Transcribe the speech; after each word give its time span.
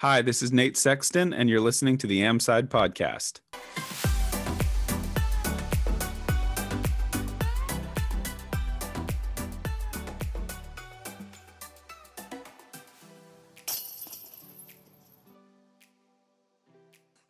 Hi, 0.00 0.20
this 0.20 0.42
is 0.42 0.52
Nate 0.52 0.76
Sexton, 0.76 1.32
and 1.32 1.48
you're 1.48 1.58
listening 1.58 1.96
to 1.96 2.06
the 2.06 2.20
Amside 2.20 2.68
Podcast. 2.68 3.40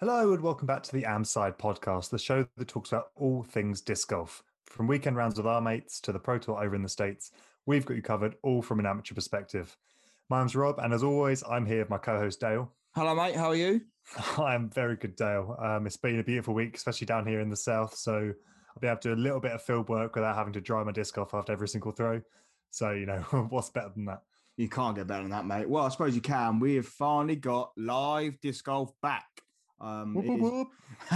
Hello 0.00 0.32
and 0.32 0.42
welcome 0.42 0.66
back 0.66 0.82
to 0.82 0.92
the 0.92 1.04
Amside 1.04 1.56
podcast, 1.58 2.10
the 2.10 2.18
show 2.18 2.48
that 2.56 2.66
talks 2.66 2.90
about 2.90 3.10
all 3.14 3.44
things 3.44 3.80
disc 3.80 4.08
golf. 4.08 4.42
From 4.64 4.88
weekend 4.88 5.16
rounds 5.16 5.36
with 5.36 5.46
our 5.46 5.60
mates 5.60 6.00
to 6.00 6.10
the 6.10 6.18
Pro 6.18 6.38
Tour 6.38 6.60
over 6.60 6.74
in 6.74 6.82
the 6.82 6.88
States, 6.88 7.30
we've 7.64 7.86
got 7.86 7.94
you 7.94 8.02
covered 8.02 8.34
all 8.42 8.60
from 8.60 8.80
an 8.80 8.86
amateur 8.86 9.14
perspective. 9.14 9.76
My 10.28 10.40
name's 10.40 10.56
Rob, 10.56 10.80
and 10.80 10.92
as 10.92 11.04
always, 11.04 11.44
I'm 11.48 11.64
here 11.64 11.78
with 11.78 11.90
my 11.90 11.98
co-host 11.98 12.40
Dale. 12.40 12.72
Hello, 12.96 13.14
mate. 13.14 13.36
How 13.36 13.50
are 13.50 13.54
you? 13.54 13.82
I'm 14.38 14.68
very 14.70 14.96
good, 14.96 15.14
Dale. 15.14 15.56
Um, 15.62 15.86
it's 15.86 15.96
been 15.96 16.18
a 16.18 16.24
beautiful 16.24 16.52
week, 16.52 16.76
especially 16.76 17.06
down 17.06 17.24
here 17.26 17.38
in 17.38 17.48
the 17.48 17.56
south. 17.56 17.96
So 17.96 18.12
I'll 18.14 18.80
be 18.80 18.88
able 18.88 18.98
to 19.02 19.10
do 19.10 19.14
a 19.14 19.22
little 19.22 19.38
bit 19.38 19.52
of 19.52 19.62
field 19.62 19.88
work 19.88 20.16
without 20.16 20.34
having 20.34 20.52
to 20.54 20.60
dry 20.60 20.82
my 20.82 20.90
disc 20.90 21.16
off 21.16 21.32
after 21.32 21.52
every 21.52 21.68
single 21.68 21.92
throw. 21.92 22.20
So 22.72 22.90
you 22.90 23.06
know, 23.06 23.20
what's 23.50 23.70
better 23.70 23.92
than 23.94 24.06
that? 24.06 24.22
You 24.56 24.68
can't 24.68 24.96
get 24.96 25.06
better 25.06 25.22
than 25.22 25.30
that, 25.30 25.46
mate. 25.46 25.68
Well, 25.68 25.84
I 25.84 25.90
suppose 25.90 26.16
you 26.16 26.20
can. 26.20 26.58
We 26.58 26.74
have 26.74 26.86
finally 26.86 27.36
got 27.36 27.70
live 27.76 28.40
disc 28.40 28.64
golf 28.64 28.90
back. 29.02 29.26
Um, 29.80 30.12
Whoop, 30.12 30.26
whoop, 30.26 30.40
whoop. 30.40 30.68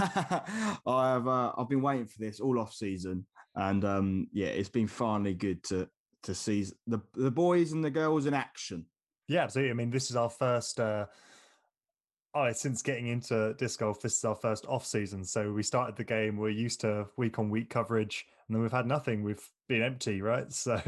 I 0.85 1.09
have. 1.09 1.27
Uh, 1.27 1.51
I've 1.57 1.67
been 1.67 1.81
waiting 1.81 2.05
for 2.05 2.19
this 2.19 2.39
all 2.39 2.57
off 2.59 2.73
season, 2.73 3.25
and 3.55 3.83
um, 3.83 4.27
yeah, 4.31 4.47
it's 4.47 4.69
been 4.69 4.87
finally 4.87 5.33
good 5.33 5.63
to 5.65 5.89
to 6.23 6.33
see 6.33 6.65
the 6.87 7.01
the 7.13 7.31
boys 7.31 7.73
and 7.73 7.83
the 7.83 7.89
girls 7.89 8.25
in 8.25 8.33
action. 8.33 8.85
Yeah, 9.31 9.43
absolutely. 9.43 9.71
I 9.71 9.75
mean, 9.75 9.91
this 9.91 10.09
is 10.09 10.17
our 10.17 10.29
first. 10.29 10.77
Uh, 10.77 11.05
oh, 12.35 12.51
since 12.51 12.81
getting 12.81 13.07
into 13.07 13.53
disc 13.53 13.79
golf, 13.79 14.01
this 14.01 14.17
is 14.17 14.25
our 14.25 14.35
first 14.35 14.65
off 14.65 14.85
season. 14.85 15.23
So 15.23 15.53
we 15.53 15.63
started 15.63 15.95
the 15.95 16.03
game. 16.03 16.35
We're 16.35 16.49
used 16.49 16.81
to 16.81 17.07
week 17.15 17.39
on 17.39 17.49
week 17.49 17.69
coverage, 17.69 18.25
and 18.45 18.53
then 18.53 18.61
we've 18.61 18.73
had 18.73 18.87
nothing. 18.87 19.23
We've 19.23 19.41
been 19.69 19.83
empty, 19.83 20.21
right? 20.21 20.47
So 20.51 20.81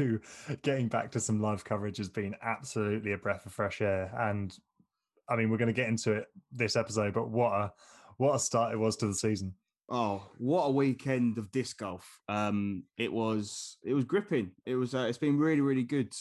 getting 0.60 0.88
back 0.88 1.10
to 1.12 1.20
some 1.20 1.40
live 1.40 1.64
coverage 1.64 1.96
has 1.96 2.10
been 2.10 2.34
absolutely 2.42 3.12
a 3.12 3.18
breath 3.18 3.46
of 3.46 3.52
fresh 3.52 3.80
air. 3.80 4.12
And 4.14 4.54
I 5.26 5.36
mean, 5.36 5.48
we're 5.48 5.56
going 5.56 5.68
to 5.68 5.72
get 5.72 5.88
into 5.88 6.12
it 6.12 6.26
this 6.52 6.76
episode, 6.76 7.14
but 7.14 7.30
what 7.30 7.52
a 7.52 7.72
what 8.18 8.34
a 8.34 8.38
start 8.38 8.74
it 8.74 8.78
was 8.78 8.96
to 8.96 9.06
the 9.06 9.14
season. 9.14 9.54
Oh, 9.88 10.22
what 10.36 10.64
a 10.64 10.70
weekend 10.70 11.38
of 11.38 11.50
disc 11.50 11.78
golf! 11.78 12.20
Um, 12.28 12.82
it 12.98 13.10
was 13.10 13.78
it 13.82 13.94
was 13.94 14.04
gripping. 14.04 14.50
It 14.66 14.74
was. 14.74 14.94
Uh, 14.94 15.06
it's 15.08 15.16
been 15.16 15.38
really 15.38 15.62
really 15.62 15.82
good. 15.82 16.12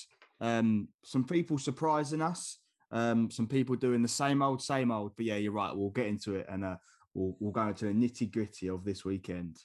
Um, 0.42 0.90
some 1.04 1.24
people 1.24 1.58
surprising 1.58 2.22
us. 2.22 2.60
Um, 2.92 3.32
some 3.32 3.48
people 3.48 3.76
doing 3.76 4.02
the 4.02 4.08
same 4.08 4.42
old 4.42 4.62
same 4.62 4.92
old. 4.92 5.14
But 5.16 5.26
yeah, 5.26 5.38
you're 5.38 5.52
right. 5.52 5.76
We'll 5.76 5.90
get 5.90 6.08
into 6.08 6.36
it 6.36 6.46
and 6.50 6.64
uh, 6.64 6.76
we'll 7.14 7.36
we'll 7.40 7.52
go 7.52 7.68
into 7.68 7.86
the 7.86 7.92
nitty 7.92 8.32
gritty 8.32 8.70
of 8.70 8.84
this 8.84 9.04
weekend. 9.04 9.58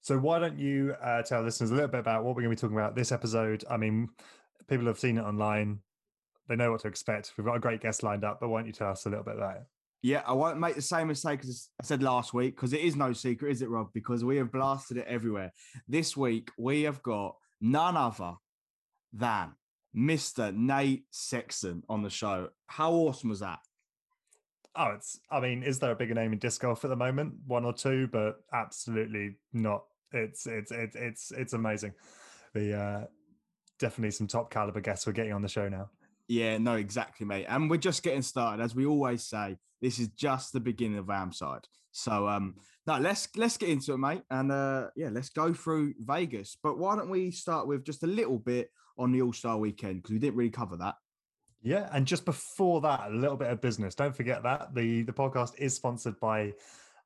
So 0.00 0.18
why 0.18 0.38
don't 0.38 0.58
you 0.58 0.94
uh, 1.02 1.22
tell 1.22 1.42
listeners 1.42 1.72
a 1.72 1.74
little 1.74 1.88
bit 1.88 2.00
about 2.00 2.22
what 2.24 2.36
we're 2.36 2.42
going 2.42 2.56
to 2.56 2.60
be 2.62 2.68
talking 2.68 2.76
about 2.76 2.94
this 2.94 3.10
episode? 3.10 3.64
I 3.68 3.76
mean, 3.76 4.08
people 4.68 4.86
have 4.86 4.98
seen 4.98 5.18
it 5.18 5.22
online; 5.22 5.80
they 6.48 6.56
know 6.56 6.70
what 6.70 6.80
to 6.82 6.88
expect. 6.88 7.32
We've 7.36 7.44
got 7.44 7.56
a 7.56 7.60
great 7.60 7.80
guest 7.80 8.02
lined 8.02 8.24
up, 8.24 8.38
but 8.40 8.48
why 8.48 8.60
don't 8.60 8.68
you 8.68 8.72
tell 8.72 8.90
us 8.90 9.04
a 9.06 9.10
little 9.10 9.24
bit 9.24 9.34
about 9.36 9.56
it? 9.56 9.62
Yeah, 10.02 10.22
I 10.24 10.32
won't 10.32 10.60
make 10.60 10.76
the 10.76 10.82
same 10.82 11.08
mistake 11.08 11.40
as 11.42 11.70
I 11.82 11.84
said 11.84 12.02
last 12.02 12.32
week 12.32 12.54
because 12.54 12.72
it 12.72 12.80
is 12.80 12.94
no 12.94 13.12
secret, 13.12 13.50
is 13.50 13.62
it, 13.62 13.68
Rob? 13.68 13.88
Because 13.92 14.24
we 14.24 14.36
have 14.36 14.52
blasted 14.52 14.98
it 14.98 15.06
everywhere. 15.08 15.52
This 15.88 16.16
week 16.16 16.50
we 16.56 16.82
have 16.82 17.02
got 17.02 17.34
none 17.60 17.96
other 17.96 18.34
than 19.18 19.52
Mr. 19.96 20.54
Nate 20.54 21.04
Sexton 21.10 21.82
on 21.88 22.02
the 22.02 22.10
show. 22.10 22.48
How 22.66 22.92
awesome 22.92 23.30
was 23.30 23.40
that? 23.40 23.60
Oh, 24.74 24.92
it's. 24.94 25.18
I 25.30 25.40
mean, 25.40 25.62
is 25.62 25.78
there 25.78 25.92
a 25.92 25.96
bigger 25.96 26.14
name 26.14 26.32
in 26.32 26.38
disc 26.38 26.60
golf 26.60 26.84
at 26.84 26.90
the 26.90 26.96
moment? 26.96 27.34
One 27.46 27.64
or 27.64 27.72
two, 27.72 28.08
but 28.08 28.40
absolutely 28.52 29.36
not. 29.52 29.84
It's 30.12 30.46
it's 30.46 30.70
it's 30.70 30.96
it's 30.96 31.32
it's 31.32 31.52
amazing. 31.54 31.94
The 32.52 32.78
uh, 32.78 33.04
definitely 33.78 34.10
some 34.10 34.26
top 34.26 34.50
caliber 34.50 34.80
guests 34.80 35.06
we're 35.06 35.14
getting 35.14 35.32
on 35.32 35.42
the 35.42 35.48
show 35.48 35.68
now. 35.68 35.90
Yeah, 36.28 36.58
no, 36.58 36.74
exactly, 36.74 37.26
mate. 37.26 37.46
And 37.48 37.70
we're 37.70 37.76
just 37.76 38.02
getting 38.02 38.22
started, 38.22 38.62
as 38.62 38.74
we 38.74 38.84
always 38.84 39.24
say. 39.24 39.56
This 39.80 39.98
is 39.98 40.08
just 40.08 40.52
the 40.52 40.60
beginning 40.60 40.98
of 40.98 41.06
Amside. 41.06 41.64
So, 41.92 42.28
um, 42.28 42.56
no, 42.86 42.98
let's 42.98 43.28
let's 43.36 43.56
get 43.56 43.70
into 43.70 43.94
it, 43.94 43.98
mate, 43.98 44.22
and 44.30 44.52
uh, 44.52 44.88
yeah, 44.96 45.08
let's 45.10 45.30
go 45.30 45.54
through 45.54 45.94
Vegas. 46.00 46.56
But 46.62 46.78
why 46.78 46.96
don't 46.96 47.08
we 47.08 47.30
start 47.30 47.66
with 47.66 47.84
just 47.84 48.02
a 48.02 48.06
little 48.06 48.38
bit 48.38 48.70
on 48.98 49.12
the 49.12 49.22
All 49.22 49.32
Star 49.32 49.58
Weekend 49.58 50.02
because 50.02 50.12
we 50.12 50.18
didn't 50.18 50.36
really 50.36 50.50
cover 50.50 50.76
that. 50.76 50.94
Yeah, 51.62 51.88
and 51.92 52.06
just 52.06 52.24
before 52.24 52.80
that, 52.82 53.10
a 53.10 53.14
little 53.14 53.36
bit 53.36 53.50
of 53.50 53.60
business. 53.60 53.94
Don't 53.94 54.14
forget 54.14 54.42
that 54.44 54.74
the 54.74 55.02
the 55.02 55.12
podcast 55.12 55.52
is 55.58 55.74
sponsored 55.74 56.18
by 56.20 56.52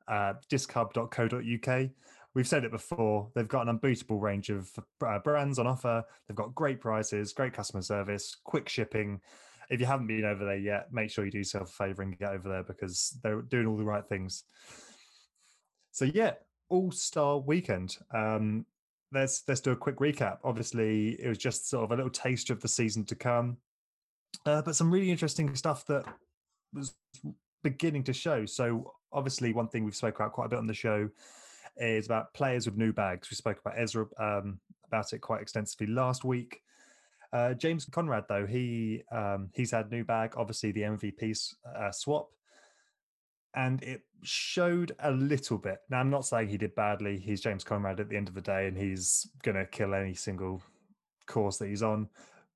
uh, 0.08 0.34
dischub.co.uk. 0.50 1.90
We've 2.34 2.46
said 2.46 2.64
it 2.64 2.70
before. 2.70 3.30
They've 3.34 3.48
got 3.48 3.62
an 3.62 3.70
unbeatable 3.70 4.20
range 4.20 4.50
of 4.50 4.70
uh, 5.04 5.18
brands 5.18 5.58
on 5.58 5.66
offer. 5.66 6.04
They've 6.28 6.36
got 6.36 6.54
great 6.54 6.80
prices, 6.80 7.32
great 7.32 7.52
customer 7.52 7.82
service, 7.82 8.36
quick 8.44 8.68
shipping. 8.68 9.20
If 9.68 9.80
you 9.80 9.86
haven't 9.86 10.06
been 10.06 10.24
over 10.24 10.44
there 10.44 10.58
yet, 10.58 10.92
make 10.92 11.10
sure 11.10 11.24
you 11.24 11.30
do 11.30 11.38
yourself 11.38 11.70
a 11.70 11.84
favor 11.84 12.02
and 12.02 12.16
get 12.18 12.30
over 12.30 12.48
there 12.48 12.62
because 12.62 13.16
they're 13.22 13.42
doing 13.42 13.66
all 13.66 13.76
the 13.76 13.84
right 13.84 14.06
things. 14.06 14.44
So 15.90 16.04
yeah, 16.04 16.34
All 16.68 16.92
Star 16.92 17.38
Weekend. 17.38 17.96
Um, 18.14 18.66
let's 19.12 19.42
let's 19.48 19.60
do 19.60 19.72
a 19.72 19.76
quick 19.76 19.96
recap. 19.96 20.38
Obviously, 20.44 21.20
it 21.20 21.28
was 21.28 21.38
just 21.38 21.68
sort 21.68 21.84
of 21.84 21.92
a 21.92 21.96
little 21.96 22.10
taste 22.10 22.50
of 22.50 22.60
the 22.60 22.68
season 22.68 23.04
to 23.06 23.14
come 23.14 23.56
uh, 24.46 24.62
but 24.62 24.76
some 24.76 24.90
really 24.90 25.10
interesting 25.10 25.54
stuff 25.54 25.84
that 25.86 26.04
was 26.72 26.94
beginning 27.62 28.04
to 28.04 28.12
show. 28.12 28.46
So, 28.46 28.94
obviously, 29.12 29.52
one 29.52 29.68
thing 29.68 29.84
we've 29.84 29.94
spoke 29.96 30.16
about 30.16 30.32
quite 30.32 30.46
a 30.46 30.48
bit 30.48 30.58
on 30.58 30.66
the 30.66 30.74
show 30.74 31.08
is 31.76 32.06
about 32.06 32.32
players 32.34 32.66
with 32.66 32.76
new 32.76 32.92
bags. 32.92 33.30
We 33.30 33.36
spoke 33.36 33.60
about 33.64 33.78
Ezra 33.78 34.06
um, 34.18 34.60
about 34.86 35.12
it 35.12 35.20
quite 35.20 35.42
extensively 35.42 35.86
last 35.86 36.24
week. 36.24 36.62
Uh, 37.32 37.54
James 37.54 37.84
Conrad, 37.84 38.24
though, 38.28 38.46
he 38.46 39.02
um, 39.12 39.50
he's 39.54 39.70
had 39.70 39.90
new 39.90 40.04
bag. 40.04 40.34
Obviously, 40.36 40.72
the 40.72 40.82
MVP 40.82 41.54
uh, 41.76 41.92
swap, 41.92 42.30
and 43.54 43.82
it 43.82 44.02
showed 44.22 44.92
a 45.00 45.10
little 45.10 45.58
bit. 45.58 45.78
Now, 45.90 46.00
I'm 46.00 46.10
not 46.10 46.26
saying 46.26 46.48
he 46.48 46.58
did 46.58 46.74
badly. 46.74 47.18
He's 47.18 47.40
James 47.40 47.64
Conrad 47.64 48.00
at 48.00 48.08
the 48.08 48.16
end 48.16 48.28
of 48.28 48.34
the 48.34 48.40
day, 48.40 48.66
and 48.66 48.76
he's 48.76 49.28
going 49.42 49.56
to 49.56 49.66
kill 49.66 49.94
any 49.94 50.14
single 50.14 50.62
course 51.26 51.58
that 51.58 51.68
he's 51.68 51.82
on 51.82 52.08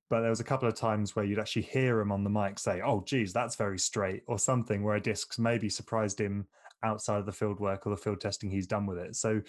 but 0.09 0.21
there 0.21 0.29
was 0.29 0.39
a 0.39 0.45
couple 0.45 0.67
of 0.67 0.75
times 0.75 1.15
where 1.15 1.25
you'd 1.25 1.39
actually 1.39 1.63
hear 1.63 1.99
him 1.99 2.11
on 2.11 2.23
the 2.23 2.29
mic 2.29 2.59
say, 2.59 2.81
"Oh, 2.81 3.01
geez, 3.05 3.33
that's 3.33 3.55
very 3.55 3.79
straight," 3.79 4.23
or 4.27 4.37
something 4.37 4.83
where 4.83 4.95
a 4.95 5.01
disc 5.01 5.39
maybe 5.39 5.69
surprised 5.69 6.19
him 6.19 6.47
outside 6.83 7.19
of 7.19 7.25
the 7.25 7.31
field 7.31 7.59
work 7.59 7.87
or 7.87 7.89
the 7.89 7.97
field 7.97 8.21
testing 8.21 8.49
he's 8.49 8.67
done 8.67 8.85
with 8.85 8.97
it. 8.97 9.15
So 9.15 9.41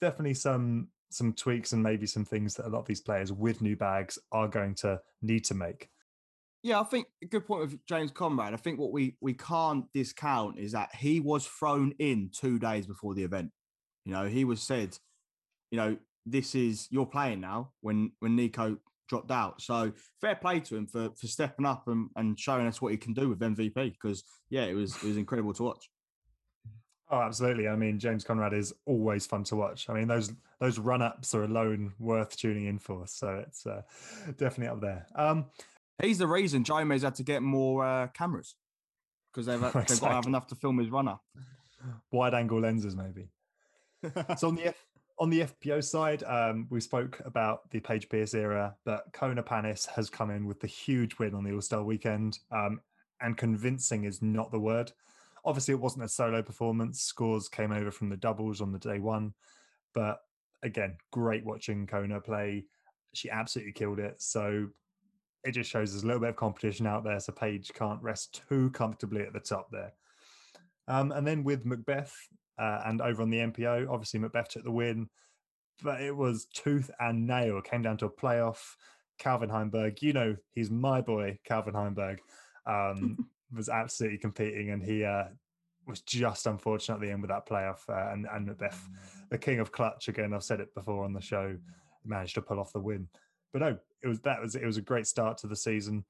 definitely 0.00 0.34
some 0.34 0.88
some 1.10 1.32
tweaks 1.32 1.72
and 1.72 1.82
maybe 1.82 2.06
some 2.06 2.24
things 2.24 2.54
that 2.54 2.66
a 2.66 2.70
lot 2.70 2.78
of 2.80 2.86
these 2.86 3.00
players 3.00 3.32
with 3.32 3.60
new 3.60 3.76
bags 3.76 4.18
are 4.30 4.48
going 4.48 4.74
to 4.76 5.00
need 5.20 5.44
to 5.44 5.54
make. 5.54 5.90
Yeah, 6.62 6.80
I 6.80 6.84
think 6.84 7.08
a 7.22 7.26
good 7.26 7.46
point 7.46 7.62
with 7.62 7.86
James 7.86 8.12
Conrad. 8.12 8.54
I 8.54 8.56
think 8.56 8.78
what 8.78 8.92
we 8.92 9.16
we 9.20 9.34
can't 9.34 9.84
discount 9.92 10.58
is 10.58 10.72
that 10.72 10.94
he 10.94 11.18
was 11.18 11.46
thrown 11.46 11.92
in 11.98 12.30
two 12.32 12.58
days 12.58 12.86
before 12.86 13.14
the 13.14 13.24
event. 13.24 13.50
You 14.04 14.12
know, 14.12 14.26
he 14.26 14.44
was 14.44 14.62
said, 14.62 14.96
you 15.70 15.78
know, 15.78 15.96
this 16.24 16.54
is 16.54 16.86
you're 16.90 17.06
playing 17.06 17.40
now 17.40 17.72
when 17.80 18.12
when 18.20 18.36
Nikko 18.36 18.78
dropped 19.08 19.32
out. 19.32 19.60
So 19.60 19.92
fair 20.20 20.36
play 20.36 20.60
to 20.60 20.76
him 20.76 20.86
for 20.86 21.10
for 21.16 21.26
stepping 21.26 21.66
up 21.66 21.88
and, 21.88 22.10
and 22.14 22.38
showing 22.38 22.66
us 22.66 22.80
what 22.80 22.92
he 22.92 22.98
can 22.98 23.12
do 23.12 23.28
with 23.28 23.40
MVP 23.40 23.92
because 23.92 24.22
yeah, 24.48 24.62
it 24.62 24.74
was 24.74 24.94
it 24.96 25.04
was 25.04 25.16
incredible 25.16 25.54
to 25.54 25.64
watch. 25.64 25.90
Oh, 27.10 27.20
absolutely. 27.20 27.68
I 27.68 27.76
mean, 27.76 27.98
James 27.98 28.24
Conrad 28.24 28.54
is 28.54 28.72
always 28.86 29.26
fun 29.26 29.44
to 29.44 29.56
watch. 29.56 29.90
I 29.90 29.92
mean, 29.92 30.08
those 30.08 30.32
those 30.60 30.78
run 30.78 31.02
ups 31.02 31.34
are 31.34 31.42
alone 31.42 31.92
worth 31.98 32.36
tuning 32.36 32.66
in 32.66 32.78
for. 32.78 33.06
So 33.06 33.44
it's 33.46 33.66
uh, 33.66 33.82
definitely 34.38 34.68
up 34.68 34.80
there. 34.80 35.06
Um, 35.14 35.46
He's 36.02 36.18
the 36.18 36.26
reason 36.26 36.64
Jomez 36.64 37.02
had 37.02 37.14
to 37.14 37.22
get 37.22 37.42
more 37.42 37.84
uh, 37.84 38.08
cameras 38.08 38.56
because 39.32 39.46
they've, 39.46 39.60
they've 39.88 40.00
got 40.00 40.08
to 40.08 40.14
have 40.14 40.26
enough 40.26 40.46
to 40.48 40.54
film 40.54 40.78
his 40.78 40.90
runner. 40.90 41.16
wide 42.12 42.34
angle 42.34 42.60
lenses, 42.60 42.96
maybe. 42.96 43.28
so 44.36 44.48
on 44.48 44.56
the 44.56 44.66
F- 44.66 44.86
on 45.18 45.30
the 45.30 45.40
FPO 45.40 45.84
side, 45.84 46.24
um, 46.24 46.66
we 46.70 46.80
spoke 46.80 47.20
about 47.24 47.70
the 47.70 47.78
Paige 47.78 48.08
Pierce 48.08 48.34
era, 48.34 48.74
but 48.84 49.04
Kona 49.12 49.42
Panis 49.42 49.86
has 49.86 50.10
come 50.10 50.30
in 50.30 50.46
with 50.46 50.58
the 50.58 50.66
huge 50.66 51.18
win 51.18 51.34
on 51.34 51.44
the 51.44 51.52
All 51.52 51.60
Star 51.60 51.84
weekend, 51.84 52.40
um, 52.50 52.80
and 53.20 53.36
convincing 53.36 54.04
is 54.04 54.20
not 54.20 54.50
the 54.50 54.58
word. 54.58 54.90
Obviously, 55.44 55.74
it 55.74 55.80
wasn't 55.80 56.04
a 56.04 56.08
solo 56.08 56.42
performance. 56.42 57.02
Scores 57.02 57.48
came 57.48 57.72
over 57.72 57.90
from 57.92 58.08
the 58.08 58.16
doubles 58.16 58.60
on 58.60 58.72
the 58.72 58.78
day 58.78 58.98
one, 58.98 59.34
but 59.94 60.22
again, 60.62 60.96
great 61.12 61.44
watching 61.44 61.86
Kona 61.86 62.20
play. 62.20 62.64
She 63.12 63.30
absolutely 63.30 63.72
killed 63.72 64.00
it. 64.00 64.20
So 64.20 64.68
it 65.44 65.52
just 65.52 65.70
shows 65.70 65.92
there's 65.92 66.04
a 66.04 66.06
little 66.06 66.20
bit 66.20 66.30
of 66.30 66.36
competition 66.36 66.86
out 66.86 67.04
there. 67.04 67.18
So 67.20 67.32
Paige 67.32 67.72
can't 67.74 68.02
rest 68.02 68.42
too 68.48 68.70
comfortably 68.70 69.22
at 69.22 69.32
the 69.32 69.40
top 69.40 69.68
there. 69.70 69.92
Um, 70.88 71.12
and 71.12 71.26
then 71.26 71.44
with 71.44 71.64
McBeth 71.64 72.12
uh, 72.58 72.82
and 72.86 73.00
over 73.00 73.22
on 73.22 73.30
the 73.30 73.38
MPO, 73.38 73.88
obviously 73.88 74.20
McBeth 74.20 74.48
took 74.48 74.64
the 74.64 74.70
win, 74.70 75.08
but 75.82 76.00
it 76.00 76.16
was 76.16 76.46
tooth 76.46 76.90
and 77.00 77.26
nail. 77.26 77.58
It 77.58 77.64
came 77.64 77.82
down 77.82 77.96
to 77.98 78.06
a 78.06 78.10
playoff. 78.10 78.60
Calvin 79.18 79.50
Heimburg, 79.50 80.02
you 80.02 80.12
know, 80.12 80.36
he's 80.52 80.70
my 80.70 81.00
boy, 81.00 81.38
Calvin 81.44 81.74
Heimburg. 81.74 82.18
Um, 82.66 83.28
was 83.54 83.68
absolutely 83.68 84.18
competing, 84.18 84.70
and 84.70 84.82
he 84.82 85.04
uh, 85.04 85.24
was 85.86 86.00
just 86.00 86.46
unfortunate 86.46 86.96
at 86.96 87.00
the 87.00 87.10
end 87.10 87.20
with 87.20 87.30
that 87.30 87.46
playoff. 87.46 87.88
Uh, 87.88 88.12
and 88.12 88.26
and 88.32 88.48
McBeth, 88.48 88.78
the 89.30 89.38
king 89.38 89.60
of 89.60 89.72
clutch 89.72 90.08
again. 90.08 90.32
I've 90.32 90.42
said 90.44 90.60
it 90.60 90.74
before 90.74 91.04
on 91.04 91.12
the 91.12 91.20
show, 91.20 91.56
managed 92.04 92.34
to 92.34 92.42
pull 92.42 92.58
off 92.58 92.72
the 92.72 92.80
win. 92.80 93.08
But 93.52 93.60
no, 93.62 93.78
it 94.02 94.08
was 94.08 94.20
that 94.20 94.40
was 94.40 94.54
it 94.54 94.64
was 94.64 94.76
a 94.76 94.82
great 94.82 95.06
start 95.06 95.38
to 95.38 95.46
the 95.46 95.56
season. 95.56 96.04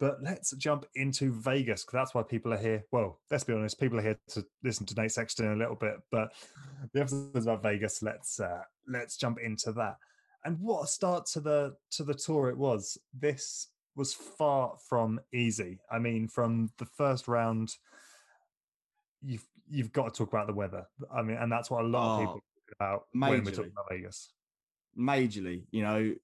But 0.00 0.22
let's 0.22 0.52
jump 0.52 0.86
into 0.94 1.32
Vegas 1.32 1.82
because 1.84 1.96
that's 1.98 2.14
why 2.14 2.22
people 2.22 2.52
are 2.54 2.58
here. 2.58 2.84
Well, 2.92 3.18
let's 3.32 3.42
be 3.42 3.52
honest, 3.52 3.80
people 3.80 3.98
are 3.98 4.02
here 4.02 4.18
to 4.28 4.46
listen 4.62 4.86
to 4.86 4.94
Nate 4.94 5.10
Sexton 5.10 5.52
a 5.52 5.56
little 5.56 5.74
bit, 5.74 5.94
but 6.12 6.32
the 6.92 7.00
episode 7.00 7.36
is 7.36 7.46
about 7.46 7.64
Vegas. 7.64 8.00
Let's 8.00 8.38
uh, 8.38 8.62
let's 8.86 9.16
jump 9.16 9.38
into 9.40 9.72
that. 9.72 9.96
And 10.44 10.60
what 10.60 10.84
a 10.84 10.86
start 10.86 11.26
to 11.32 11.40
the 11.40 11.74
to 11.92 12.04
the 12.04 12.14
tour 12.14 12.48
it 12.48 12.56
was. 12.56 12.96
This 13.12 13.68
was 13.96 14.14
far 14.14 14.76
from 14.88 15.18
easy. 15.34 15.80
I 15.90 15.98
mean, 15.98 16.28
from 16.28 16.70
the 16.78 16.86
first 16.86 17.26
round, 17.26 17.74
you've 19.20 19.44
you've 19.68 19.92
got 19.92 20.14
to 20.14 20.16
talk 20.18 20.32
about 20.32 20.46
the 20.46 20.54
weather. 20.54 20.86
I 21.12 21.22
mean, 21.22 21.36
and 21.38 21.50
that's 21.50 21.70
what 21.70 21.84
a 21.84 21.88
lot 21.88 22.14
of 22.14 22.20
people 22.20 22.34
Oh, 22.34 22.36
talk 22.36 22.76
about 22.78 23.06
when 23.12 23.44
we're 23.44 23.50
talking 23.50 23.72
about 23.72 23.86
Vegas. 23.90 24.30
majorly. 24.96 25.64
You 25.72 25.82
know, 25.82 26.14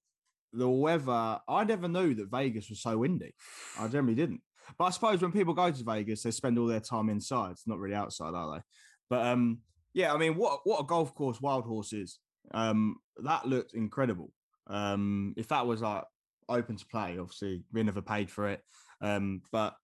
the 0.55 0.69
weather. 0.69 1.39
I 1.47 1.63
never 1.63 1.87
knew 1.87 2.13
that 2.15 2.31
Vegas 2.31 2.69
was 2.69 2.81
so 2.81 2.97
windy. 2.97 3.33
I 3.79 3.87
generally 3.87 4.15
didn't. 4.15 4.41
But 4.77 4.85
I 4.85 4.89
suppose 4.89 5.21
when 5.21 5.31
people 5.31 5.53
go 5.53 5.71
to 5.71 5.83
Vegas, 5.83 6.23
they 6.23 6.31
spend 6.31 6.57
all 6.57 6.67
their 6.67 6.79
time 6.79 7.09
inside. 7.09 7.51
It's 7.51 7.67
not 7.67 7.79
really 7.79 7.95
outside, 7.95 8.33
are 8.33 8.55
they? 8.55 8.63
But 9.09 9.25
um, 9.25 9.59
yeah. 9.93 10.13
I 10.13 10.17
mean, 10.17 10.35
what 10.35 10.61
what 10.63 10.79
a 10.79 10.85
golf 10.85 11.13
course 11.13 11.39
Wild 11.39 11.65
Horse 11.65 11.93
is. 11.93 12.19
Um, 12.53 12.97
that 13.17 13.47
looked 13.47 13.73
incredible. 13.73 14.31
Um, 14.67 15.33
if 15.37 15.47
that 15.49 15.67
was 15.67 15.81
like 15.81 16.03
open 16.49 16.77
to 16.77 16.85
play, 16.87 17.17
obviously 17.19 17.63
we 17.71 17.83
never 17.83 18.01
paid 18.01 18.29
for 18.31 18.49
it. 18.49 18.61
Um, 19.01 19.41
but 19.51 19.75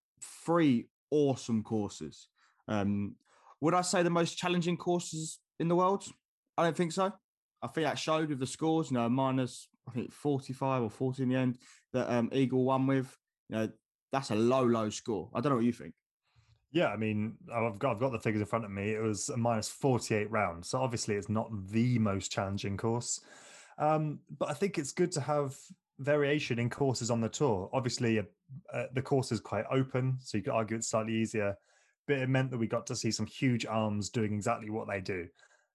three 0.44 0.88
awesome 1.10 1.62
courses. 1.62 2.28
Um, 2.68 3.16
would 3.60 3.74
I 3.74 3.82
say 3.82 4.02
the 4.02 4.10
most 4.10 4.36
challenging 4.36 4.76
courses 4.76 5.38
in 5.60 5.68
the 5.68 5.76
world? 5.76 6.04
I 6.58 6.64
don't 6.64 6.76
think 6.76 6.92
so. 6.92 7.12
I 7.62 7.68
think 7.68 7.86
that 7.86 7.98
showed 7.98 8.28
with 8.28 8.40
the 8.40 8.46
scores, 8.46 8.90
you 8.90 8.96
know, 8.96 9.08
minus 9.08 9.68
I 9.88 9.92
think 9.92 10.12
45 10.12 10.82
or 10.82 10.90
40 10.90 11.22
in 11.22 11.28
the 11.28 11.36
end 11.36 11.58
that 11.92 12.10
um, 12.10 12.30
Eagle 12.32 12.64
won 12.64 12.86
with. 12.86 13.16
You 13.48 13.56
know, 13.56 13.70
that's 14.12 14.30
a 14.30 14.34
low, 14.34 14.62
low 14.62 14.90
score. 14.90 15.30
I 15.34 15.40
don't 15.40 15.50
know 15.50 15.56
what 15.56 15.64
you 15.64 15.72
think. 15.72 15.94
Yeah, 16.70 16.88
I 16.88 16.96
mean, 16.96 17.36
I've 17.54 17.78
got 17.78 17.92
I've 17.92 18.00
got 18.00 18.12
the 18.12 18.18
figures 18.18 18.40
in 18.40 18.46
front 18.46 18.64
of 18.64 18.70
me. 18.70 18.90
It 18.90 19.02
was 19.02 19.28
a 19.28 19.36
minus 19.36 19.68
forty 19.68 20.14
eight 20.14 20.30
rounds, 20.30 20.70
so 20.70 20.80
obviously 20.80 21.16
it's 21.16 21.28
not 21.28 21.50
the 21.70 21.98
most 21.98 22.32
challenging 22.32 22.78
course. 22.78 23.20
Um, 23.78 24.20
but 24.38 24.48
I 24.48 24.54
think 24.54 24.78
it's 24.78 24.92
good 24.92 25.12
to 25.12 25.20
have 25.20 25.54
variation 25.98 26.58
in 26.58 26.70
courses 26.70 27.10
on 27.10 27.20
the 27.20 27.28
tour. 27.28 27.68
Obviously, 27.74 28.18
uh, 28.18 28.22
uh, 28.72 28.86
the 28.94 29.02
course 29.02 29.32
is 29.32 29.40
quite 29.40 29.64
open, 29.70 30.16
so 30.20 30.38
you 30.38 30.44
could 30.44 30.54
argue 30.54 30.76
it's 30.76 30.88
slightly 30.88 31.14
easier. 31.14 31.54
But 32.06 32.18
it 32.18 32.28
meant 32.30 32.50
that 32.50 32.58
we 32.58 32.66
got 32.66 32.86
to 32.86 32.96
see 32.96 33.10
some 33.10 33.26
huge 33.26 33.66
arms 33.66 34.08
doing 34.08 34.32
exactly 34.32 34.70
what 34.70 34.88
they 34.88 35.00
do. 35.00 35.28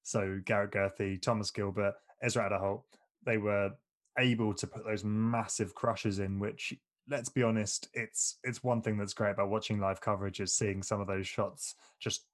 So 0.04 0.40
Garrett 0.46 0.72
Gurthie, 0.72 1.22
Thomas 1.22 1.52
Gilbert, 1.52 1.94
Ezra 2.22 2.50
Aderhold, 2.50 2.84
they 3.26 3.38
were 3.38 3.72
able 4.20 4.54
to 4.54 4.68
put 4.68 4.86
those 4.86 5.04
massive 5.04 5.76
crushes 5.76 6.20
in, 6.20 6.40
which 6.40 6.74
let's 7.10 7.30
be 7.30 7.44
honest, 7.44 7.88
it's 7.94 8.38
it's 8.44 8.64
one 8.64 8.82
thing 8.82 8.98
that's 8.98 9.14
great 9.14 9.32
about 9.32 9.50
watching 9.50 9.80
live 9.80 10.02
coverage 10.02 10.40
is 10.40 10.54
seeing 10.54 10.84
some 10.84 11.00
of 11.00 11.08
those 11.08 11.28
shots 11.28 11.76
just 12.00 12.26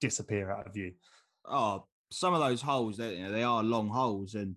disappear 0.00 0.50
out 0.50 0.66
of 0.66 0.74
view. 0.74 0.92
Oh, 1.44 1.84
some 2.10 2.34
of 2.34 2.40
those 2.40 2.62
holes, 2.62 2.96
they, 2.96 3.16
you 3.16 3.24
know, 3.24 3.32
they 3.32 3.42
are 3.42 3.62
long 3.62 3.88
holes, 3.88 4.34
and 4.34 4.56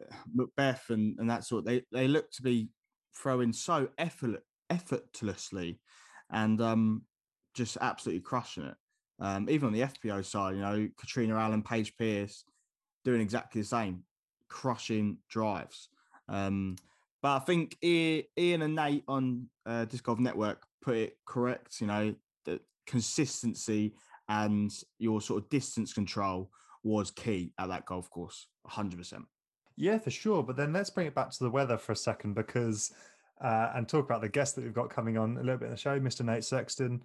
uh, 0.00 0.14
McBeth 0.36 0.90
and, 0.90 1.18
and 1.18 1.30
that 1.30 1.44
sort, 1.44 1.64
they, 1.64 1.82
they 1.92 2.08
look 2.08 2.30
to 2.32 2.42
be 2.42 2.68
throwing 3.14 3.52
so 3.52 3.88
effort, 3.98 4.42
effortlessly 4.70 5.78
and 6.30 6.60
um, 6.60 7.02
just 7.54 7.76
absolutely 7.80 8.22
crushing 8.22 8.64
it. 8.64 8.74
Um, 9.20 9.48
even 9.48 9.68
on 9.68 9.72
the 9.72 9.82
FPO 9.82 10.24
side, 10.24 10.56
you 10.56 10.62
know, 10.62 10.88
Catrina 10.98 11.36
Allen, 11.36 11.62
Paige 11.62 11.96
Pierce 11.96 12.44
doing 13.04 13.20
exactly 13.20 13.60
the 13.60 13.66
same, 13.66 14.02
crushing 14.52 15.16
drives. 15.28 15.88
Um, 16.28 16.76
but 17.22 17.36
I 17.36 17.38
think 17.40 17.76
Ian 17.82 18.62
and 18.62 18.74
Nate 18.74 19.04
on 19.08 19.48
uh, 19.64 19.86
Disc 19.86 20.04
Golf 20.04 20.18
Network 20.18 20.62
put 20.82 20.96
it 20.96 21.16
correct. 21.24 21.80
You 21.80 21.86
know, 21.86 22.14
the 22.44 22.60
consistency 22.86 23.94
and 24.28 24.70
your 24.98 25.20
sort 25.20 25.42
of 25.42 25.48
distance 25.48 25.92
control 25.92 26.50
was 26.84 27.10
key 27.10 27.52
at 27.58 27.68
that 27.68 27.86
golf 27.86 28.10
course, 28.10 28.48
100%. 28.68 29.24
Yeah, 29.76 29.98
for 29.98 30.10
sure. 30.10 30.42
But 30.42 30.56
then 30.56 30.72
let's 30.72 30.90
bring 30.90 31.06
it 31.06 31.14
back 31.14 31.30
to 31.30 31.44
the 31.44 31.50
weather 31.50 31.78
for 31.78 31.92
a 31.92 31.96
second 31.96 32.34
because 32.34 32.92
uh, 33.42 33.70
and 33.74 33.88
talk 33.88 34.04
about 34.04 34.20
the 34.20 34.28
guest 34.28 34.54
that 34.54 34.64
we've 34.64 34.74
got 34.74 34.90
coming 34.90 35.16
on 35.16 35.36
a 35.36 35.40
little 35.40 35.58
bit 35.58 35.66
in 35.66 35.72
the 35.72 35.76
show, 35.76 35.98
Mr. 35.98 36.24
Nate 36.24 36.44
Sexton. 36.44 37.02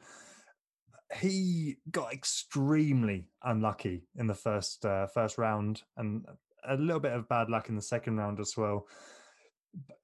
He 1.16 1.78
got 1.90 2.12
extremely 2.12 3.30
unlucky 3.44 4.04
in 4.18 4.28
the 4.28 4.36
first 4.36 4.86
uh, 4.86 5.08
first 5.08 5.38
round 5.38 5.84
and 5.96 6.26
a 6.68 6.76
little 6.76 7.00
bit 7.00 7.14
of 7.14 7.30
bad 7.30 7.50
luck 7.50 7.70
in 7.70 7.76
the 7.76 7.82
second 7.82 8.18
round 8.18 8.40
as 8.40 8.56
well. 8.58 8.88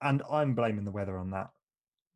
And 0.02 0.22
I'm 0.32 0.54
blaming 0.54 0.86
the 0.86 0.92
weather 0.92 1.18
on 1.18 1.32
that 1.32 1.50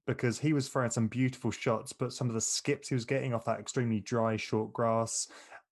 because 0.06 0.40
he 0.40 0.54
was 0.54 0.70
throwing 0.70 0.90
some 0.90 1.08
beautiful 1.08 1.52
shots, 1.52 1.92
but 1.94 2.14
some 2.14 2.30
of 2.30 2.34
the 2.34 2.42
skips 2.42 2.90
he 2.90 2.96
was 2.96 3.06
getting 3.06 3.34
off 3.34 3.46
that 3.46 3.60
extremely 3.60 4.00
dry 4.00 4.38
short 4.38 4.72
grass, 4.74 5.28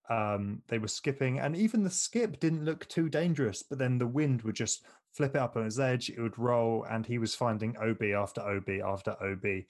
um, 0.10 0.62
they 0.68 0.78
were 0.78 0.88
skipping, 0.88 1.40
and 1.40 1.56
even 1.56 1.84
the 1.84 1.90
skip 1.90 2.40
didn't 2.40 2.66
look 2.66 2.88
too 2.88 3.10
dangerous. 3.10 3.64
But 3.64 3.80
then 3.80 3.98
the 3.98 4.06
wind 4.06 4.44
would 4.44 4.56
just 4.56 4.86
flip 5.14 5.36
it 5.36 5.42
up 5.42 5.56
on 5.56 5.64
his 5.64 5.80
edge; 5.80 6.10
it 6.10 6.20
would 6.20 6.38
roll, 6.38 6.86
and 6.90 7.06
he 7.06 7.18
was 7.18 7.34
finding 7.34 7.76
OB 7.78 8.04
after 8.16 8.42
OB 8.42 8.70
after 8.86 9.16
OB, 9.24 9.64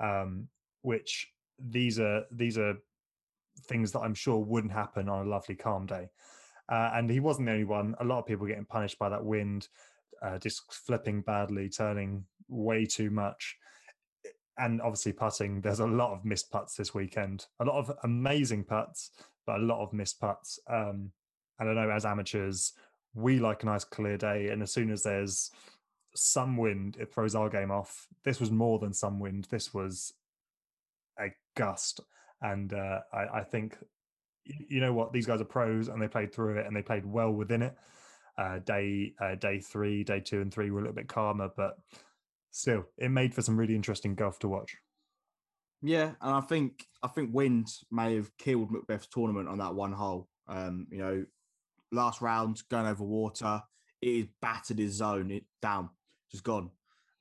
um, 0.00 0.48
which 0.82 1.32
these 1.58 1.98
are 1.98 2.24
these 2.30 2.56
are 2.56 2.74
things 3.66 3.92
that 3.92 4.00
I'm 4.00 4.14
sure 4.14 4.38
wouldn't 4.38 4.72
happen 4.72 5.08
on 5.08 5.26
a 5.26 5.30
lovely 5.30 5.56
calm 5.56 5.86
day. 5.86 6.08
Uh, 6.70 6.92
and 6.94 7.10
he 7.10 7.20
wasn't 7.20 7.46
the 7.46 7.52
only 7.52 7.64
one. 7.64 7.94
A 8.00 8.04
lot 8.04 8.20
of 8.20 8.26
people 8.26 8.46
getting 8.46 8.64
punished 8.64 8.98
by 8.98 9.08
that 9.08 9.24
wind, 9.24 9.68
uh, 10.22 10.38
just 10.38 10.72
flipping 10.72 11.20
badly, 11.20 11.68
turning 11.68 12.24
way 12.48 12.86
too 12.86 13.10
much. 13.10 13.56
And 14.56 14.80
obviously 14.80 15.12
putting 15.12 15.60
there's 15.60 15.80
a 15.80 15.86
lot 15.86 16.12
of 16.12 16.24
missed 16.24 16.50
putts 16.50 16.74
this 16.76 16.94
weekend. 16.94 17.46
A 17.60 17.64
lot 17.64 17.78
of 17.78 17.92
amazing 18.04 18.64
putts 18.64 19.10
but 19.46 19.58
a 19.58 19.62
lot 19.64 19.82
of 19.82 19.92
missed 19.92 20.20
putts. 20.20 20.58
Um 20.68 21.12
and 21.58 21.68
i 21.68 21.74
know 21.74 21.90
as 21.90 22.06
amateurs 22.06 22.72
we 23.14 23.38
like 23.38 23.62
a 23.62 23.66
nice 23.66 23.84
clear 23.84 24.16
day 24.16 24.48
and 24.48 24.62
as 24.62 24.72
soon 24.72 24.90
as 24.90 25.02
there's 25.02 25.50
some 26.14 26.56
wind 26.56 26.96
it 27.00 27.12
throws 27.12 27.34
our 27.34 27.48
game 27.48 27.70
off. 27.70 28.06
This 28.24 28.40
was 28.40 28.50
more 28.50 28.78
than 28.78 28.92
some 28.92 29.18
wind. 29.18 29.48
This 29.50 29.72
was 29.72 30.12
a 31.18 31.32
gust. 31.56 32.00
And 32.42 32.72
uh 32.72 33.00
i, 33.12 33.40
I 33.40 33.44
think 33.44 33.76
you 34.44 34.80
know 34.80 34.92
what 34.92 35.12
these 35.12 35.26
guys 35.26 35.40
are 35.40 35.44
pros 35.44 35.88
and 35.88 36.00
they 36.00 36.08
played 36.08 36.34
through 36.34 36.58
it 36.58 36.66
and 36.66 36.74
they 36.74 36.82
played 36.82 37.04
well 37.06 37.30
within 37.30 37.62
it 37.62 37.76
uh 38.38 38.58
day 38.60 39.12
uh, 39.20 39.34
day 39.34 39.60
three 39.60 40.02
day 40.02 40.20
two 40.20 40.40
and 40.40 40.52
three 40.52 40.70
were 40.70 40.78
a 40.78 40.82
little 40.82 40.94
bit 40.94 41.08
calmer 41.08 41.50
but 41.56 41.78
still 42.50 42.84
it 42.98 43.10
made 43.10 43.34
for 43.34 43.42
some 43.42 43.56
really 43.56 43.74
interesting 43.74 44.14
golf 44.14 44.38
to 44.38 44.48
watch 44.48 44.76
Yeah, 45.82 46.12
and 46.20 46.34
I 46.34 46.40
think 46.40 46.86
I 47.02 47.08
think 47.08 47.34
wind 47.34 47.68
may 47.90 48.14
have 48.16 48.36
killed 48.36 48.70
McBeth's 48.70 49.06
tournament 49.06 49.48
on 49.48 49.58
that 49.58 49.74
one 49.74 49.92
hole. 49.92 50.28
Um, 50.46 50.86
you 50.90 50.98
know, 50.98 51.24
last 51.92 52.20
round 52.20 52.62
going 52.70 52.86
over 52.86 53.04
water, 53.04 53.62
it 54.02 54.28
battered 54.42 54.78
his 54.78 54.94
zone 54.94 55.30
it 55.30 55.44
down, 55.62 55.88
just 56.30 56.44
gone. 56.44 56.70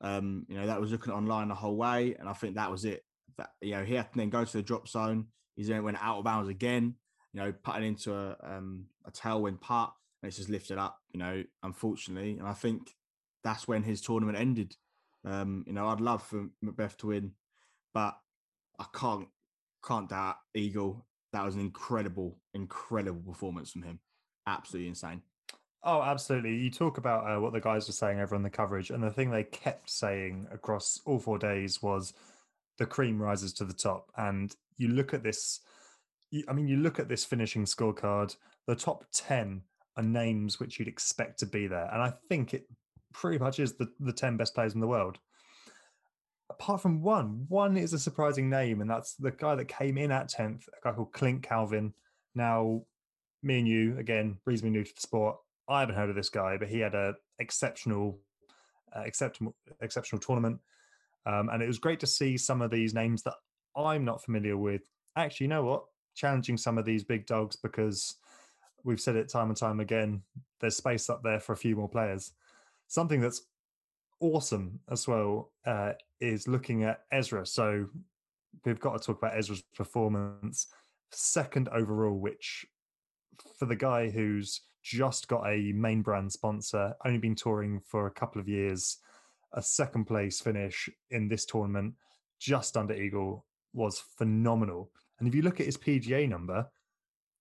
Um, 0.01 0.45
you 0.49 0.57
know, 0.57 0.67
that 0.67 0.81
was 0.81 0.91
looking 0.91 1.13
online 1.13 1.47
the 1.47 1.55
whole 1.55 1.75
way, 1.77 2.15
and 2.19 2.27
I 2.27 2.33
think 2.33 2.55
that 2.55 2.71
was 2.71 2.85
it. 2.85 3.03
That 3.37 3.51
you 3.61 3.71
know, 3.71 3.83
he 3.83 3.93
had 3.93 4.11
to 4.11 4.17
then 4.17 4.29
go 4.29 4.43
to 4.43 4.57
the 4.57 4.63
drop 4.63 4.87
zone. 4.87 5.27
He's 5.55 5.67
then 5.67 5.83
went 5.83 6.01
out 6.01 6.19
of 6.19 6.25
bounds 6.25 6.49
again. 6.49 6.95
You 7.33 7.41
know, 7.41 7.53
putting 7.63 7.83
into 7.83 8.13
a 8.13 8.35
um 8.43 8.85
a 9.05 9.11
tailwind 9.11 9.61
putt, 9.61 9.93
and 10.21 10.27
it's 10.27 10.37
just 10.37 10.49
lifted 10.49 10.77
up. 10.77 10.99
You 11.11 11.19
know, 11.19 11.43
unfortunately, 11.63 12.37
and 12.37 12.47
I 12.47 12.53
think 12.53 12.95
that's 13.43 13.67
when 13.67 13.83
his 13.83 14.01
tournament 14.01 14.37
ended. 14.37 14.75
Um, 15.25 15.63
you 15.67 15.73
know, 15.73 15.87
I'd 15.87 16.01
love 16.01 16.23
for 16.23 16.47
McBeth 16.63 16.97
to 16.97 17.07
win, 17.07 17.31
but 17.93 18.17
I 18.79 18.85
can't 18.93 19.27
can't 19.85 20.09
doubt 20.09 20.37
Eagle. 20.53 21.05
That 21.31 21.45
was 21.45 21.55
an 21.55 21.61
incredible, 21.61 22.37
incredible 22.53 23.21
performance 23.21 23.69
from 23.71 23.83
him. 23.83 23.99
Absolutely 24.47 24.89
insane. 24.89 25.21
Oh, 25.83 26.01
absolutely. 26.01 26.55
You 26.55 26.71
talk 26.71 26.97
about 26.97 27.25
uh, 27.25 27.39
what 27.39 27.53
the 27.53 27.61
guys 27.61 27.87
were 27.87 27.93
saying 27.93 28.19
over 28.19 28.35
on 28.35 28.43
the 28.43 28.49
coverage, 28.49 28.89
and 28.89 29.01
the 29.01 29.11
thing 29.11 29.31
they 29.31 29.43
kept 29.43 29.89
saying 29.89 30.47
across 30.51 30.99
all 31.05 31.19
four 31.19 31.37
days 31.37 31.81
was 31.81 32.13
the 32.77 32.85
cream 32.85 33.21
rises 33.21 33.53
to 33.53 33.65
the 33.65 33.73
top. 33.73 34.11
And 34.17 34.53
you 34.77 34.89
look 34.89 35.13
at 35.13 35.23
this, 35.23 35.61
I 36.47 36.53
mean, 36.53 36.67
you 36.67 36.77
look 36.77 36.99
at 36.99 37.09
this 37.09 37.25
finishing 37.25 37.65
scorecard, 37.65 38.35
the 38.67 38.75
top 38.75 39.05
10 39.13 39.61
are 39.97 40.03
names 40.03 40.59
which 40.59 40.77
you'd 40.77 40.87
expect 40.87 41.39
to 41.39 41.45
be 41.45 41.67
there. 41.67 41.89
And 41.91 42.01
I 42.01 42.13
think 42.29 42.53
it 42.53 42.67
pretty 43.13 43.39
much 43.39 43.59
is 43.59 43.73
the, 43.73 43.89
the 43.99 44.13
10 44.13 44.37
best 44.37 44.53
players 44.53 44.73
in 44.73 44.79
the 44.79 44.87
world. 44.87 45.17
Apart 46.49 46.81
from 46.81 47.01
one, 47.01 47.45
one 47.47 47.77
is 47.77 47.93
a 47.93 47.99
surprising 47.99 48.49
name, 48.49 48.81
and 48.81 48.89
that's 48.89 49.13
the 49.15 49.31
guy 49.31 49.55
that 49.55 49.65
came 49.65 49.97
in 49.97 50.11
at 50.11 50.29
10th, 50.29 50.67
a 50.67 50.83
guy 50.83 50.93
called 50.93 51.13
Clint 51.13 51.43
Calvin. 51.43 51.93
Now, 52.35 52.83
me 53.43 53.59
and 53.59 53.67
you, 53.67 53.97
again, 53.97 54.37
reasonably 54.45 54.77
new 54.77 54.83
to 54.83 54.93
the 54.93 55.01
sport, 55.01 55.37
I 55.67 55.81
haven't 55.81 55.95
heard 55.95 56.09
of 56.09 56.15
this 56.15 56.29
guy, 56.29 56.57
but 56.57 56.67
he 56.67 56.79
had 56.79 56.95
a 56.95 57.13
exceptional, 57.37 58.19
uh, 58.95 59.01
exceptional, 59.01 59.55
exceptional 59.81 60.19
tournament, 60.19 60.59
um, 61.25 61.49
and 61.49 61.61
it 61.61 61.67
was 61.67 61.77
great 61.77 61.99
to 61.99 62.07
see 62.07 62.37
some 62.37 62.61
of 62.61 62.71
these 62.71 62.93
names 62.93 63.21
that 63.23 63.35
I'm 63.75 64.03
not 64.03 64.23
familiar 64.23 64.57
with. 64.57 64.81
Actually, 65.15 65.45
you 65.45 65.49
know 65.49 65.63
what? 65.63 65.83
Challenging 66.19 66.57
some 66.57 66.77
of 66.77 66.83
these 66.83 67.05
big 67.05 67.25
dogs 67.25 67.55
because 67.55 68.15
we've 68.83 68.99
said 68.99 69.15
it 69.15 69.29
time 69.29 69.47
and 69.47 69.55
time 69.55 69.79
again. 69.79 70.21
There's 70.59 70.75
space 70.75 71.09
up 71.09 71.23
there 71.23 71.39
for 71.39 71.53
a 71.53 71.57
few 71.57 71.77
more 71.77 71.87
players. 71.87 72.33
Something 72.87 73.21
that's 73.21 73.43
awesome 74.19 74.81
as 74.91 75.07
well 75.07 75.53
uh, 75.65 75.93
is 76.19 76.45
looking 76.45 76.83
at 76.83 77.03
Ezra. 77.13 77.45
So 77.45 77.85
we've 78.65 78.81
got 78.81 78.99
to 78.99 79.05
talk 79.05 79.19
about 79.19 79.37
Ezra's 79.37 79.63
performance. 79.73 80.67
Second 81.11 81.69
overall, 81.69 82.19
which 82.19 82.65
for 83.57 83.65
the 83.65 83.77
guy 83.77 84.09
who's 84.09 84.59
just 84.83 85.29
got 85.29 85.47
a 85.47 85.71
main 85.71 86.01
brand 86.01 86.33
sponsor, 86.33 86.95
only 87.05 87.19
been 87.19 87.35
touring 87.35 87.79
for 87.79 88.07
a 88.07 88.11
couple 88.11 88.41
of 88.41 88.49
years, 88.49 88.97
a 89.53 89.61
second 89.61 90.03
place 90.03 90.41
finish 90.41 90.89
in 91.11 91.29
this 91.29 91.45
tournament, 91.45 91.93
just 92.41 92.75
under 92.75 92.93
Eagle, 92.93 93.45
was 93.71 94.03
phenomenal. 94.17 94.91
And 95.19 95.27
if 95.27 95.35
you 95.35 95.41
look 95.41 95.59
at 95.59 95.65
his 95.65 95.77
PDGA 95.77 96.27
number, 96.27 96.67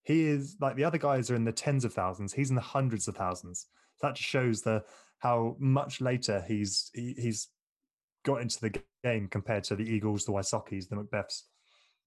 he 0.03 0.27
is 0.27 0.57
like 0.61 0.77
the 0.77 0.85
other 0.85 0.99
guys 0.99 1.31
are 1.31 1.37
in 1.37 1.45
the 1.45 1.53
tens 1.53 1.85
of 1.85 1.93
thousands. 1.93 2.33
He's 2.33 2.51
in 2.51 2.57
the 2.57 2.63
hundreds 2.63 3.09
of 3.09 3.17
thousands. 3.17 3.67
That 4.03 4.15
just 4.15 4.29
shows 4.29 4.63
the 4.63 4.83
how 5.19 5.57
much 5.59 6.01
later 6.01 6.45
he's 6.47 6.91
he, 6.95 7.15
he's 7.19 7.49
got 8.25 8.41
into 8.41 8.61
the 8.61 8.81
game 9.05 9.29
compared 9.29 9.65
to 9.65 9.77
the 9.77 9.85
Eagles, 9.85 10.25
the 10.25 10.33
Wysocki's, 10.33 10.89
the 10.89 10.97
McBeths. 10.97 11.43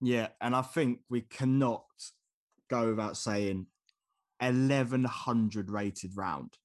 Yeah, 0.01 0.27
and 0.41 0.55
I 0.55 0.61
think 0.61 0.99
we 1.09 1.21
cannot 1.21 1.85
go 2.69 2.89
without 2.89 3.17
saying 3.17 3.67
1100 4.39 5.69
rated 5.69 6.17
round. 6.17 6.57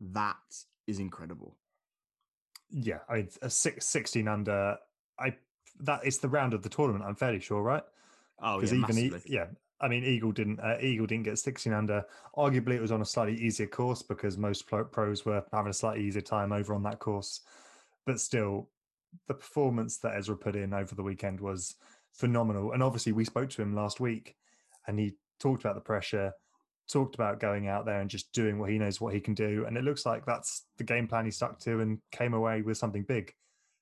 That 0.00 0.36
is 0.86 0.98
incredible. 0.98 1.56
Yeah, 2.70 2.98
I 3.08 3.14
mean, 3.14 3.28
a 3.42 3.48
six, 3.48 3.86
16 3.86 4.28
under. 4.28 4.76
I 5.18 5.36
that 5.80 6.04
is 6.04 6.18
the 6.18 6.28
round 6.28 6.54
of 6.54 6.62
the 6.62 6.68
tournament. 6.68 7.04
I'm 7.04 7.16
fairly 7.16 7.40
sure, 7.40 7.62
right? 7.62 7.82
Oh, 8.42 8.60
yeah, 8.62 8.74
even. 8.74 8.98
E- 8.98 9.12
yeah, 9.26 9.46
I 9.80 9.88
mean, 9.88 10.04
Eagle 10.04 10.32
didn't. 10.32 10.60
Uh, 10.60 10.76
Eagle 10.80 11.06
didn't 11.06 11.24
get 11.24 11.38
16 11.38 11.72
under. 11.72 12.04
Arguably, 12.36 12.72
it 12.72 12.80
was 12.80 12.92
on 12.92 13.02
a 13.02 13.04
slightly 13.04 13.34
easier 13.34 13.66
course 13.66 14.02
because 14.02 14.38
most 14.38 14.66
pro- 14.66 14.84
pros 14.84 15.24
were 15.24 15.44
having 15.52 15.70
a 15.70 15.74
slightly 15.74 16.04
easier 16.04 16.22
time 16.22 16.52
over 16.52 16.74
on 16.74 16.82
that 16.84 16.98
course. 16.98 17.40
But 18.06 18.20
still, 18.20 18.70
the 19.28 19.34
performance 19.34 19.98
that 19.98 20.16
Ezra 20.16 20.36
put 20.36 20.56
in 20.56 20.72
over 20.72 20.94
the 20.94 21.02
weekend 21.02 21.40
was 21.40 21.74
phenomenal. 22.12 22.72
And 22.72 22.82
obviously, 22.82 23.12
we 23.12 23.24
spoke 23.24 23.50
to 23.50 23.62
him 23.62 23.74
last 23.74 24.00
week, 24.00 24.36
and 24.86 24.98
he 24.98 25.16
talked 25.40 25.64
about 25.64 25.74
the 25.74 25.80
pressure, 25.80 26.32
talked 26.90 27.14
about 27.14 27.40
going 27.40 27.68
out 27.68 27.84
there 27.84 28.00
and 28.00 28.08
just 28.08 28.32
doing 28.32 28.58
what 28.58 28.70
he 28.70 28.78
knows 28.78 29.00
what 29.00 29.12
he 29.12 29.20
can 29.20 29.34
do. 29.34 29.64
And 29.66 29.76
it 29.76 29.84
looks 29.84 30.06
like 30.06 30.24
that's 30.24 30.64
the 30.78 30.84
game 30.84 31.06
plan 31.06 31.24
he 31.24 31.30
stuck 31.30 31.58
to 31.60 31.80
and 31.80 31.98
came 32.12 32.32
away 32.32 32.62
with 32.62 32.78
something 32.78 33.02
big. 33.02 33.34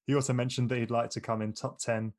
He 0.06 0.14
also 0.14 0.32
mentioned 0.32 0.70
that 0.70 0.78
he'd 0.78 0.90
like 0.90 1.10
to 1.10 1.20
come 1.20 1.40
in 1.40 1.52
top 1.52 1.78
10. 1.78 2.12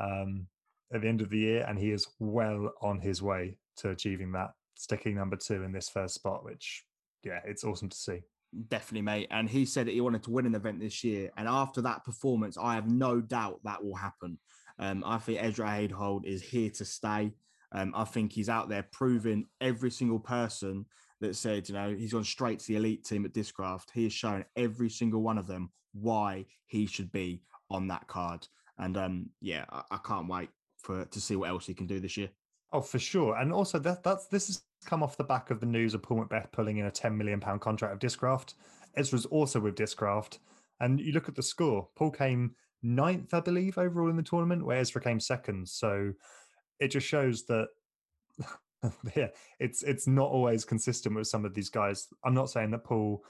Um, 0.00 0.46
at 0.92 1.02
the 1.02 1.08
end 1.08 1.20
of 1.20 1.30
the 1.30 1.38
year, 1.38 1.64
and 1.68 1.78
he 1.78 1.90
is 1.90 2.06
well 2.18 2.72
on 2.80 3.00
his 3.00 3.22
way 3.22 3.56
to 3.76 3.90
achieving 3.90 4.32
that, 4.32 4.52
sticking 4.76 5.16
number 5.16 5.36
two 5.36 5.62
in 5.62 5.72
this 5.72 5.88
first 5.88 6.14
spot, 6.14 6.44
which, 6.44 6.84
yeah, 7.24 7.40
it's 7.44 7.64
awesome 7.64 7.88
to 7.88 7.96
see. 7.96 8.20
Definitely, 8.68 9.02
mate. 9.02 9.28
And 9.30 9.48
he 9.48 9.66
said 9.66 9.86
that 9.86 9.92
he 9.92 10.00
wanted 10.00 10.22
to 10.22 10.30
win 10.30 10.46
an 10.46 10.54
event 10.54 10.80
this 10.80 11.04
year. 11.04 11.30
And 11.36 11.46
after 11.46 11.82
that 11.82 12.04
performance, 12.04 12.56
I 12.56 12.74
have 12.74 12.88
no 12.88 13.20
doubt 13.20 13.60
that 13.64 13.84
will 13.84 13.94
happen. 13.94 14.38
Um, 14.78 15.04
I 15.04 15.18
think 15.18 15.42
Ezra 15.42 15.66
Aderhold 15.68 16.24
is 16.24 16.42
here 16.42 16.70
to 16.70 16.84
stay. 16.84 17.32
Um, 17.72 17.92
I 17.94 18.04
think 18.04 18.32
he's 18.32 18.48
out 18.48 18.70
there 18.70 18.86
proving 18.90 19.44
every 19.60 19.90
single 19.90 20.18
person 20.18 20.86
that 21.20 21.36
said, 21.36 21.68
you 21.68 21.74
know, 21.74 21.94
he's 21.94 22.12
gone 22.12 22.24
straight 22.24 22.60
to 22.60 22.66
the 22.68 22.76
elite 22.76 23.04
team 23.04 23.26
at 23.26 23.34
Discraft. 23.34 23.90
He 23.92 24.04
has 24.04 24.12
shown 24.12 24.44
every 24.56 24.88
single 24.88 25.20
one 25.20 25.36
of 25.36 25.46
them 25.46 25.70
why 25.92 26.46
he 26.66 26.86
should 26.86 27.12
be 27.12 27.42
on 27.70 27.88
that 27.88 28.06
card. 28.06 28.46
And 28.78 28.96
um, 28.96 29.30
yeah, 29.40 29.64
I, 29.70 29.82
I 29.90 29.98
can't 29.98 30.28
wait 30.28 30.48
for 30.88 31.04
to 31.04 31.20
see 31.20 31.36
what 31.36 31.50
else 31.50 31.66
he 31.66 31.74
can 31.74 31.86
do 31.86 32.00
this 32.00 32.16
year. 32.16 32.30
Oh, 32.72 32.80
for 32.80 32.98
sure. 32.98 33.36
And 33.36 33.52
also 33.52 33.78
that 33.78 34.02
that's 34.02 34.26
this 34.26 34.46
has 34.46 34.62
come 34.86 35.02
off 35.02 35.18
the 35.18 35.24
back 35.24 35.50
of 35.50 35.60
the 35.60 35.66
news 35.66 35.92
of 35.92 36.02
Paul 36.02 36.24
McBeth 36.24 36.50
pulling 36.50 36.78
in 36.78 36.86
a 36.86 36.90
10 36.90 37.16
million 37.16 37.40
pound 37.40 37.60
contract 37.60 37.92
of 37.92 38.00
Discraft. 38.00 38.54
Ezra's 38.96 39.26
also 39.26 39.60
with 39.60 39.76
Discraft. 39.76 40.38
And 40.80 40.98
you 40.98 41.12
look 41.12 41.28
at 41.28 41.34
the 41.34 41.42
score, 41.42 41.88
Paul 41.94 42.10
came 42.10 42.54
ninth, 42.82 43.34
I 43.34 43.40
believe, 43.40 43.76
overall 43.76 44.08
in 44.08 44.16
the 44.16 44.22
tournament, 44.22 44.64
where 44.64 44.78
Ezra 44.78 45.02
came 45.02 45.20
second. 45.20 45.68
So 45.68 46.12
it 46.80 46.88
just 46.88 47.06
shows 47.06 47.44
that 47.46 47.68
yeah, 49.16 49.28
it's 49.60 49.82
it's 49.82 50.06
not 50.06 50.30
always 50.30 50.64
consistent 50.64 51.14
with 51.14 51.26
some 51.26 51.44
of 51.44 51.52
these 51.52 51.68
guys. 51.68 52.08
I'm 52.24 52.34
not 52.34 52.48
saying 52.48 52.70
that 52.70 52.84
Paul 52.84 53.22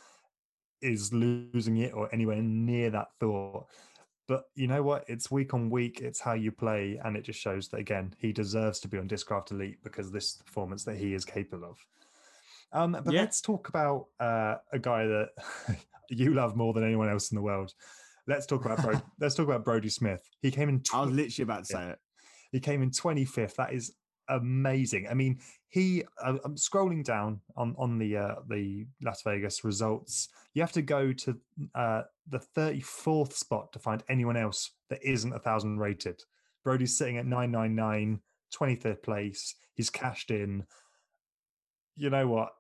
is 0.81 1.13
losing 1.13 1.79
it 1.79 1.93
or 1.93 2.09
anywhere 2.13 2.41
near 2.41 2.91
that 2.91 3.09
thought. 3.19 3.67
But 4.29 4.45
you 4.55 4.69
know 4.69 4.83
what? 4.83 5.05
It's 5.09 5.31
week 5.31 5.55
on 5.55 5.71
week. 5.71 6.01
It's 6.03 6.21
how 6.21 6.35
you 6.35 6.53
play, 6.53 7.01
and 7.03 7.17
it 7.17 7.23
just 7.25 7.41
shows 7.41 7.69
that 7.69 7.79
again 7.81 8.15
he 8.19 8.31
deserves 8.33 8.79
to 8.81 8.89
be 8.89 8.99
on 8.99 9.09
Discraft 9.09 9.51
Elite 9.51 9.79
because 9.83 10.13
this 10.13 10.35
performance 10.35 10.85
that 10.85 10.97
he 10.97 11.15
is 11.15 11.25
capable 11.25 11.65
of. 11.71 11.79
Um, 12.71 12.93
but 12.93 13.13
Yeah. 13.13 13.23
let's 13.23 13.41
talk 13.41 13.71
about 13.71 14.07
uh, 14.21 14.57
a 14.73 14.79
guy 14.79 15.07
that 15.07 15.31
you 16.11 16.35
love 16.35 16.55
more 16.57 16.75
than 16.75 16.85
anyone 16.85 17.09
else 17.09 17.31
in 17.33 17.37
the 17.37 17.43
world. 17.43 17.73
Let's 18.27 18.45
talk 18.45 18.67
about 18.67 18.83
Bro- 18.83 19.01
let's 19.21 19.35
talk 19.35 19.47
about 19.47 19.65
Brodie 19.65 19.89
Smith. 19.89 20.23
He 20.43 20.51
came 20.51 20.69
in. 20.69 20.83
I 20.93 21.01
was 21.01 21.11
literally 21.11 21.45
about 21.45 21.61
to 21.61 21.65
say 21.65 21.89
it. 21.89 21.99
he 22.53 22.61
came 22.61 22.83
in 22.83 22.91
25th. 22.91 23.55
That 23.57 23.73
is 23.73 23.95
amazing. 24.29 25.07
I 25.09 25.15
mean, 25.15 25.41
he. 25.69 26.05
I- 26.23 26.39
I'm 26.45 26.57
scrolling 26.57 27.05
down 27.05 27.41
on 27.57 27.75
on 27.79 27.99
the 27.99 28.17
uh, 28.17 28.35
the 28.49 28.87
Las 29.03 29.23
Vegas 29.23 29.65
results. 29.65 30.29
You 30.55 30.63
have 30.63 30.73
to 30.73 30.83
go 30.83 31.13
to 31.13 31.39
uh, 31.75 32.03
the 32.29 32.41
34th 32.57 33.33
spot 33.33 33.73
to 33.73 33.79
find 33.79 34.03
anyone 34.09 34.37
else 34.37 34.73
that 34.91 35.03
isn't 35.03 35.33
a 35.33 35.39
thousand 35.39 35.79
rated. 35.79 36.21
Brodie's 36.65 36.99
sitting 36.99 37.17
at 37.19 37.27
999, 37.27 38.21
23rd 38.55 39.03
place. 39.03 39.55
He's 39.75 39.91
cashed 39.91 40.31
in. 40.31 40.65
You 41.97 42.11
know 42.11 42.27
what? 42.27 42.51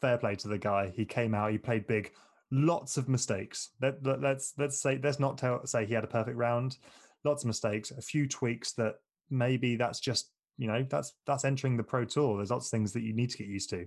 Fair 0.00 0.18
play 0.18 0.36
to 0.36 0.48
the 0.48 0.58
guy. 0.58 0.92
He 0.94 1.04
came 1.04 1.34
out. 1.34 1.50
He 1.52 1.58
played 1.58 1.86
big. 1.86 2.12
Lots 2.50 2.96
of 2.96 3.08
mistakes. 3.08 3.70
Let, 3.82 4.04
let, 4.04 4.20
let's 4.20 4.54
let's 4.56 4.80
say 4.80 5.00
let's 5.02 5.18
not 5.18 5.38
tell, 5.38 5.66
say 5.66 5.84
he 5.84 5.94
had 5.94 6.04
a 6.04 6.08
perfect 6.08 6.36
round. 6.36 6.76
Lots 7.24 7.42
of 7.42 7.48
mistakes. 7.48 7.90
A 7.90 8.00
few 8.00 8.28
tweaks 8.28 8.72
that 8.74 8.96
maybe 9.30 9.76
that's 9.76 10.00
just 10.00 10.30
you 10.58 10.68
know 10.68 10.84
that's 10.88 11.12
that's 11.26 11.44
entering 11.44 11.76
the 11.76 11.82
pro 11.82 12.04
tour. 12.04 12.36
There's 12.36 12.50
lots 12.50 12.66
of 12.66 12.70
things 12.70 12.92
that 12.92 13.02
you 13.02 13.14
need 13.14 13.30
to 13.30 13.38
get 13.38 13.48
used 13.48 13.70
to. 13.70 13.86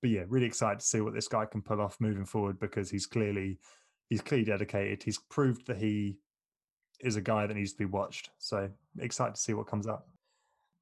But 0.00 0.10
yeah, 0.10 0.24
really 0.28 0.46
excited 0.46 0.80
to 0.80 0.86
see 0.86 1.00
what 1.00 1.14
this 1.14 1.28
guy 1.28 1.44
can 1.44 1.62
pull 1.62 1.80
off 1.80 2.00
moving 2.00 2.24
forward 2.24 2.58
because 2.60 2.90
he's 2.90 3.06
clearly 3.06 3.58
he's 4.08 4.20
clearly 4.20 4.44
dedicated. 4.44 5.02
He's 5.02 5.18
proved 5.18 5.66
that 5.66 5.78
he 5.78 6.18
is 7.00 7.16
a 7.16 7.20
guy 7.20 7.46
that 7.46 7.54
needs 7.54 7.72
to 7.72 7.78
be 7.78 7.84
watched. 7.84 8.30
So 8.38 8.68
excited 8.98 9.34
to 9.34 9.40
see 9.40 9.54
what 9.54 9.66
comes 9.66 9.86
up. 9.86 10.08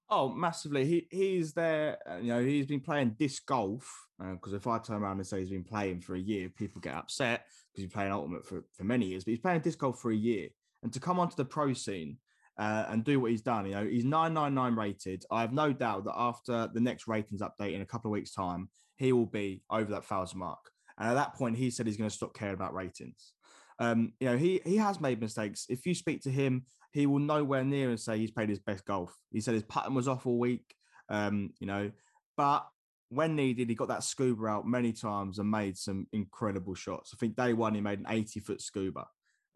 Oh, 0.08 0.28
massively. 0.28 0.84
He 0.86 1.08
he's 1.10 1.52
there. 1.52 1.98
uh, 2.08 2.18
You 2.18 2.28
know, 2.28 2.44
he's 2.44 2.66
been 2.66 2.80
playing 2.80 3.16
disc 3.18 3.46
golf. 3.46 4.06
Because 4.18 4.54
if 4.54 4.66
I 4.66 4.78
turn 4.78 5.02
around 5.02 5.18
and 5.18 5.26
say 5.26 5.40
he's 5.40 5.50
been 5.50 5.62
playing 5.62 6.00
for 6.00 6.14
a 6.14 6.18
year, 6.20 6.48
people 6.48 6.80
get 6.80 6.94
upset 6.94 7.44
because 7.70 7.84
he's 7.84 7.92
playing 7.92 8.12
ultimate 8.12 8.46
for, 8.46 8.64
for 8.72 8.84
many 8.84 9.06
years. 9.06 9.24
But 9.24 9.32
he's 9.32 9.40
playing 9.40 9.60
disc 9.60 9.78
golf 9.78 10.00
for 10.00 10.10
a 10.10 10.16
year, 10.16 10.48
and 10.82 10.90
to 10.94 11.00
come 11.00 11.20
onto 11.20 11.36
the 11.36 11.44
pro 11.44 11.74
scene 11.74 12.16
uh, 12.58 12.86
and 12.88 13.04
do 13.04 13.20
what 13.20 13.30
he's 13.30 13.42
done, 13.42 13.66
you 13.66 13.74
know, 13.74 13.84
he's 13.84 14.04
nine 14.04 14.34
nine 14.34 14.54
nine 14.54 14.74
rated. 14.74 15.24
I 15.30 15.42
have 15.42 15.52
no 15.52 15.72
doubt 15.72 16.04
that 16.04 16.14
after 16.16 16.68
the 16.72 16.80
next 16.80 17.06
ratings 17.06 17.42
update 17.42 17.74
in 17.74 17.82
a 17.82 17.86
couple 17.86 18.10
of 18.10 18.12
weeks' 18.12 18.32
time, 18.32 18.68
he 18.96 19.12
will 19.12 19.26
be 19.26 19.62
over 19.70 19.90
that 19.92 20.04
thousand 20.04 20.38
mark. 20.38 20.70
And 20.98 21.08
at 21.10 21.14
that 21.14 21.34
point, 21.34 21.56
he 21.56 21.70
said 21.70 21.86
he's 21.86 21.98
going 21.98 22.08
to 22.08 22.16
stop 22.16 22.34
caring 22.34 22.54
about 22.54 22.74
ratings. 22.74 23.32
Um, 23.78 24.14
you 24.20 24.28
know, 24.28 24.36
he 24.38 24.60
he 24.64 24.76
has 24.78 25.00
made 25.00 25.20
mistakes. 25.20 25.66
If 25.68 25.84
you 25.84 25.94
speak 25.94 26.22
to 26.22 26.30
him, 26.30 26.64
he 26.92 27.06
will 27.06 27.18
nowhere 27.18 27.64
near 27.64 27.90
and 27.90 28.00
say 28.00 28.18
he's 28.18 28.30
played 28.30 28.48
his 28.48 28.58
best 28.58 28.86
golf. 28.86 29.14
He 29.30 29.40
said 29.40 29.54
his 29.54 29.64
pattern 29.64 29.94
was 29.94 30.08
off 30.08 30.26
all 30.26 30.38
week. 30.38 30.74
Um, 31.10 31.50
you 31.60 31.66
know, 31.66 31.90
but 32.36 32.66
when 33.10 33.36
needed, 33.36 33.68
he 33.68 33.74
got 33.74 33.88
that 33.88 34.02
scuba 34.02 34.46
out 34.46 34.66
many 34.66 34.92
times 34.92 35.38
and 35.38 35.50
made 35.50 35.76
some 35.76 36.06
incredible 36.12 36.74
shots. 36.74 37.12
I 37.14 37.16
think 37.18 37.36
day 37.36 37.52
one 37.52 37.74
he 37.74 37.80
made 37.80 38.00
an 38.00 38.06
80 38.08 38.40
foot 38.40 38.60
scuba 38.60 39.06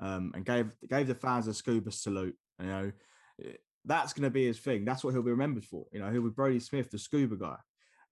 um, 0.01 0.33
and 0.35 0.45
gave 0.45 0.73
gave 0.89 1.07
the 1.07 1.15
fans 1.15 1.49
a 1.49 1.55
scuba 1.55 1.91
salute. 1.91 2.37
You 2.61 2.67
know, 2.67 2.93
Eh, 3.45 3.53
that's 3.85 4.13
going 4.13 4.25
to 4.25 4.31
be 4.31 4.47
his 4.47 4.59
thing. 4.59 4.85
That's 4.85 5.03
what 5.03 5.13
he'll 5.15 5.23
be 5.23 5.31
remembered 5.31 5.65
for. 5.65 5.87
You 5.93 6.01
know, 6.01 6.11
he'll 6.11 6.23
be 6.23 6.31
Brodie 6.31 6.61
Smith, 6.61 6.91
the 6.91 6.99
scuba 6.99 7.37
guy. 7.37 7.57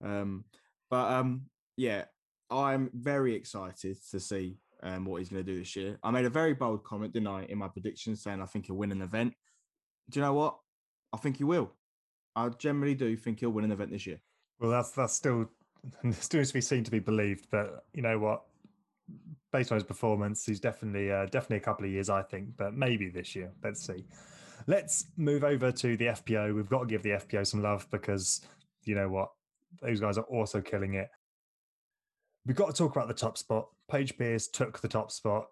Um, 0.02 0.44
but 0.90 1.12
um, 1.12 1.42
yeah, 1.76 2.04
I'm 2.50 2.90
very 2.94 3.34
excited 3.34 3.98
to 4.10 4.18
see 4.20 4.58
um, 4.82 5.04
what 5.04 5.18
he's 5.18 5.28
going 5.28 5.44
to 5.44 5.52
do 5.52 5.58
this 5.58 5.76
year. 5.76 5.98
I 6.02 6.10
made 6.10 6.24
a 6.24 6.30
very 6.30 6.54
bold 6.54 6.84
comment, 6.84 7.12
didn't 7.12 7.28
I, 7.28 7.44
in 7.44 7.58
my 7.58 7.68
prediction 7.68 8.16
saying 8.16 8.40
I 8.40 8.46
think 8.46 8.66
he'll 8.66 8.76
win 8.76 8.92
an 8.92 9.02
event. 9.02 9.34
Do 10.08 10.20
you 10.20 10.24
know 10.24 10.32
what? 10.32 10.56
I 11.12 11.18
think 11.18 11.36
he 11.36 11.44
will. 11.44 11.72
I 12.34 12.48
generally 12.48 12.94
do 12.94 13.14
think 13.16 13.40
he'll 13.40 13.50
win 13.50 13.66
an 13.66 13.72
event 13.72 13.90
this 13.90 14.06
year. 14.06 14.20
Well, 14.58 14.70
that's 14.70 14.90
that's 14.92 15.12
still 15.12 15.50
still 16.12 16.44
to 16.44 16.54
be 16.54 16.60
seen 16.62 16.84
to 16.84 16.90
be 16.90 16.98
believed. 16.98 17.48
But 17.50 17.84
you 17.92 18.02
know 18.02 18.18
what? 18.18 18.44
Based 19.52 19.70
on 19.70 19.76
his 19.76 19.84
performance, 19.84 20.46
he's 20.46 20.60
definitely 20.60 21.10
uh, 21.10 21.26
definitely 21.26 21.58
a 21.58 21.60
couple 21.60 21.84
of 21.84 21.90
years, 21.90 22.08
I 22.08 22.22
think. 22.22 22.56
But 22.56 22.74
maybe 22.74 23.10
this 23.10 23.36
year. 23.36 23.52
Let's 23.62 23.84
see. 23.86 24.06
Let's 24.68 25.06
move 25.16 25.44
over 25.44 25.72
to 25.72 25.96
the 25.96 26.08
FPO. 26.08 26.54
We've 26.54 26.68
got 26.68 26.80
to 26.80 26.86
give 26.86 27.02
the 27.02 27.12
FPO 27.12 27.46
some 27.46 27.62
love 27.62 27.86
because 27.90 28.42
you 28.84 28.94
know 28.94 29.08
what? 29.08 29.30
Those 29.80 29.98
guys 29.98 30.18
are 30.18 30.24
also 30.24 30.60
killing 30.60 30.92
it. 30.92 31.08
We've 32.44 32.54
got 32.54 32.66
to 32.66 32.74
talk 32.74 32.94
about 32.94 33.08
the 33.08 33.14
top 33.14 33.38
spot. 33.38 33.68
Paige 33.90 34.18
Pierce 34.18 34.46
took 34.46 34.78
the 34.78 34.86
top 34.86 35.10
spot. 35.10 35.46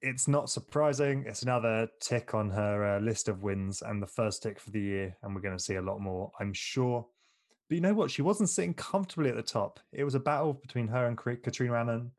it's 0.00 0.28
not 0.28 0.48
surprising. 0.48 1.24
It's 1.26 1.42
another 1.42 1.88
tick 2.00 2.34
on 2.34 2.50
her 2.50 2.96
uh, 2.96 3.00
list 3.00 3.28
of 3.28 3.42
wins 3.42 3.82
and 3.82 4.00
the 4.00 4.06
first 4.06 4.44
tick 4.44 4.60
for 4.60 4.70
the 4.70 4.80
year. 4.80 5.16
And 5.22 5.34
we're 5.34 5.40
going 5.40 5.56
to 5.56 5.62
see 5.62 5.74
a 5.74 5.82
lot 5.82 6.00
more, 6.00 6.30
I'm 6.38 6.52
sure. 6.52 7.04
But 7.68 7.74
you 7.74 7.80
know 7.80 7.94
what? 7.94 8.12
She 8.12 8.22
wasn't 8.22 8.48
sitting 8.48 8.74
comfortably 8.74 9.30
at 9.30 9.36
the 9.36 9.42
top. 9.42 9.80
It 9.92 10.04
was 10.04 10.14
a 10.14 10.20
battle 10.20 10.52
between 10.52 10.86
her 10.86 11.06
and 11.06 11.18
Catrina 11.18 11.74
Allen 11.74 12.12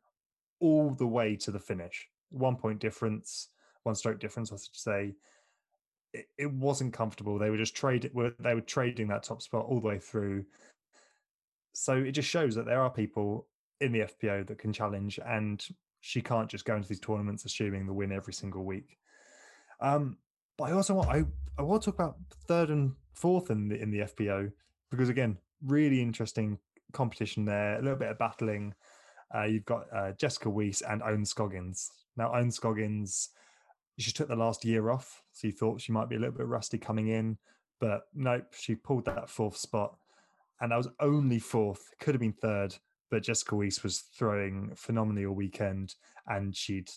all 0.60 0.90
the 0.90 1.08
way 1.08 1.38
to 1.38 1.52
the 1.52 1.60
finish. 1.60 2.10
One 2.32 2.58
point 2.58 2.80
difference, 2.80 3.48
one 3.84 3.96
stroke 3.96 4.20
difference, 4.20 4.52
I 4.52 4.58
should 4.58 4.76
say. 4.76 5.16
It, 6.14 6.28
it 6.38 6.52
wasn't 6.52 6.94
comfortable. 6.94 7.38
They 7.38 7.50
were 7.50 7.58
just 7.58 7.76
trading. 7.76 8.12
They 8.40 8.56
were 8.56 8.62
trading 8.62 9.08
that 9.08 9.24
top 9.24 9.42
spot 9.42 9.66
all 9.66 9.80
the 9.80 9.88
way 9.88 10.00
through. 10.00 10.46
So 11.74 11.94
it 11.96 12.12
just 12.12 12.30
shows 12.30 12.56
that 12.56 12.66
there 12.66 12.82
are 12.82 12.90
people 12.90 13.48
in 13.82 13.92
the 13.92 14.02
FPO 14.02 14.48
that 14.48 14.60
can 14.60 14.72
challenge, 14.72 15.20
and 15.26 15.66
she 16.02 16.22
can't 16.22 16.50
just 16.50 16.66
go 16.66 16.76
into 16.76 16.88
these 16.88 17.00
tournaments 17.00 17.46
assuming 17.46 17.86
the 17.86 17.94
win 17.94 18.12
every 18.12 18.34
single 18.34 18.64
week. 18.64 18.98
Um, 19.82 20.18
but 20.58 20.66
I 20.66 20.72
also 20.74 20.94
want 20.94 21.10
I, 21.10 21.24
I 21.58 21.64
want 21.64 21.82
to 21.84 21.92
talk 21.92 22.00
about 22.00 22.18
third 22.48 22.70
and 22.70 22.94
fourth 23.14 23.50
in 23.50 23.70
the 23.70 23.82
in 23.82 23.92
the 23.92 24.00
FPO 24.00 24.52
because 24.92 25.10
again, 25.10 25.38
really 25.66 26.02
interesting 26.02 26.60
competition 26.92 27.46
there. 27.46 27.78
A 27.78 27.82
little 27.82 27.98
bit 27.98 28.10
of 28.10 28.20
battling. 28.20 28.74
Uh, 29.34 29.44
you've 29.44 29.66
got 29.66 29.86
uh, 29.96 30.12
Jessica 30.12 30.50
Weese 30.50 30.84
and 30.88 31.02
Ohn 31.02 31.26
Scoggins. 31.26 31.90
Now, 32.16 32.34
Ohn 32.36 32.52
Scoggins, 32.52 33.30
she 34.00 34.12
took 34.12 34.28
the 34.28 34.36
last 34.36 34.66
year 34.66 34.90
off, 34.90 35.22
so 35.32 35.48
you 35.48 35.54
thought 35.54 35.82
she 35.82 35.92
might 35.92 36.10
be 36.10 36.16
a 36.16 36.20
little 36.20 36.36
bit 36.36 36.48
rusty 36.48 36.78
coming 36.78 37.10
in, 37.10 37.38
but 37.80 38.04
nope, 38.14 38.54
she 38.54 38.76
pulled 38.76 39.06
that 39.06 39.30
fourth 39.30 39.58
spot, 39.58 39.96
and 40.62 40.72
that 40.72 40.78
was 40.78 40.90
only 41.00 41.40
fourth. 41.40 41.92
Could 42.00 42.16
have 42.16 42.22
been 42.22 42.34
third, 42.34 42.76
but 43.12 43.24
Jessica 43.24 43.56
Weese 43.56 43.84
was 43.84 44.00
throwing 44.18 44.72
phenomenally 44.76 45.26
all 45.26 45.36
weekend, 45.36 45.96
and 46.28 46.56
she'd, 46.56 46.90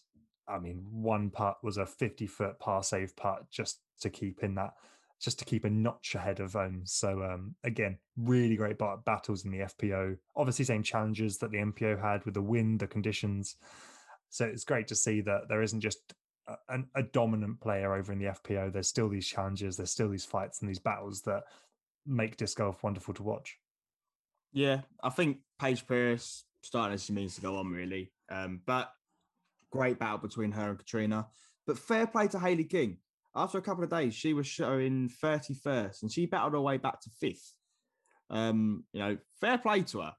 I 0.49 0.59
mean, 0.59 0.87
one 0.91 1.31
putt 1.31 1.59
was 1.63 1.77
a 1.77 1.87
50 1.87 2.27
foot 2.27 2.59
par 2.59 2.83
save 2.83 3.15
putt 3.17 3.51
just 3.51 3.81
to 4.01 4.09
keep 4.09 4.43
in 4.43 4.55
that, 4.55 4.75
just 5.21 5.39
to 5.41 5.45
keep 5.45 5.65
a 5.65 5.71
notch 5.71 6.15
ahead 6.15 6.41
of 6.41 6.53
them. 6.53 6.83
So 6.85 7.23
um, 7.23 7.55
again, 7.65 7.99
really 8.17 8.57
great 8.57 8.79
battles 9.05 9.45
in 9.45 9.51
the 9.51 9.59
FPO. 9.59 10.17
Obviously, 10.37 10.65
same 10.65 10.83
challenges 10.83 11.37
that 11.39 11.51
the 11.51 11.59
MPO 11.59 12.01
had 12.01 12.25
with 12.25 12.35
the 12.35 12.43
wind, 12.43 12.81
the 12.81 12.87
conditions. 12.87 13.57
So 14.31 14.47
it's 14.47 14.65
great 14.65 14.87
to 14.89 14.95
see 14.95 15.21
that 15.23 15.49
there 15.49 15.63
isn't 15.63 15.81
just 15.81 16.15
a, 16.47 16.79
a 16.95 17.03
dominant 17.03 17.61
player 17.61 17.95
over 17.95 18.13
in 18.13 18.19
the 18.19 18.27
FPO. 18.27 18.73
There's 18.73 18.89
still 18.89 19.09
these 19.09 19.27
challenges, 19.27 19.77
there's 19.77 19.91
still 19.91 20.09
these 20.09 20.25
fights 20.25 20.61
and 20.61 20.69
these 20.69 20.79
battles 20.79 21.23
that 21.23 21.45
make 22.07 22.37
disc 22.37 22.59
golf 22.59 22.83
wonderful 22.83 23.15
to 23.15 23.23
watch. 23.23 23.59
Yeah, 24.53 24.83
I 25.03 25.11
think 25.11 25.39
Paige 25.61 25.87
Pierce 25.87 26.45
starting 26.63 26.95
as 26.95 27.05
she 27.05 27.13
means 27.13 27.35
to 27.37 27.41
go 27.41 27.57
on 27.57 27.71
really. 27.71 28.13
Um, 28.31 28.61
but 28.67 28.91
great 29.71 29.99
battle 29.99 30.19
between 30.19 30.53
her 30.53 30.71
and 30.71 30.79
Catrina. 30.79 31.27
But 31.67 31.79
fair 31.79 32.07
play 32.07 32.29
to 32.29 32.39
Hailey 32.39 32.65
King. 32.65 32.99
After 33.35 33.59
a 33.59 33.63
couple 33.63 33.85
of 33.85 33.91
days, 33.91 34.15
she 34.15 34.33
was 34.33 34.47
showing 34.47 35.11
31st 35.23 36.03
and 36.03 36.13
she 36.13 36.27
battled 36.27 36.55
her 36.55 36.61
way 36.61 36.79
back 36.79 37.01
to 37.03 37.11
fifth. 37.11 37.53
Um, 38.31 38.85
you 38.93 39.01
know, 39.01 39.19
fair 39.41 39.59
play 39.59 39.83
to 39.83 40.01
her 40.01 40.15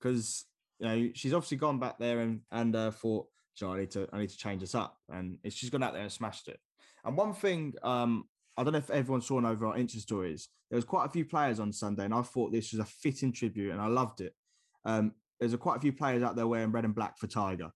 because 0.00 0.44
you 0.78 0.86
know 0.86 1.10
she's 1.14 1.34
obviously 1.34 1.58
gone 1.58 1.78
back 1.78 1.98
there 1.98 2.20
and 2.20 2.40
and 2.50 2.74
uh, 2.74 2.90
thought, 2.90 3.26
I 3.62 3.78
need 3.78 3.90
to 3.92 4.08
I 4.12 4.18
need 4.18 4.30
to 4.30 4.36
change 4.36 4.60
this 4.60 4.74
up, 4.74 4.96
and 5.08 5.38
it's 5.44 5.56
just 5.56 5.72
gone 5.72 5.82
out 5.82 5.92
there 5.92 6.02
and 6.02 6.12
smashed 6.12 6.48
it. 6.48 6.58
And 7.04 7.16
one 7.16 7.34
thing 7.34 7.74
um, 7.82 8.24
I 8.56 8.62
don't 8.62 8.72
know 8.72 8.78
if 8.78 8.90
everyone 8.90 9.20
saw 9.20 9.44
over 9.44 9.66
our 9.66 9.76
Insta 9.76 9.98
stories. 9.98 10.48
There 10.70 10.76
was 10.76 10.84
quite 10.84 11.06
a 11.06 11.10
few 11.10 11.24
players 11.24 11.60
on 11.60 11.72
Sunday, 11.72 12.04
and 12.04 12.14
I 12.14 12.22
thought 12.22 12.52
this 12.52 12.72
was 12.72 12.80
a 12.80 12.84
fitting 12.84 13.32
tribute, 13.32 13.72
and 13.72 13.80
I 13.80 13.86
loved 13.86 14.20
it. 14.20 14.34
Um, 14.84 15.12
there's 15.40 15.52
a, 15.52 15.58
quite 15.58 15.78
a 15.78 15.80
few 15.80 15.92
players 15.92 16.22
out 16.22 16.36
there 16.36 16.46
wearing 16.46 16.72
red 16.72 16.84
and 16.84 16.94
black 16.94 17.18
for 17.18 17.26
Tiger, 17.26 17.70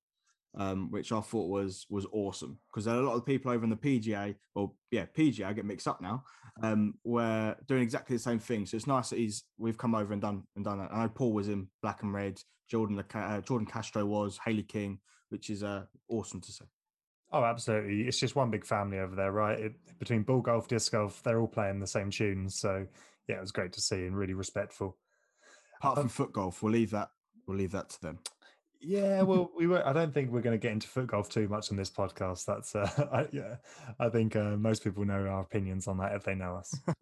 um, 0.56 0.90
which 0.90 1.10
I 1.10 1.20
thought 1.20 1.48
was 1.48 1.86
was 1.90 2.06
awesome 2.12 2.58
because 2.70 2.84
there 2.84 2.94
are 2.94 3.00
a 3.00 3.06
lot 3.06 3.16
of 3.16 3.26
people 3.26 3.50
over 3.50 3.64
in 3.64 3.70
the 3.70 3.76
PGA, 3.76 4.36
or 4.54 4.72
yeah, 4.90 5.06
PGA. 5.06 5.46
I 5.46 5.52
get 5.52 5.64
mixed 5.64 5.88
up 5.88 6.00
now. 6.00 6.22
Um, 6.62 6.94
were 7.04 7.56
doing 7.66 7.82
exactly 7.82 8.16
the 8.16 8.22
same 8.22 8.40
thing. 8.40 8.66
So 8.66 8.76
it's 8.76 8.86
nice 8.86 9.10
that 9.10 9.18
he's 9.18 9.44
we've 9.58 9.78
come 9.78 9.94
over 9.94 10.12
and 10.12 10.22
done 10.22 10.44
and 10.54 10.64
done 10.64 10.78
that. 10.78 10.92
I 10.92 11.02
know 11.02 11.08
Paul 11.08 11.32
was 11.32 11.48
in 11.48 11.68
black 11.82 12.02
and 12.02 12.12
red. 12.12 12.40
Jordan 12.70 13.02
uh, 13.14 13.40
Jordan 13.40 13.66
Castro 13.66 14.04
was 14.04 14.38
Hailey 14.44 14.62
King, 14.62 14.98
which 15.30 15.50
is 15.50 15.62
uh, 15.62 15.84
awesome 16.08 16.40
to 16.40 16.52
see. 16.52 16.64
Oh, 17.30 17.44
absolutely. 17.44 18.02
It's 18.02 18.18
just 18.18 18.36
one 18.36 18.50
big 18.50 18.64
family 18.64 18.98
over 18.98 19.14
there, 19.14 19.32
right? 19.32 19.58
It, 19.58 19.74
between 19.98 20.22
ball 20.22 20.40
golf, 20.40 20.66
disc 20.66 20.92
golf, 20.92 21.22
they're 21.22 21.40
all 21.40 21.48
playing 21.48 21.78
the 21.78 21.86
same 21.86 22.10
tunes. 22.10 22.54
So, 22.54 22.86
yeah, 23.28 23.36
it 23.36 23.40
was 23.40 23.52
great 23.52 23.72
to 23.74 23.80
see 23.80 24.06
and 24.06 24.16
really 24.16 24.34
respectful. 24.34 24.96
Apart 25.78 25.98
um, 25.98 26.04
from 26.04 26.08
foot 26.08 26.32
golf, 26.32 26.62
we'll 26.62 26.72
leave 26.72 26.90
that. 26.92 27.10
We'll 27.46 27.58
leave 27.58 27.72
that 27.72 27.90
to 27.90 28.00
them. 28.00 28.18
Yeah, 28.80 29.22
well, 29.22 29.50
we 29.56 29.66
were. 29.66 29.86
I 29.86 29.92
don't 29.92 30.14
think 30.14 30.30
we're 30.30 30.40
going 30.40 30.58
to 30.58 30.62
get 30.62 30.72
into 30.72 30.88
foot 30.88 31.08
golf 31.08 31.28
too 31.28 31.48
much 31.48 31.70
on 31.70 31.76
this 31.76 31.90
podcast. 31.90 32.46
That's, 32.46 32.74
uh, 32.74 33.08
I, 33.12 33.26
yeah, 33.30 33.56
I 34.00 34.08
think 34.08 34.34
uh, 34.34 34.56
most 34.56 34.82
people 34.82 35.04
know 35.04 35.26
our 35.26 35.40
opinions 35.40 35.86
on 35.86 35.98
that 35.98 36.14
if 36.14 36.24
they 36.24 36.34
know 36.34 36.56
us. 36.56 36.74
but 36.86 36.96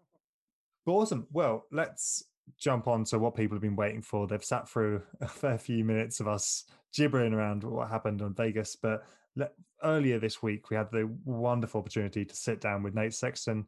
awesome. 0.93 1.29
Well, 1.33 1.67
let's 1.71 2.25
jump 2.59 2.89
on 2.89 3.05
to 3.05 3.19
what 3.19 3.35
people 3.35 3.55
have 3.55 3.63
been 3.63 3.77
waiting 3.77 4.03
for. 4.03 4.27
They've 4.27 4.45
sat 4.45 4.69
through 4.69 5.03
a 5.21 5.29
fair 5.29 5.59
few 5.59 5.85
minutes 5.85 6.21
of 6.21 6.29
us 6.29 6.65
gibbering 6.95 7.35
around 7.35 7.65
what 7.65 7.89
happened 7.89 8.23
on 8.23 8.35
Vegas, 8.35 8.77
but 8.77 9.05
earlier 9.83 10.19
this 10.19 10.43
week, 10.43 10.71
we 10.71 10.77
had 10.77 10.91
the 10.91 11.11
wonderful 11.25 11.81
opportunity 11.81 12.25
to 12.25 12.35
sit 12.37 12.61
down 12.61 12.83
with 12.83 12.95
Nate 12.95 13.15
Sexton, 13.15 13.67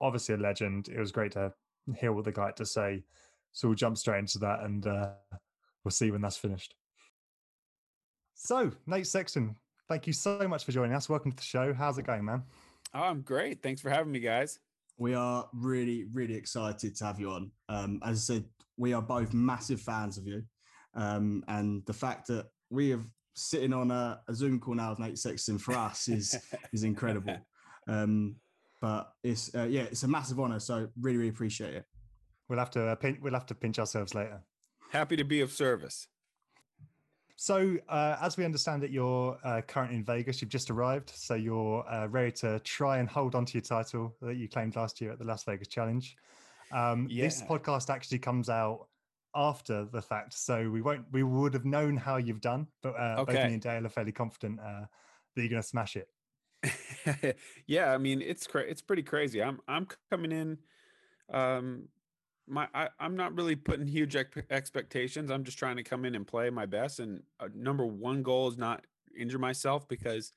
obviously 0.00 0.34
a 0.34 0.38
legend. 0.38 0.88
It 0.88 0.98
was 0.98 1.12
great 1.12 1.32
to 1.32 1.52
hear 1.96 2.12
what 2.12 2.24
the 2.24 2.32
guy 2.32 2.46
had 2.46 2.56
to 2.56 2.66
say. 2.66 3.04
So 3.52 3.68
we'll 3.68 3.74
jump 3.74 3.98
straight 3.98 4.20
into 4.20 4.38
that 4.38 4.60
and 4.62 4.86
uh, 4.86 5.10
we'll 5.84 5.90
see 5.90 6.10
when 6.10 6.20
that's 6.20 6.36
finished. 6.36 6.74
So, 8.34 8.70
Nate 8.86 9.06
Sexton, 9.06 9.56
thank 9.88 10.06
you 10.06 10.12
so 10.14 10.48
much 10.48 10.64
for 10.64 10.72
joining 10.72 10.94
us. 10.94 11.08
Welcome 11.08 11.32
to 11.32 11.36
the 11.36 11.42
show. 11.42 11.74
How's 11.74 11.98
it 11.98 12.06
going, 12.06 12.24
man? 12.24 12.44
Oh, 12.94 13.02
I'm 13.02 13.20
great. 13.20 13.62
Thanks 13.62 13.80
for 13.80 13.90
having 13.90 14.12
me, 14.12 14.20
guys. 14.20 14.58
We 15.00 15.14
are 15.14 15.48
really, 15.54 16.04
really 16.12 16.34
excited 16.34 16.94
to 16.94 17.04
have 17.06 17.18
you 17.18 17.30
on. 17.30 17.50
Um, 17.70 18.00
as 18.04 18.18
I 18.18 18.34
said, 18.34 18.44
we 18.76 18.92
are 18.92 19.00
both 19.00 19.32
massive 19.32 19.80
fans 19.80 20.18
of 20.18 20.26
you. 20.26 20.42
Um, 20.94 21.42
and 21.48 21.82
the 21.86 21.94
fact 21.94 22.26
that 22.26 22.48
we 22.68 22.90
have 22.90 23.06
sitting 23.34 23.72
on 23.72 23.90
a, 23.90 24.20
a 24.28 24.34
Zoom 24.34 24.60
call 24.60 24.74
now 24.74 24.90
with 24.90 24.98
Nate 24.98 25.16
Sexton 25.16 25.56
for 25.56 25.72
us 25.72 26.06
is 26.08 26.38
is 26.74 26.84
incredible. 26.84 27.34
Um, 27.88 28.36
but 28.82 29.10
it's 29.24 29.54
uh, 29.54 29.66
yeah, 29.70 29.84
it's 29.84 30.02
a 30.02 30.08
massive 30.08 30.38
honor. 30.38 30.60
So 30.60 30.88
really, 31.00 31.16
really 31.16 31.30
appreciate 31.30 31.74
it. 31.74 31.86
We'll 32.50 32.58
have 32.58 32.70
to 32.72 32.88
uh, 32.88 32.94
pin- 32.96 33.20
we'll 33.22 33.32
have 33.32 33.46
to 33.46 33.54
pinch 33.54 33.78
ourselves 33.78 34.14
later. 34.14 34.42
Happy 34.90 35.16
to 35.16 35.24
be 35.24 35.40
of 35.40 35.50
service. 35.50 36.08
So, 37.42 37.78
uh, 37.88 38.18
as 38.20 38.36
we 38.36 38.44
understand 38.44 38.84
it, 38.84 38.90
you're 38.90 39.38
uh, 39.42 39.62
currently 39.62 39.96
in 39.96 40.04
Vegas. 40.04 40.42
You've 40.42 40.50
just 40.50 40.70
arrived, 40.70 41.08
so 41.08 41.36
you're 41.36 41.88
uh, 41.90 42.06
ready 42.08 42.32
to 42.32 42.60
try 42.64 42.98
and 42.98 43.08
hold 43.08 43.34
on 43.34 43.46
to 43.46 43.54
your 43.54 43.62
title 43.62 44.14
that 44.20 44.36
you 44.36 44.46
claimed 44.46 44.76
last 44.76 45.00
year 45.00 45.10
at 45.10 45.18
the 45.18 45.24
Las 45.24 45.44
Vegas 45.44 45.66
Challenge. 45.66 46.14
Um, 46.70 47.06
yeah. 47.10 47.24
This 47.24 47.40
podcast 47.40 47.88
actually 47.88 48.18
comes 48.18 48.50
out 48.50 48.88
after 49.34 49.86
the 49.86 50.02
fact, 50.02 50.34
so 50.34 50.68
we 50.68 50.82
won't. 50.82 51.06
We 51.12 51.22
would 51.22 51.54
have 51.54 51.64
known 51.64 51.96
how 51.96 52.18
you've 52.18 52.42
done, 52.42 52.66
but 52.82 52.90
uh, 52.90 53.20
okay. 53.20 53.32
both 53.32 53.46
me 53.46 53.54
and 53.54 53.62
Dale 53.62 53.86
are 53.86 53.88
fairly 53.88 54.12
confident 54.12 54.60
uh, 54.60 54.84
that 55.34 55.40
you're 55.40 55.48
going 55.48 55.62
to 55.62 55.66
smash 55.66 55.96
it. 55.96 57.38
yeah, 57.66 57.94
I 57.94 57.96
mean 57.96 58.20
it's 58.20 58.46
cra- 58.46 58.68
it's 58.68 58.82
pretty 58.82 59.02
crazy. 59.02 59.42
I'm 59.42 59.60
I'm 59.66 59.88
coming 60.10 60.32
in. 60.32 60.58
Um, 61.32 61.88
my 62.50 62.68
I, 62.74 62.88
am 62.98 63.16
not 63.16 63.34
really 63.36 63.56
putting 63.56 63.86
huge 63.86 64.16
expectations. 64.16 65.30
I'm 65.30 65.44
just 65.44 65.58
trying 65.58 65.76
to 65.76 65.82
come 65.82 66.04
in 66.04 66.14
and 66.14 66.26
play 66.26 66.50
my 66.50 66.66
best. 66.66 67.00
And 67.00 67.22
uh, 67.38 67.48
number 67.54 67.86
one 67.86 68.22
goal 68.22 68.48
is 68.48 68.58
not 68.58 68.84
injure 69.18 69.38
myself 69.38 69.88
because 69.88 70.32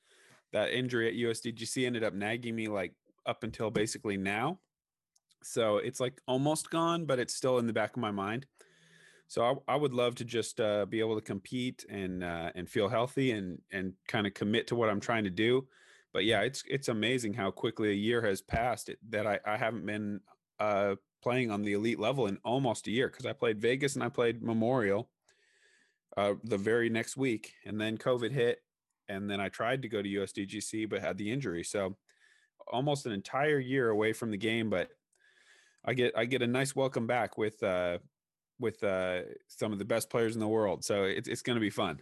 that 0.52 0.70
injury 0.72 1.08
at 1.08 1.14
USDGC 1.14 1.86
ended 1.86 2.04
up 2.04 2.14
nagging 2.14 2.54
me 2.54 2.68
like 2.68 2.94
up 3.26 3.42
until 3.42 3.70
basically 3.70 4.16
now. 4.16 4.58
So 5.42 5.78
it's 5.78 6.00
like 6.00 6.20
almost 6.26 6.70
gone, 6.70 7.04
but 7.04 7.18
it's 7.18 7.34
still 7.34 7.58
in 7.58 7.66
the 7.66 7.72
back 7.72 7.96
of 7.96 8.00
my 8.00 8.10
mind. 8.10 8.46
So 9.26 9.62
I, 9.68 9.74
I 9.74 9.76
would 9.76 9.92
love 9.92 10.14
to 10.16 10.24
just 10.24 10.60
uh, 10.60 10.86
be 10.86 11.00
able 11.00 11.16
to 11.16 11.20
compete 11.20 11.84
and 11.88 12.22
uh, 12.22 12.50
and 12.54 12.68
feel 12.68 12.88
healthy 12.88 13.32
and 13.32 13.58
and 13.72 13.94
kind 14.06 14.26
of 14.26 14.34
commit 14.34 14.66
to 14.68 14.76
what 14.76 14.88
I'm 14.88 15.00
trying 15.00 15.24
to 15.24 15.30
do. 15.30 15.66
But 16.12 16.24
yeah, 16.24 16.42
it's 16.42 16.62
it's 16.68 16.88
amazing 16.88 17.34
how 17.34 17.50
quickly 17.50 17.90
a 17.90 17.94
year 17.94 18.22
has 18.22 18.40
passed 18.40 18.90
that 19.10 19.26
I, 19.26 19.40
I 19.44 19.56
haven't 19.56 19.84
been 19.86 20.20
uh, 20.60 20.94
playing 21.24 21.50
on 21.50 21.62
the 21.62 21.72
elite 21.72 21.98
level 21.98 22.26
in 22.26 22.38
almost 22.44 22.86
a 22.86 22.90
year 22.90 23.08
because 23.08 23.24
I 23.24 23.32
played 23.32 23.58
Vegas 23.58 23.94
and 23.94 24.04
I 24.04 24.10
played 24.10 24.42
Memorial 24.42 25.08
uh, 26.18 26.34
the 26.44 26.58
very 26.58 26.90
next 26.90 27.16
week, 27.16 27.54
and 27.64 27.80
then 27.80 27.96
COVID 27.96 28.30
hit, 28.30 28.62
and 29.08 29.28
then 29.28 29.40
I 29.40 29.48
tried 29.48 29.80
to 29.82 29.88
go 29.88 30.02
to 30.02 30.08
USDGC 30.08 30.88
but 30.88 31.00
had 31.00 31.16
the 31.16 31.32
injury. 31.32 31.64
So 31.64 31.96
almost 32.68 33.06
an 33.06 33.12
entire 33.12 33.58
year 33.58 33.88
away 33.88 34.12
from 34.12 34.30
the 34.30 34.36
game, 34.36 34.68
but 34.68 34.90
I 35.82 35.94
get 35.94 36.12
I 36.14 36.26
get 36.26 36.42
a 36.42 36.46
nice 36.46 36.76
welcome 36.76 37.06
back 37.06 37.38
with 37.38 37.60
uh, 37.62 37.98
with 38.60 38.84
uh, 38.84 39.22
some 39.48 39.72
of 39.72 39.78
the 39.78 39.84
best 39.86 40.10
players 40.10 40.34
in 40.34 40.40
the 40.40 40.48
world. 40.48 40.84
So 40.84 41.04
it's 41.04 41.26
it's 41.26 41.42
going 41.42 41.56
to 41.56 41.60
be 41.60 41.70
fun. 41.70 42.00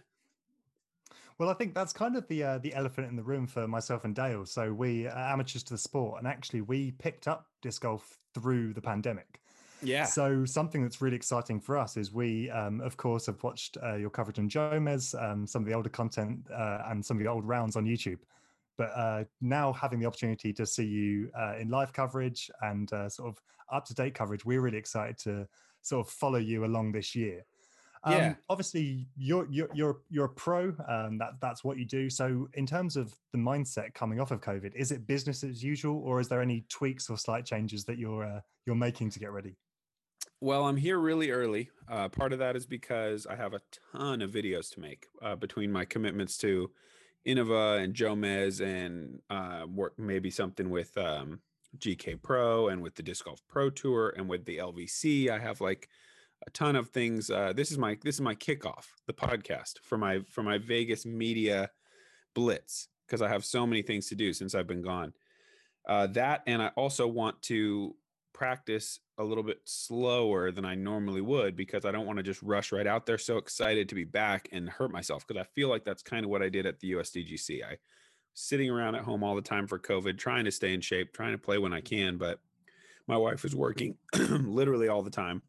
Well, 1.39 1.49
I 1.49 1.53
think 1.53 1.73
that's 1.73 1.93
kind 1.93 2.17
of 2.17 2.27
the 2.27 2.43
uh, 2.43 2.57
the 2.57 2.73
elephant 2.75 3.07
in 3.07 3.15
the 3.15 3.23
room 3.23 3.47
for 3.47 3.69
myself 3.69 4.03
and 4.03 4.13
Dale. 4.13 4.45
So 4.45 4.73
we 4.73 5.07
are 5.07 5.33
amateurs 5.33 5.63
to 5.63 5.73
the 5.73 5.77
sport, 5.77 6.19
and 6.19 6.27
actually 6.27 6.61
we 6.61 6.91
picked 6.91 7.27
up 7.29 7.47
disc 7.61 7.81
golf 7.83 8.19
through 8.33 8.73
the 8.73 8.81
pandemic. 8.81 9.39
Yeah. 9.81 10.05
So 10.05 10.45
something 10.45 10.81
that's 10.81 11.01
really 11.01 11.15
exciting 11.15 11.59
for 11.59 11.77
us 11.77 11.97
is 11.97 12.13
we, 12.13 12.49
um, 12.51 12.79
of 12.81 12.95
course, 12.95 13.25
have 13.25 13.43
watched 13.43 13.77
uh, 13.83 13.95
your 13.95 14.09
coverage 14.09 14.39
on 14.39 14.49
Jomez, 14.49 15.13
um, 15.21 15.45
some 15.45 15.61
of 15.61 15.67
the 15.67 15.73
older 15.73 15.89
content, 15.89 16.39
uh, 16.53 16.83
and 16.87 17.03
some 17.05 17.17
of 17.17 17.23
the 17.23 17.29
old 17.29 17.45
rounds 17.45 17.75
on 17.75 17.85
YouTube. 17.85 18.19
but 18.77 18.91
uh, 18.95 19.23
now 19.41 19.71
having 19.71 19.99
the 19.99 20.05
opportunity 20.05 20.51
to 20.53 20.65
see 20.65 20.85
you 20.85 21.29
uh, 21.37 21.55
in 21.59 21.69
live 21.69 21.93
coverage 21.93 22.49
and 22.61 22.91
uh, 22.93 23.09
sort 23.09 23.29
of 23.29 23.41
up 23.71 23.85
to 23.85 23.93
date 23.93 24.13
coverage, 24.13 24.45
we're 24.45 24.61
really 24.61 24.77
excited 24.77 25.17
to 25.17 25.47
sort 25.81 26.05
of 26.05 26.11
follow 26.11 26.39
you 26.39 26.65
along 26.65 26.91
this 26.91 27.15
year. 27.15 27.45
Um, 28.03 28.13
Yeah. 28.13 28.33
Obviously, 28.49 29.07
you're 29.15 29.47
you're 29.49 29.69
you're 29.73 30.01
you're 30.09 30.25
a 30.25 30.29
pro. 30.29 30.75
Um, 30.87 31.17
that 31.19 31.33
that's 31.41 31.63
what 31.63 31.77
you 31.77 31.85
do. 31.85 32.09
So, 32.09 32.47
in 32.53 32.65
terms 32.65 32.97
of 32.97 33.13
the 33.31 33.37
mindset 33.37 33.93
coming 33.93 34.19
off 34.19 34.31
of 34.31 34.41
COVID, 34.41 34.75
is 34.75 34.91
it 34.91 35.07
business 35.07 35.43
as 35.43 35.63
usual, 35.63 36.01
or 36.03 36.19
is 36.19 36.27
there 36.27 36.41
any 36.41 36.65
tweaks 36.69 37.09
or 37.09 37.17
slight 37.17 37.45
changes 37.45 37.85
that 37.85 37.97
you're 37.97 38.25
uh, 38.25 38.41
you're 38.65 38.75
making 38.75 39.09
to 39.11 39.19
get 39.19 39.31
ready? 39.31 39.55
Well, 40.41 40.65
I'm 40.65 40.75
here 40.75 40.99
really 40.99 41.31
early. 41.31 41.69
Uh, 41.89 42.09
part 42.09 42.33
of 42.33 42.39
that 42.39 42.57
is 42.57 42.65
because 42.65 43.25
I 43.25 43.35
have 43.35 43.53
a 43.53 43.61
ton 43.95 44.21
of 44.21 44.31
videos 44.31 44.73
to 44.73 44.81
make 44.81 45.07
uh, 45.21 45.37
between 45.37 45.71
my 45.71 45.85
commitments 45.85 46.37
to 46.39 46.69
Innova 47.25 47.81
and 47.81 47.93
Jomez 47.93 48.59
and 48.59 49.19
uh, 49.29 49.65
work 49.67 49.93
maybe 49.97 50.29
something 50.29 50.69
with 50.69 50.97
um, 50.97 51.39
GK 51.77 52.21
Pro 52.21 52.67
and 52.67 52.81
with 52.81 52.95
the 52.95 53.03
Disc 53.03 53.23
Golf 53.23 53.41
Pro 53.47 53.69
Tour 53.69 54.13
and 54.17 54.27
with 54.27 54.43
the 54.43 54.57
LVC. 54.57 55.29
I 55.29 55.39
have 55.39 55.61
like 55.61 55.87
a 56.45 56.49
ton 56.51 56.75
of 56.75 56.89
things. 56.89 57.29
Uh, 57.29 57.53
this 57.55 57.71
is 57.71 57.77
my 57.77 57.97
this 58.03 58.15
is 58.15 58.21
my 58.21 58.35
kickoff, 58.35 58.85
the 59.07 59.13
podcast 59.13 59.79
for 59.83 59.97
my 59.97 60.21
for 60.29 60.43
my 60.43 60.57
Vegas 60.57 61.05
media 61.05 61.69
blitz 62.33 62.87
because 63.05 63.21
I 63.21 63.27
have 63.29 63.45
so 63.45 63.67
many 63.67 63.81
things 63.81 64.07
to 64.07 64.15
do 64.15 64.33
since 64.33 64.55
I've 64.55 64.67
been 64.67 64.81
gone. 64.81 65.13
Uh, 65.87 66.07
that 66.07 66.41
and 66.47 66.61
I 66.61 66.67
also 66.75 67.07
want 67.07 67.41
to 67.43 67.95
practice 68.33 68.99
a 69.19 69.23
little 69.23 69.43
bit 69.43 69.61
slower 69.65 70.51
than 70.51 70.65
I 70.65 70.75
normally 70.75 71.21
would 71.21 71.55
because 71.55 71.85
I 71.85 71.91
don't 71.91 72.07
want 72.07 72.17
to 72.17 72.23
just 72.23 72.41
rush 72.41 72.71
right 72.71 72.87
out 72.87 73.05
there 73.05 73.17
so 73.17 73.37
excited 73.37 73.87
to 73.89 73.95
be 73.95 74.05
back 74.05 74.49
and 74.51 74.67
hurt 74.69 74.91
myself 74.91 75.25
because 75.27 75.39
I 75.39 75.45
feel 75.53 75.69
like 75.69 75.83
that's 75.83 76.01
kind 76.01 76.25
of 76.25 76.31
what 76.31 76.41
I 76.41 76.49
did 76.49 76.65
at 76.65 76.79
the 76.79 76.93
USDGC. 76.93 77.63
I 77.63 77.77
sitting 78.33 78.69
around 78.69 78.95
at 78.95 79.03
home 79.03 79.23
all 79.23 79.35
the 79.35 79.41
time 79.41 79.67
for 79.67 79.77
COVID, 79.77 80.17
trying 80.17 80.45
to 80.45 80.51
stay 80.51 80.73
in 80.73 80.81
shape, 80.81 81.13
trying 81.13 81.33
to 81.33 81.37
play 81.37 81.57
when 81.57 81.73
I 81.73 81.81
can, 81.81 82.17
but 82.17 82.39
my 83.07 83.17
wife 83.17 83.45
is 83.45 83.55
working 83.55 83.95
literally 84.15 84.87
all 84.87 85.03
the 85.03 85.11
time, 85.11 85.41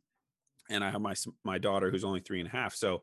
and 0.70 0.84
I 0.84 0.90
have 0.90 1.00
my 1.00 1.14
my 1.44 1.58
daughter 1.58 1.90
who's 1.90 2.04
only 2.04 2.20
three 2.20 2.40
and 2.40 2.48
a 2.48 2.52
half, 2.52 2.74
so 2.74 3.02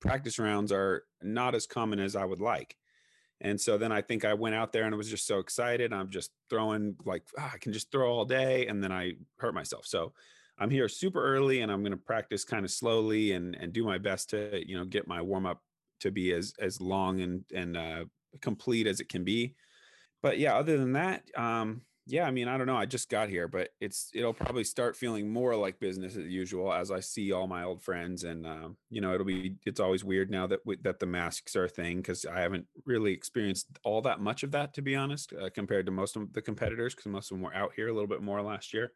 practice 0.00 0.38
rounds 0.38 0.72
are 0.72 1.04
not 1.22 1.54
as 1.54 1.66
common 1.66 1.98
as 1.98 2.16
I 2.16 2.24
would 2.24 2.40
like. 2.40 2.76
And 3.40 3.60
so 3.60 3.78
then 3.78 3.92
I 3.92 4.02
think 4.02 4.24
I 4.24 4.34
went 4.34 4.54
out 4.54 4.72
there 4.72 4.84
and 4.84 4.94
I 4.94 4.98
was 4.98 5.10
just 5.10 5.26
so 5.26 5.38
excited. 5.38 5.92
I'm 5.92 6.10
just 6.10 6.32
throwing 6.50 6.96
like 7.04 7.22
ah, 7.38 7.52
I 7.54 7.58
can 7.58 7.72
just 7.72 7.92
throw 7.92 8.10
all 8.10 8.24
day, 8.24 8.66
and 8.66 8.82
then 8.82 8.92
I 8.92 9.12
hurt 9.38 9.54
myself. 9.54 9.86
So 9.86 10.12
I'm 10.58 10.70
here 10.70 10.88
super 10.88 11.24
early, 11.24 11.60
and 11.60 11.70
I'm 11.70 11.82
going 11.82 11.92
to 11.92 11.96
practice 11.96 12.44
kind 12.44 12.64
of 12.64 12.70
slowly 12.70 13.32
and 13.32 13.54
and 13.54 13.72
do 13.72 13.84
my 13.84 13.98
best 13.98 14.30
to 14.30 14.62
you 14.68 14.76
know 14.76 14.84
get 14.84 15.06
my 15.06 15.22
warm 15.22 15.46
up 15.46 15.62
to 16.00 16.10
be 16.10 16.32
as 16.32 16.52
as 16.60 16.80
long 16.80 17.20
and 17.20 17.44
and 17.54 17.76
uh, 17.76 18.04
complete 18.40 18.86
as 18.86 19.00
it 19.00 19.08
can 19.08 19.24
be. 19.24 19.54
But 20.20 20.38
yeah, 20.38 20.56
other 20.56 20.76
than 20.76 20.94
that, 20.94 21.22
um, 21.36 21.82
yeah, 22.10 22.26
I 22.26 22.30
mean, 22.30 22.48
I 22.48 22.56
don't 22.56 22.66
know. 22.66 22.76
I 22.76 22.86
just 22.86 23.10
got 23.10 23.28
here, 23.28 23.48
but 23.48 23.68
it's 23.82 24.10
it'll 24.14 24.32
probably 24.32 24.64
start 24.64 24.96
feeling 24.96 25.30
more 25.30 25.54
like 25.54 25.78
business 25.78 26.16
as 26.16 26.24
usual 26.24 26.72
as 26.72 26.90
I 26.90 27.00
see 27.00 27.32
all 27.32 27.46
my 27.46 27.64
old 27.64 27.82
friends, 27.82 28.24
and 28.24 28.46
um, 28.46 28.78
you 28.88 29.02
know, 29.02 29.12
it'll 29.12 29.26
be 29.26 29.56
it's 29.66 29.78
always 29.78 30.04
weird 30.04 30.30
now 30.30 30.46
that 30.46 30.60
we, 30.64 30.76
that 30.82 31.00
the 31.00 31.06
masks 31.06 31.54
are 31.54 31.64
a 31.64 31.68
thing 31.68 31.98
because 31.98 32.24
I 32.24 32.40
haven't 32.40 32.66
really 32.86 33.12
experienced 33.12 33.66
all 33.84 34.00
that 34.02 34.20
much 34.20 34.42
of 34.42 34.52
that 34.52 34.72
to 34.74 34.82
be 34.82 34.96
honest, 34.96 35.34
uh, 35.34 35.50
compared 35.50 35.84
to 35.84 35.92
most 35.92 36.16
of 36.16 36.32
the 36.32 36.40
competitors 36.40 36.94
because 36.94 37.12
most 37.12 37.30
of 37.30 37.36
them 37.36 37.44
were 37.44 37.54
out 37.54 37.72
here 37.76 37.88
a 37.88 37.92
little 37.92 38.08
bit 38.08 38.22
more 38.22 38.40
last 38.40 38.72
year. 38.72 38.92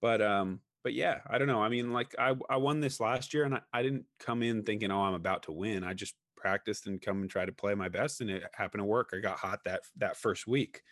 But 0.00 0.22
um, 0.22 0.60
but 0.84 0.94
yeah, 0.94 1.18
I 1.28 1.38
don't 1.38 1.48
know. 1.48 1.60
I 1.60 1.70
mean, 1.70 1.92
like 1.92 2.14
I 2.20 2.36
I 2.48 2.56
won 2.56 2.78
this 2.78 3.00
last 3.00 3.34
year, 3.34 3.44
and 3.44 3.56
I, 3.56 3.60
I 3.72 3.82
didn't 3.82 4.04
come 4.20 4.44
in 4.44 4.62
thinking, 4.62 4.92
oh, 4.92 5.02
I'm 5.02 5.14
about 5.14 5.42
to 5.44 5.52
win. 5.52 5.82
I 5.82 5.92
just 5.92 6.14
practiced 6.36 6.86
and 6.86 7.02
come 7.02 7.22
and 7.22 7.30
try 7.30 7.44
to 7.44 7.52
play 7.52 7.74
my 7.74 7.88
best, 7.88 8.20
and 8.20 8.30
it 8.30 8.44
happened 8.54 8.82
to 8.82 8.84
work. 8.84 9.10
I 9.12 9.18
got 9.18 9.38
hot 9.38 9.64
that 9.64 9.80
that 9.96 10.16
first 10.16 10.46
week 10.46 10.82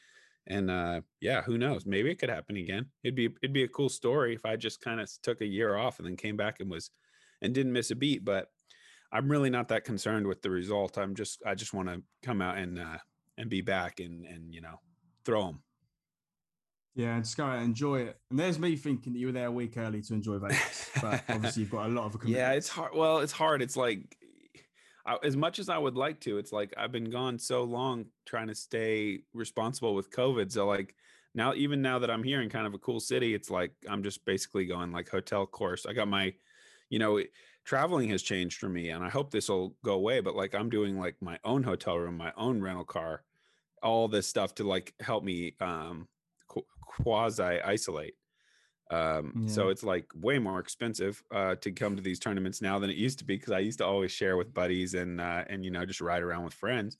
and 0.50 0.70
uh 0.70 1.00
yeah 1.20 1.42
who 1.42 1.56
knows? 1.56 1.86
Maybe 1.86 2.10
it 2.10 2.18
could 2.18 2.28
happen 2.28 2.56
again. 2.56 2.86
It'd 3.04 3.14
be 3.16 3.26
it'd 3.42 3.54
be 3.54 3.64
a 3.64 3.68
cool 3.68 3.88
story 3.88 4.34
if 4.34 4.44
i 4.44 4.56
just 4.56 4.80
kind 4.82 5.00
of 5.00 5.10
took 5.22 5.40
a 5.40 5.46
year 5.46 5.76
off 5.76 5.98
and 5.98 6.06
then 6.06 6.16
came 6.16 6.36
back 6.36 6.60
and 6.60 6.70
was 6.70 6.90
and 7.40 7.54
didn't 7.54 7.72
miss 7.72 7.90
a 7.90 7.96
beat 7.96 8.24
but 8.24 8.48
i'm 9.12 9.30
really 9.30 9.50
not 9.50 9.68
that 9.68 9.84
concerned 9.84 10.26
with 10.26 10.42
the 10.42 10.50
result. 10.50 10.98
I'm 10.98 11.14
just 11.14 11.42
i 11.46 11.54
just 11.54 11.72
want 11.74 11.88
to 11.88 12.02
come 12.22 12.42
out 12.42 12.58
and 12.58 12.78
uh 12.78 12.98
and 13.38 13.48
be 13.48 13.62
back 13.62 14.00
and 14.00 14.26
and 14.26 14.52
you 14.54 14.60
know 14.60 14.76
throw 15.24 15.46
them 15.46 15.62
Yeah, 16.94 17.14
and 17.14 17.24
just 17.24 17.36
go 17.36 17.44
out 17.44 17.56
and 17.56 17.64
enjoy 17.66 18.00
it. 18.00 18.18
And 18.30 18.38
there's 18.38 18.58
me 18.58 18.76
thinking 18.76 19.12
that 19.12 19.18
you 19.18 19.26
were 19.26 19.32
there 19.32 19.46
a 19.46 19.50
week 19.52 19.76
early 19.76 20.02
to 20.02 20.14
enjoy 20.14 20.38
Vegas, 20.44 20.90
but 21.00 21.22
obviously 21.28 21.62
you've 21.62 21.70
got 21.70 21.86
a 21.86 21.92
lot 21.92 22.14
of 22.14 22.24
yeah 22.24 22.52
it's 22.52 22.68
hard 22.68 22.92
well 22.94 23.18
it's 23.20 23.32
hard. 23.32 23.62
It's 23.62 23.76
like 23.76 24.16
I, 25.06 25.16
as 25.22 25.36
much 25.36 25.58
as 25.58 25.68
i 25.68 25.78
would 25.78 25.96
like 25.96 26.20
to 26.20 26.38
it's 26.38 26.52
like 26.52 26.72
i've 26.76 26.92
been 26.92 27.10
gone 27.10 27.38
so 27.38 27.64
long 27.64 28.06
trying 28.26 28.48
to 28.48 28.54
stay 28.54 29.20
responsible 29.34 29.94
with 29.94 30.10
covid 30.10 30.50
so 30.52 30.66
like 30.66 30.94
now 31.34 31.54
even 31.54 31.82
now 31.82 31.98
that 31.98 32.10
i'm 32.10 32.22
here 32.22 32.42
in 32.42 32.48
kind 32.48 32.66
of 32.66 32.74
a 32.74 32.78
cool 32.78 33.00
city 33.00 33.34
it's 33.34 33.50
like 33.50 33.72
i'm 33.88 34.02
just 34.02 34.24
basically 34.24 34.66
going 34.66 34.92
like 34.92 35.08
hotel 35.08 35.46
course. 35.46 35.86
I 35.86 35.92
got 35.92 36.08
my 36.08 36.34
you 36.88 36.98
know 36.98 37.22
traveling 37.64 38.10
has 38.10 38.22
changed 38.22 38.58
for 38.58 38.68
me 38.68 38.90
and 38.90 39.04
i 39.04 39.08
hope 39.08 39.30
this 39.30 39.48
will 39.48 39.76
go 39.84 39.94
away 39.94 40.20
but 40.20 40.34
like 40.34 40.54
i'm 40.54 40.68
doing 40.68 40.98
like 40.98 41.14
my 41.20 41.38
own 41.44 41.62
hotel 41.62 41.96
room 41.96 42.16
my 42.16 42.32
own 42.36 42.60
rental 42.60 42.84
car 42.84 43.22
all 43.82 44.08
this 44.08 44.26
stuff 44.26 44.54
to 44.56 44.64
like 44.64 44.92
help 45.00 45.22
me 45.22 45.54
um 45.60 46.08
qu- 46.48 46.66
quasi 46.82 47.60
isolate 47.62 48.14
um 48.90 49.36
so 49.46 49.68
it's 49.68 49.82
like 49.84 50.06
way 50.14 50.38
more 50.38 50.58
expensive 50.60 51.22
uh 51.32 51.54
to 51.56 51.70
come 51.72 51.96
to 51.96 52.02
these 52.02 52.18
tournaments 52.18 52.60
now 52.60 52.78
than 52.78 52.90
it 52.90 52.96
used 52.96 53.18
to 53.18 53.24
be 53.24 53.36
because 53.36 53.52
i 53.52 53.58
used 53.58 53.78
to 53.78 53.84
always 53.86 54.10
share 54.12 54.36
with 54.36 54.52
buddies 54.52 54.94
and 54.94 55.20
uh 55.20 55.44
and 55.48 55.64
you 55.64 55.70
know 55.70 55.86
just 55.86 56.00
ride 56.00 56.22
around 56.22 56.44
with 56.44 56.54
friends. 56.54 56.98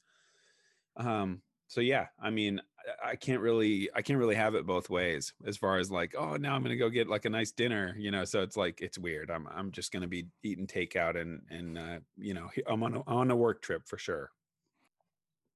Um 0.96 1.42
so 1.68 1.80
yeah 1.80 2.08
i 2.18 2.30
mean 2.30 2.60
I- 3.04 3.10
i 3.10 3.16
can't 3.16 3.40
really 3.40 3.88
i 3.94 4.02
can't 4.02 4.18
really 4.18 4.34
have 4.34 4.56
it 4.56 4.66
both 4.66 4.90
ways 4.90 5.32
as 5.46 5.56
far 5.56 5.78
as 5.78 5.88
like 5.88 6.16
oh 6.18 6.34
now 6.36 6.54
i'm 6.56 6.62
gonna 6.64 6.74
go 6.76 6.88
get 6.90 7.06
like 7.08 7.26
a 7.26 7.30
nice 7.30 7.52
dinner 7.52 7.94
you 7.96 8.10
know 8.10 8.24
so 8.24 8.42
it's 8.42 8.56
like 8.56 8.80
it's 8.80 8.98
weird. 8.98 9.30
I'm 9.30 9.46
i'm 9.48 9.70
just 9.70 9.92
gonna 9.92 10.08
be 10.08 10.26
eating 10.42 10.66
takeout 10.66 11.16
and 11.20 11.42
and 11.48 11.78
uh 11.78 12.00
you 12.16 12.34
know 12.34 12.50
i'm 12.66 12.82
on 12.82 12.94
a, 12.96 13.02
on 13.06 13.30
a 13.30 13.36
work 13.36 13.62
trip 13.62 13.86
for 13.86 13.98
sure 13.98 14.32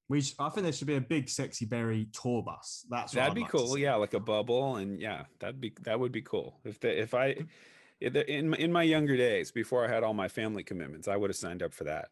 We, 0.08 0.20
sh- 0.20 0.34
I 0.38 0.50
think 0.50 0.64
there 0.64 0.72
should 0.72 0.86
be 0.86 0.96
a 0.96 1.00
big 1.00 1.28
sexy 1.30 1.64
berry 1.64 2.08
tour 2.12 2.42
bus. 2.42 2.84
That's 2.90 3.14
what 3.14 3.20
that'd 3.20 3.30
I'd 3.30 3.34
be 3.34 3.40
like 3.42 3.50
cool 3.50 3.78
yeah 3.78 3.94
like 3.94 4.14
a 4.14 4.20
bubble 4.20 4.76
and 4.76 5.00
yeah 5.00 5.24
that'd 5.40 5.60
be 5.60 5.72
that 5.82 5.98
would 5.98 6.12
be 6.12 6.22
cool 6.22 6.60
if 6.64 6.78
the 6.80 7.00
if 7.00 7.14
i 7.14 7.34
in 8.00 8.16
in 8.16 8.50
my- 8.50 8.56
in 8.58 8.72
my 8.72 8.82
younger 8.82 9.16
days 9.16 9.50
before 9.50 9.84
i 9.84 9.88
had 9.88 10.02
all 10.02 10.12
my 10.12 10.28
family 10.28 10.62
commitments 10.62 11.08
i 11.08 11.16
would 11.16 11.30
have 11.30 11.36
signed 11.36 11.62
up 11.62 11.72
for 11.72 11.84
that 11.84 12.08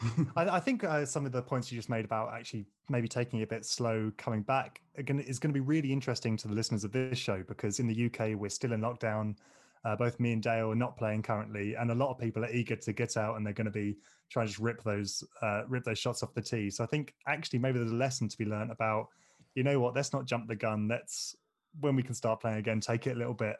I, 0.36 0.48
I 0.48 0.60
think 0.60 0.84
uh, 0.84 1.04
some 1.04 1.26
of 1.26 1.32
the 1.32 1.42
points 1.42 1.70
you 1.70 1.78
just 1.78 1.90
made 1.90 2.04
about 2.04 2.32
actually 2.32 2.66
maybe 2.88 3.08
taking 3.08 3.40
it 3.40 3.42
a 3.42 3.46
bit 3.46 3.64
slow 3.64 4.10
coming 4.16 4.42
back 4.42 4.80
again 4.96 5.20
is 5.20 5.38
going 5.38 5.52
to 5.52 5.54
be 5.60 5.64
really 5.64 5.92
interesting 5.92 6.36
to 6.38 6.48
the 6.48 6.54
listeners 6.54 6.84
of 6.84 6.92
this 6.92 7.18
show 7.18 7.42
because 7.46 7.80
in 7.80 7.86
the 7.86 8.06
UK 8.06 8.34
we're 8.38 8.48
still 8.48 8.72
in 8.72 8.80
lockdown. 8.80 9.34
Uh, 9.84 9.96
both 9.96 10.20
me 10.20 10.32
and 10.32 10.42
Dale 10.42 10.70
are 10.70 10.74
not 10.74 10.96
playing 10.96 11.22
currently, 11.22 11.74
and 11.74 11.90
a 11.90 11.94
lot 11.94 12.10
of 12.10 12.18
people 12.18 12.44
are 12.44 12.50
eager 12.50 12.76
to 12.76 12.92
get 12.92 13.16
out 13.16 13.36
and 13.36 13.46
they're 13.46 13.54
going 13.54 13.64
to 13.66 13.70
be 13.70 13.96
trying 14.30 14.46
to 14.46 14.50
just 14.52 14.60
rip 14.60 14.82
those 14.82 15.24
uh, 15.42 15.62
rip 15.68 15.84
those 15.84 15.98
shots 15.98 16.22
off 16.22 16.34
the 16.34 16.42
tee. 16.42 16.70
So 16.70 16.84
I 16.84 16.86
think 16.86 17.14
actually 17.26 17.58
maybe 17.58 17.78
there's 17.78 17.92
a 17.92 17.94
lesson 17.94 18.28
to 18.28 18.38
be 18.38 18.44
learned 18.44 18.70
about. 18.70 19.08
You 19.54 19.64
know 19.64 19.80
what? 19.80 19.94
Let's 19.94 20.12
not 20.12 20.26
jump 20.26 20.48
the 20.48 20.56
gun. 20.56 20.86
Let's 20.88 21.34
when 21.80 21.96
we 21.96 22.02
can 22.02 22.14
start 22.14 22.40
playing 22.40 22.58
again, 22.58 22.80
take 22.80 23.06
it 23.06 23.16
a 23.16 23.18
little 23.18 23.34
bit 23.34 23.56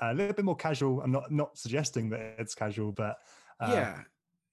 a 0.00 0.14
little 0.14 0.32
bit 0.32 0.44
more 0.44 0.56
casual. 0.56 1.00
I'm 1.02 1.12
not 1.12 1.30
not 1.30 1.58
suggesting 1.58 2.08
that 2.10 2.36
it's 2.38 2.54
casual, 2.54 2.92
but 2.92 3.18
uh, 3.60 3.70
yeah 3.72 4.00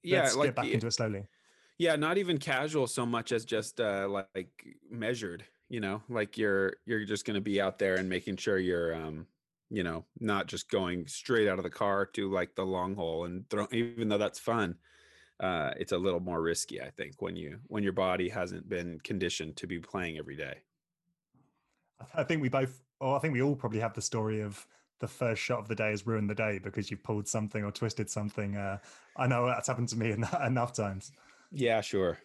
yeah 0.03 0.23
let's 0.23 0.35
like 0.35 0.47
get 0.47 0.55
back 0.55 0.67
into 0.67 0.87
it 0.87 0.91
slowly. 0.93 1.27
yeah 1.77 1.95
not 1.95 2.17
even 2.17 2.37
casual 2.37 2.87
so 2.87 3.05
much 3.05 3.31
as 3.31 3.45
just 3.45 3.79
uh 3.79 4.07
like 4.09 4.77
measured 4.89 5.43
you 5.67 5.79
know 5.79 6.01
like 6.09 6.37
you're 6.37 6.73
you're 6.85 7.03
just 7.03 7.25
going 7.25 7.35
to 7.35 7.41
be 7.41 7.59
out 7.59 7.79
there 7.79 7.95
and 7.95 8.07
making 8.07 8.37
sure 8.37 8.57
you're 8.57 8.95
um 8.95 9.27
you 9.69 9.83
know 9.83 10.05
not 10.19 10.47
just 10.47 10.69
going 10.69 11.07
straight 11.07 11.47
out 11.47 11.59
of 11.59 11.63
the 11.63 11.69
car 11.69 12.05
to 12.05 12.31
like 12.31 12.55
the 12.55 12.65
long 12.65 12.95
hole 12.95 13.25
and 13.25 13.49
throw 13.49 13.67
even 13.71 14.09
though 14.09 14.17
that's 14.17 14.39
fun 14.39 14.75
uh 15.39 15.71
it's 15.77 15.91
a 15.91 15.97
little 15.97 16.19
more 16.19 16.41
risky 16.41 16.81
i 16.81 16.89
think 16.89 17.21
when 17.21 17.35
you 17.35 17.59
when 17.67 17.83
your 17.83 17.93
body 17.93 18.29
hasn't 18.29 18.67
been 18.67 18.99
conditioned 19.01 19.55
to 19.55 19.67
be 19.67 19.79
playing 19.79 20.17
every 20.17 20.35
day 20.35 20.63
I 22.15 22.23
think 22.23 22.41
we 22.41 22.49
both, 22.49 22.81
or 22.99 23.15
I 23.15 23.19
think 23.19 23.33
we 23.33 23.41
all 23.41 23.55
probably 23.55 23.79
have 23.79 23.93
the 23.93 24.01
story 24.01 24.41
of 24.41 24.65
the 24.99 25.07
first 25.07 25.41
shot 25.41 25.59
of 25.59 25.67
the 25.67 25.75
day 25.75 25.89
has 25.89 26.05
ruined 26.05 26.29
the 26.29 26.35
day 26.35 26.59
because 26.59 26.91
you've 26.91 27.03
pulled 27.03 27.27
something 27.27 27.63
or 27.63 27.71
twisted 27.71 28.09
something. 28.09 28.57
Uh, 28.57 28.79
I 29.15 29.27
know 29.27 29.45
that's 29.45 29.67
happened 29.67 29.89
to 29.89 29.97
me 29.97 30.11
enough 30.45 30.73
times. 30.73 31.11
yeah 31.51 31.81
sure 31.81 32.19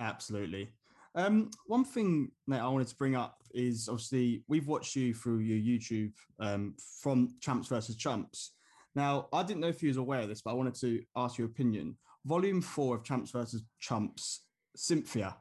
Absolutely. 0.00 0.72
Um, 1.14 1.50
one 1.66 1.84
thing 1.84 2.30
that 2.48 2.60
I 2.60 2.68
wanted 2.68 2.88
to 2.88 2.96
bring 2.96 3.16
up 3.16 3.42
is 3.52 3.88
obviously 3.88 4.44
we've 4.48 4.68
watched 4.68 4.94
you 4.94 5.12
through 5.12 5.40
your 5.40 5.58
YouTube 5.58 6.12
um, 6.38 6.76
from 7.00 7.34
Champs 7.40 7.68
versus 7.68 7.96
Chumps. 7.96 8.52
Now, 8.94 9.28
I 9.32 9.42
didn't 9.42 9.60
know 9.60 9.68
if 9.68 9.82
you 9.82 9.88
was 9.88 9.96
aware 9.96 10.20
of 10.20 10.28
this, 10.28 10.42
but 10.42 10.50
I 10.50 10.54
wanted 10.54 10.74
to 10.76 11.02
ask 11.16 11.38
your 11.38 11.46
opinion. 11.46 11.96
Volume 12.26 12.60
four 12.60 12.96
of 12.96 13.04
Champs 13.04 13.30
versus 13.30 13.62
Chumps, 13.80 14.42
Cynthia, 14.76 15.36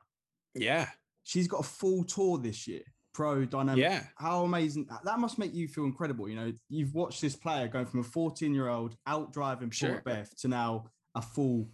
yeah 0.55 0.87
she's 1.29 1.47
got 1.47 1.59
a 1.59 1.63
full 1.63 2.03
tour 2.03 2.37
this 2.37 2.67
year. 2.67 2.81
Pro 3.13 3.43
dynamic. 3.45 3.81
yeah 3.83 4.03
How 4.17 4.43
amazing 4.43 4.87
that 5.03 5.19
must 5.19 5.37
make 5.37 5.53
you 5.53 5.67
feel 5.67 5.83
incredible. 5.85 6.29
You 6.29 6.35
know, 6.35 6.53
you've 6.69 6.93
watched 6.93 7.21
this 7.21 7.35
player 7.35 7.67
going 7.67 7.85
from 7.85 7.99
a 7.99 8.03
14 8.03 8.53
year 8.53 8.69
old 8.69 8.95
out 9.05 9.33
driving 9.33 9.69
Sure. 9.71 9.91
Port 9.91 10.03
Beth 10.05 10.37
to 10.39 10.47
now 10.47 10.85
a 11.15 11.21
full 11.21 11.69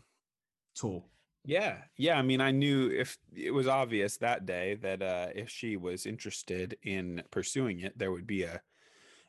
tour. 0.75 1.03
Yeah, 1.47 1.83
yeah. 1.97 2.17
I 2.17 2.23
mean, 2.23 2.41
I 2.41 2.49
knew 2.51 2.89
if 2.89 3.17
it 3.35 3.51
was 3.51 3.67
obvious 3.67 4.17
that 4.17 4.45
day 4.47 4.75
that 4.75 5.01
uh, 5.03 5.29
if 5.35 5.49
she 5.49 5.77
was 5.77 6.05
interested 6.07 6.77
in 6.81 7.23
pursuing 7.29 7.81
it, 7.81 7.97
there 7.97 8.11
would 8.11 8.25
be 8.25 8.43
a 8.43 8.63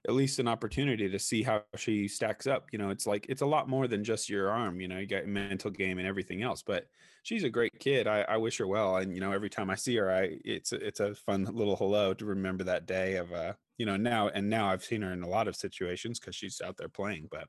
at 0.09 0.15
least 0.15 0.39
an 0.39 0.49
opportunity 0.49 1.09
to 1.11 1.19
see 1.19 1.43
how 1.43 1.65
she 1.77 2.09
stacks 2.09 2.47
up. 2.47 2.73
You 2.73 2.79
know, 2.79 2.91
it's 2.91 3.07
like 3.07 3.27
it's 3.29 3.43
a 3.43 3.47
lot 3.47 3.69
more 3.69 3.89
than 3.89 4.05
just 4.05 4.29
your 4.31 4.51
arm. 4.51 4.81
You 4.81 4.89
know, 4.89 4.99
you 4.99 5.07
got 5.07 5.27
mental 5.27 5.71
game 5.71 5.99
and 5.99 6.07
everything 6.09 6.43
else. 6.43 6.63
But 6.63 6.89
she's 7.25 7.45
a 7.45 7.51
great 7.51 7.79
kid. 7.81 8.07
I, 8.07 8.23
I 8.23 8.39
wish 8.39 8.59
her 8.59 8.67
well. 8.69 8.97
And 8.97 9.15
you 9.15 9.21
know, 9.21 9.33
every 9.33 9.51
time 9.51 9.71
I 9.71 9.77
see 9.77 9.97
her, 9.97 10.11
I 10.11 10.39
it's 10.45 10.73
it's 10.73 11.01
a 11.01 11.15
fun 11.17 11.45
little 11.45 11.77
hello 11.77 12.15
to 12.15 12.27
remember 12.27 12.65
that 12.65 12.87
day 12.87 13.17
of 13.17 13.33
uh 13.33 13.55
you 13.79 13.87
know 13.87 13.97
now 13.97 14.29
and 14.29 14.51
now 14.51 14.69
I've 14.69 14.85
seen 14.85 15.03
her 15.03 15.13
in 15.13 15.23
a 15.23 15.29
lot 15.29 15.49
of 15.49 15.57
situations 15.57 16.21
because 16.21 16.37
she's 16.37 16.61
out 16.63 16.79
there 16.79 16.89
playing. 16.91 17.29
But 17.31 17.49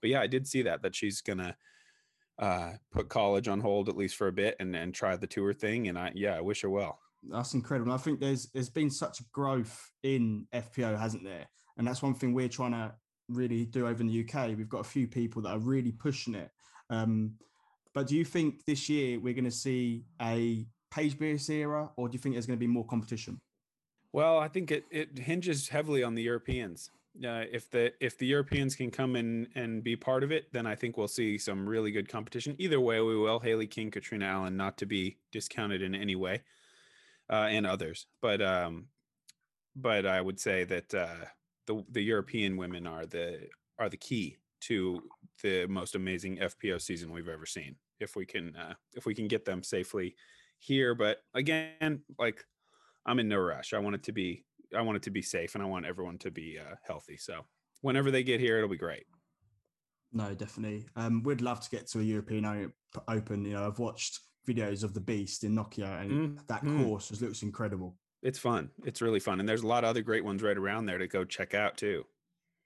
but 0.00 0.10
yeah, 0.10 0.20
I 0.20 0.26
did 0.26 0.46
see 0.46 0.62
that 0.62 0.82
that 0.82 0.94
she's 0.94 1.20
gonna 1.22 1.56
uh 2.42 2.72
put 2.90 3.08
college 3.08 3.48
on 3.48 3.60
hold 3.60 3.88
at 3.88 3.96
least 3.96 4.16
for 4.16 4.26
a 4.28 4.32
bit 4.32 4.56
and 4.60 4.76
and 4.76 4.94
try 4.94 5.16
the 5.16 5.26
tour 5.26 5.52
thing. 5.54 5.88
And 5.88 5.98
I 5.98 6.12
yeah, 6.14 6.36
I 6.36 6.40
wish 6.40 6.62
her 6.62 6.70
well. 6.70 6.98
That's 7.22 7.54
incredible. 7.54 7.92
I 7.92 7.98
think 7.98 8.20
there's 8.20 8.48
there's 8.52 8.68
been 8.68 8.90
such 8.90 9.20
a 9.20 9.24
growth 9.32 9.90
in 10.02 10.46
FPO, 10.52 10.98
hasn't 10.98 11.24
there? 11.24 11.46
And 11.78 11.86
that's 11.86 12.02
one 12.02 12.14
thing 12.14 12.34
we're 12.34 12.48
trying 12.48 12.72
to 12.72 12.92
really 13.28 13.64
do 13.64 13.86
over 13.86 14.00
in 14.00 14.08
the 14.08 14.26
UK. 14.28 14.48
We've 14.56 14.68
got 14.68 14.80
a 14.80 14.84
few 14.84 15.06
people 15.06 15.40
that 15.42 15.50
are 15.50 15.58
really 15.58 15.92
pushing 15.92 16.34
it. 16.34 16.50
Um, 16.90 17.34
but 17.94 18.06
do 18.06 18.16
you 18.16 18.24
think 18.24 18.64
this 18.64 18.88
year 18.88 19.20
we're 19.20 19.34
going 19.34 19.44
to 19.44 19.50
see 19.50 20.04
a 20.20 20.66
Paige 20.90 21.18
Pierce 21.18 21.48
era, 21.48 21.90
or 21.96 22.08
do 22.08 22.14
you 22.14 22.18
think 22.18 22.34
there's 22.34 22.46
going 22.46 22.58
to 22.58 22.60
be 22.60 22.66
more 22.66 22.86
competition? 22.86 23.40
Well, 24.12 24.38
I 24.38 24.48
think 24.48 24.70
it, 24.70 24.84
it 24.90 25.18
hinges 25.18 25.68
heavily 25.68 26.02
on 26.02 26.14
the 26.14 26.22
Europeans. 26.22 26.90
Uh, 27.18 27.44
if 27.52 27.70
the 27.70 27.92
if 28.00 28.16
the 28.16 28.26
Europeans 28.26 28.74
can 28.74 28.90
come 28.90 29.16
in 29.16 29.46
and 29.54 29.84
be 29.84 29.94
part 29.96 30.22
of 30.22 30.32
it, 30.32 30.50
then 30.52 30.66
I 30.66 30.74
think 30.74 30.96
we'll 30.96 31.08
see 31.08 31.36
some 31.36 31.68
really 31.68 31.90
good 31.90 32.08
competition. 32.08 32.56
Either 32.58 32.80
way, 32.80 33.00
we 33.00 33.16
will. 33.16 33.38
Hailey 33.38 33.66
King, 33.66 33.90
Catrina 33.90 34.24
Allen, 34.24 34.56
not 34.56 34.78
to 34.78 34.86
be 34.86 35.18
discounted 35.30 35.82
in 35.82 35.94
any 35.94 36.16
way, 36.16 36.40
uh, 37.28 37.48
and 37.50 37.66
others. 37.66 38.06
But 38.22 38.40
um, 38.40 38.86
but 39.76 40.06
I 40.06 40.22
would 40.22 40.40
say 40.40 40.64
that 40.64 40.94
uh, 40.94 41.26
the 41.66 41.84
the 41.90 42.02
European 42.02 42.56
women 42.56 42.86
are 42.86 43.04
the 43.04 43.48
are 43.78 43.90
the 43.90 43.98
key 43.98 44.38
to 44.62 45.02
the 45.42 45.66
most 45.66 45.94
amazing 45.94 46.38
FPO 46.38 46.80
season 46.80 47.12
we've 47.12 47.28
ever 47.28 47.46
seen. 47.46 47.76
If 48.00 48.16
we 48.16 48.24
can 48.24 48.56
uh, 48.56 48.74
if 48.94 49.04
we 49.04 49.14
can 49.14 49.28
get 49.28 49.44
them 49.44 49.62
safely 49.62 50.16
here, 50.58 50.94
but 50.94 51.18
again, 51.34 52.02
like 52.18 52.44
I'm 53.04 53.18
in 53.18 53.28
no 53.28 53.38
rush. 53.38 53.74
I 53.74 53.78
want 53.78 53.96
it 53.96 54.04
to 54.04 54.12
be 54.12 54.44
I 54.76 54.82
want 54.82 54.96
it 54.96 55.02
to 55.04 55.10
be 55.10 55.22
safe, 55.22 55.54
and 55.54 55.62
I 55.62 55.66
want 55.66 55.86
everyone 55.86 56.18
to 56.18 56.30
be 56.30 56.58
uh, 56.58 56.74
healthy. 56.86 57.16
So 57.16 57.44
whenever 57.80 58.10
they 58.10 58.22
get 58.22 58.40
here, 58.40 58.56
it'll 58.56 58.68
be 58.68 58.76
great. 58.76 59.04
No, 60.12 60.34
definitely. 60.34 60.86
Um, 60.96 61.22
we'd 61.22 61.40
love 61.40 61.60
to 61.60 61.70
get 61.70 61.86
to 61.88 62.00
a 62.00 62.02
European 62.02 62.72
Open. 63.08 63.44
You 63.44 63.54
know, 63.54 63.66
I've 63.66 63.78
watched 63.78 64.20
videos 64.46 64.84
of 64.84 64.92
the 64.92 65.00
Beast 65.00 65.44
in 65.44 65.54
Nokia, 65.54 66.02
and 66.02 66.10
mm, 66.10 66.46
that 66.48 66.62
mm. 66.62 66.84
course 66.84 67.08
just 67.08 67.22
looks 67.22 67.42
incredible 67.42 67.96
it's 68.22 68.38
fun. 68.38 68.70
It's 68.84 69.02
really 69.02 69.20
fun, 69.20 69.40
and 69.40 69.48
there's 69.48 69.62
a 69.62 69.66
lot 69.66 69.84
of 69.84 69.90
other 69.90 70.02
great 70.02 70.24
ones 70.24 70.42
right 70.42 70.56
around 70.56 70.86
there 70.86 70.98
to 70.98 71.06
go 71.06 71.24
check 71.24 71.54
out 71.54 71.76
too. 71.76 72.04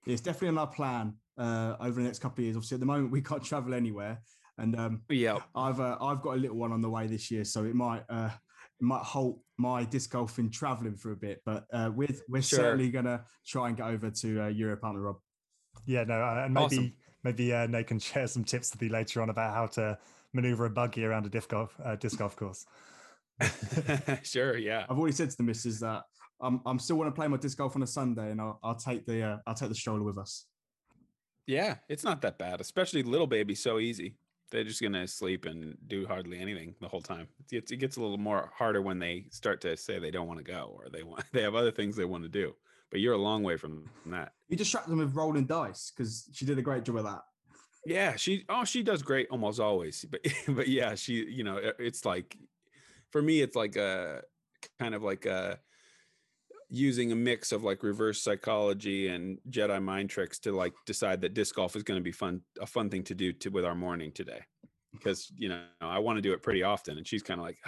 It's 0.06 0.20
definitely 0.20 0.48
on 0.48 0.58
our 0.58 0.66
plan 0.66 1.14
uh, 1.38 1.76
over 1.80 2.00
the 2.00 2.06
next 2.06 2.20
couple 2.20 2.42
of 2.42 2.44
years. 2.44 2.56
Obviously, 2.56 2.76
at 2.76 2.80
the 2.80 2.86
moment 2.86 3.10
we 3.10 3.22
can't 3.22 3.42
travel 3.42 3.74
anywhere, 3.74 4.20
and 4.58 4.78
um, 4.78 5.02
yeah, 5.08 5.38
I've 5.54 5.80
uh, 5.80 5.96
I've 6.00 6.20
got 6.20 6.36
a 6.36 6.40
little 6.40 6.58
one 6.58 6.72
on 6.72 6.82
the 6.82 6.90
way 6.90 7.06
this 7.06 7.30
year, 7.30 7.44
so 7.44 7.64
it 7.64 7.74
might 7.74 8.02
uh, 8.08 8.30
might 8.80 9.02
halt 9.02 9.40
my 9.58 9.84
disc 9.84 10.10
golfing 10.10 10.50
traveling 10.50 10.96
for 10.96 11.12
a 11.12 11.16
bit. 11.16 11.42
But 11.44 11.64
uh, 11.72 11.90
we're 11.94 12.14
we're 12.28 12.42
sure. 12.42 12.58
certainly 12.58 12.90
gonna 12.90 13.24
try 13.46 13.68
and 13.68 13.76
get 13.76 13.86
over 13.86 14.10
to 14.10 14.44
uh, 14.44 14.48
Europe, 14.48 14.80
aren't 14.82 14.96
we, 14.96 15.02
Rob? 15.02 15.16
Yeah, 15.86 16.04
no, 16.04 16.14
uh, 16.14 16.42
and 16.44 16.54
maybe 16.54 16.64
awesome. 16.64 16.92
maybe 17.24 17.52
uh, 17.52 17.66
Nate 17.66 17.86
can 17.86 17.98
share 18.00 18.26
some 18.26 18.44
tips 18.44 18.72
with 18.72 18.82
you 18.82 18.88
later 18.88 19.22
on 19.22 19.30
about 19.30 19.54
how 19.54 19.66
to 19.66 19.98
maneuver 20.32 20.66
a 20.66 20.70
buggy 20.70 21.04
around 21.04 21.26
a 21.26 21.28
disc 21.28 21.50
golf 21.50 21.74
uh, 21.84 21.96
disc 21.96 22.18
golf 22.18 22.36
course. 22.36 22.66
sure, 24.22 24.56
yeah. 24.56 24.86
I've 24.88 24.98
already 24.98 25.14
said 25.14 25.30
to 25.30 25.36
the 25.36 25.42
missus 25.42 25.80
that 25.80 26.02
I'm 26.40 26.60
I'm 26.66 26.78
still 26.78 26.96
want 26.96 27.08
to 27.08 27.18
play 27.18 27.28
my 27.28 27.36
disc 27.36 27.58
golf 27.58 27.76
on 27.76 27.82
a 27.82 27.86
Sunday, 27.86 28.30
and 28.30 28.40
I'll, 28.40 28.58
I'll 28.62 28.76
take 28.76 29.06
the 29.06 29.22
uh, 29.22 29.36
I'll 29.46 29.54
take 29.54 29.68
the 29.68 29.74
stroller 29.74 30.02
with 30.02 30.18
us. 30.18 30.46
Yeah, 31.46 31.76
it's 31.88 32.04
not 32.04 32.22
that 32.22 32.38
bad, 32.38 32.60
especially 32.60 33.02
little 33.02 33.26
baby. 33.26 33.54
So 33.54 33.78
easy. 33.78 34.16
They're 34.50 34.64
just 34.64 34.80
gonna 34.80 35.06
sleep 35.06 35.44
and 35.44 35.76
do 35.86 36.06
hardly 36.06 36.38
anything 36.38 36.74
the 36.80 36.88
whole 36.88 37.00
time. 37.00 37.28
It 37.40 37.48
gets, 37.48 37.72
it 37.72 37.76
gets 37.76 37.96
a 37.96 38.00
little 38.00 38.18
more 38.18 38.50
harder 38.56 38.80
when 38.80 38.98
they 38.98 39.26
start 39.30 39.60
to 39.62 39.76
say 39.76 39.98
they 39.98 40.10
don't 40.10 40.28
want 40.28 40.38
to 40.38 40.44
go 40.44 40.78
or 40.78 40.88
they 40.90 41.02
want 41.02 41.24
they 41.32 41.42
have 41.42 41.54
other 41.54 41.72
things 41.72 41.96
they 41.96 42.04
want 42.04 42.22
to 42.22 42.28
do. 42.28 42.54
But 42.90 43.00
you're 43.00 43.14
a 43.14 43.18
long 43.18 43.42
way 43.42 43.56
from 43.56 43.90
that. 44.06 44.32
You 44.48 44.56
distract 44.56 44.88
them 44.88 44.98
with 44.98 45.14
rolling 45.16 45.46
dice 45.46 45.90
because 45.94 46.28
she 46.32 46.44
did 46.44 46.58
a 46.58 46.62
great 46.62 46.84
job 46.84 46.96
of 46.96 47.04
that. 47.04 47.22
Yeah, 47.84 48.16
she 48.16 48.44
oh 48.48 48.64
she 48.64 48.82
does 48.82 49.02
great 49.02 49.28
almost 49.30 49.60
always. 49.60 50.04
But 50.04 50.20
but 50.48 50.68
yeah, 50.68 50.94
she 50.94 51.24
you 51.24 51.44
know 51.44 51.60
it's 51.78 52.04
like 52.04 52.36
for 53.10 53.22
me, 53.22 53.40
it's 53.40 53.56
like 53.56 53.76
a 53.76 54.22
kind 54.78 54.94
of 54.94 55.02
like 55.02 55.26
a 55.26 55.58
using 56.68 57.12
a 57.12 57.14
mix 57.14 57.52
of 57.52 57.62
like 57.62 57.82
reverse 57.82 58.22
psychology 58.22 59.08
and 59.08 59.38
Jedi 59.50 59.82
mind 59.82 60.10
tricks 60.10 60.38
to 60.40 60.52
like 60.52 60.72
decide 60.84 61.20
that 61.20 61.34
disc 61.34 61.54
golf 61.54 61.76
is 61.76 61.82
going 61.82 61.98
to 61.98 62.04
be 62.04 62.12
fun, 62.12 62.40
a 62.60 62.66
fun 62.66 62.90
thing 62.90 63.04
to 63.04 63.14
do 63.14 63.32
to, 63.34 63.50
with 63.50 63.64
our 63.64 63.74
morning 63.74 64.12
today. 64.12 64.40
Because 64.92 65.30
you 65.36 65.50
know 65.50 65.60
I 65.82 65.98
want 65.98 66.16
to 66.16 66.22
do 66.22 66.32
it 66.32 66.42
pretty 66.42 66.62
often, 66.62 66.96
and 66.96 67.06
she's 67.06 67.22
kind 67.22 67.38
of 67.38 67.44
like, 67.44 67.58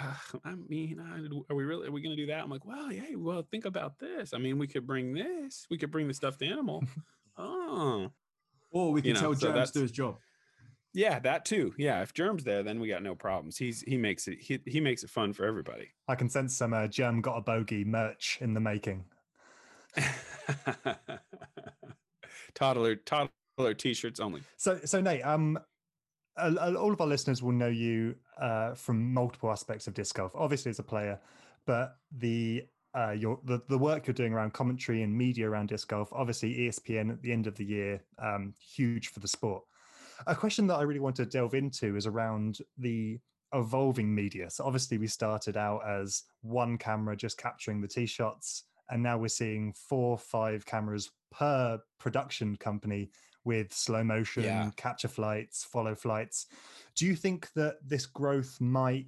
I 0.43 0.55
mean, 0.67 0.99
are 1.47 1.55
we 1.55 1.63
really? 1.63 1.87
Are 1.87 1.91
we 1.91 2.01
going 2.01 2.15
to 2.15 2.21
do 2.21 2.25
that? 2.27 2.43
I'm 2.43 2.49
like, 2.49 2.65
well, 2.65 2.91
yeah. 2.91 3.03
Well, 3.15 3.45
think 3.51 3.65
about 3.65 3.99
this. 3.99 4.33
I 4.33 4.39
mean, 4.39 4.57
we 4.57 4.65
could 4.65 4.87
bring 4.87 5.13
this. 5.13 5.67
We 5.69 5.77
could 5.77 5.91
bring 5.91 6.07
the 6.07 6.13
stuffed 6.15 6.41
animal. 6.41 6.83
oh, 7.37 8.09
or 8.71 8.91
we 8.91 9.01
can 9.01 9.09
you 9.09 9.13
know, 9.13 9.19
tell 9.19 9.35
so 9.35 9.53
James 9.53 9.71
to 9.71 9.79
do 9.79 9.83
his 9.83 9.91
job. 9.91 10.17
Yeah, 10.93 11.19
that 11.19 11.45
too. 11.45 11.73
Yeah, 11.77 12.01
if 12.01 12.13
Jerm's 12.13 12.43
there, 12.43 12.63
then 12.63 12.79
we 12.79 12.87
got 12.87 13.03
no 13.03 13.13
problems. 13.15 13.57
He's 13.57 13.81
he 13.81 13.97
makes 13.97 14.27
it 14.27 14.39
he 14.39 14.59
he 14.65 14.81
makes 14.81 15.03
it 15.03 15.09
fun 15.09 15.33
for 15.33 15.45
everybody. 15.45 15.89
I 16.07 16.15
can 16.15 16.29
sense 16.29 16.57
some 16.57 16.73
uh, 16.73 16.87
Germ 16.87 17.21
got 17.21 17.37
a 17.37 17.41
bogey 17.41 17.83
merch 17.83 18.39
in 18.41 18.53
the 18.53 18.59
making. 18.59 19.05
toddler 22.55 22.95
toddler 22.95 23.73
t-shirts 23.75 24.19
only. 24.19 24.41
So 24.57 24.79
so 24.83 24.99
Nate, 24.99 25.23
um, 25.25 25.59
all 26.37 26.91
of 26.91 27.01
our 27.01 27.07
listeners 27.07 27.43
will 27.43 27.51
know 27.51 27.67
you 27.67 28.15
uh, 28.39 28.73
from 28.73 29.13
multiple 29.13 29.51
aspects 29.51 29.87
of 29.87 29.93
disc 29.93 30.15
golf. 30.15 30.31
Obviously, 30.33 30.69
as 30.71 30.79
a 30.79 30.83
player, 30.83 31.19
but 31.65 31.97
the 32.17 32.65
uh, 32.95 33.11
your 33.11 33.39
the, 33.43 33.61
the 33.69 33.77
work 33.77 34.07
you're 34.07 34.13
doing 34.13 34.33
around 34.33 34.53
commentary 34.53 35.03
and 35.03 35.15
media 35.15 35.47
around 35.47 35.67
disc 35.69 35.87
golf. 35.87 36.09
Obviously, 36.11 36.53
ESPN 36.55 37.11
at 37.11 37.21
the 37.21 37.31
end 37.31 37.45
of 37.45 37.55
the 37.55 37.65
year, 37.65 38.01
um, 38.17 38.53
huge 38.59 39.09
for 39.09 39.19
the 39.19 39.27
sport. 39.27 39.63
A 40.27 40.35
question 40.35 40.67
that 40.67 40.75
I 40.75 40.83
really 40.83 40.99
want 40.99 41.15
to 41.17 41.25
delve 41.25 41.53
into 41.53 41.95
is 41.95 42.05
around 42.05 42.59
the 42.77 43.19
evolving 43.53 44.13
media. 44.13 44.49
So 44.49 44.65
obviously 44.65 44.97
we 44.97 45.07
started 45.07 45.57
out 45.57 45.81
as 45.87 46.23
one 46.41 46.77
camera 46.77 47.15
just 47.15 47.37
capturing 47.37 47.81
the 47.81 47.87
tee 47.87 48.05
shots, 48.05 48.63
and 48.89 49.01
now 49.01 49.17
we're 49.17 49.27
seeing 49.27 49.73
four, 49.73 50.17
five 50.17 50.65
cameras 50.65 51.09
per 51.31 51.79
production 51.99 52.55
company 52.57 53.11
with 53.45 53.73
slow 53.73 54.03
motion, 54.03 54.43
yeah. 54.43 54.69
capture 54.75 55.07
flights, 55.07 55.63
follow 55.63 55.95
flights. 55.95 56.47
Do 56.95 57.05
you 57.05 57.15
think 57.15 57.51
that 57.53 57.77
this 57.85 58.05
growth 58.05 58.59
might 58.59 59.07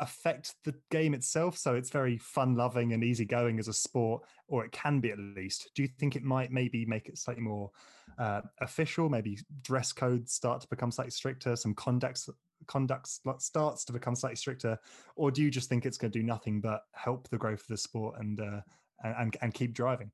affect 0.00 0.54
the 0.64 0.74
game 0.90 1.14
itself? 1.14 1.56
So 1.56 1.74
it's 1.74 1.90
very 1.90 2.18
fun 2.18 2.56
loving 2.56 2.92
and 2.92 3.04
easygoing 3.04 3.58
as 3.58 3.68
a 3.68 3.72
sport, 3.72 4.22
or 4.48 4.64
it 4.64 4.72
can 4.72 5.00
be 5.00 5.10
at 5.10 5.18
least. 5.18 5.70
Do 5.74 5.82
you 5.82 5.88
think 5.98 6.16
it 6.16 6.22
might 6.22 6.50
maybe 6.50 6.84
make 6.86 7.08
it 7.08 7.18
slightly 7.18 7.42
more 7.42 7.70
uh, 8.18 8.40
official? 8.60 9.08
Maybe 9.08 9.38
dress 9.62 9.92
codes 9.92 10.32
start 10.32 10.60
to 10.62 10.68
become 10.68 10.90
slightly 10.90 11.12
stricter, 11.12 11.56
some 11.56 11.74
conduct 11.74 12.28
conduct 12.66 13.08
starts 13.38 13.84
to 13.84 13.92
become 13.92 14.14
slightly 14.14 14.36
stricter, 14.36 14.78
or 15.16 15.30
do 15.30 15.42
you 15.42 15.50
just 15.50 15.68
think 15.68 15.86
it's 15.86 15.96
going 15.96 16.12
to 16.12 16.18
do 16.18 16.24
nothing 16.24 16.60
but 16.60 16.82
help 16.92 17.28
the 17.28 17.38
growth 17.38 17.60
of 17.60 17.68
the 17.68 17.76
sport 17.76 18.16
and 18.18 18.40
uh, 18.40 18.60
and 19.04 19.36
and 19.40 19.54
keep 19.54 19.72
driving? 19.72 20.10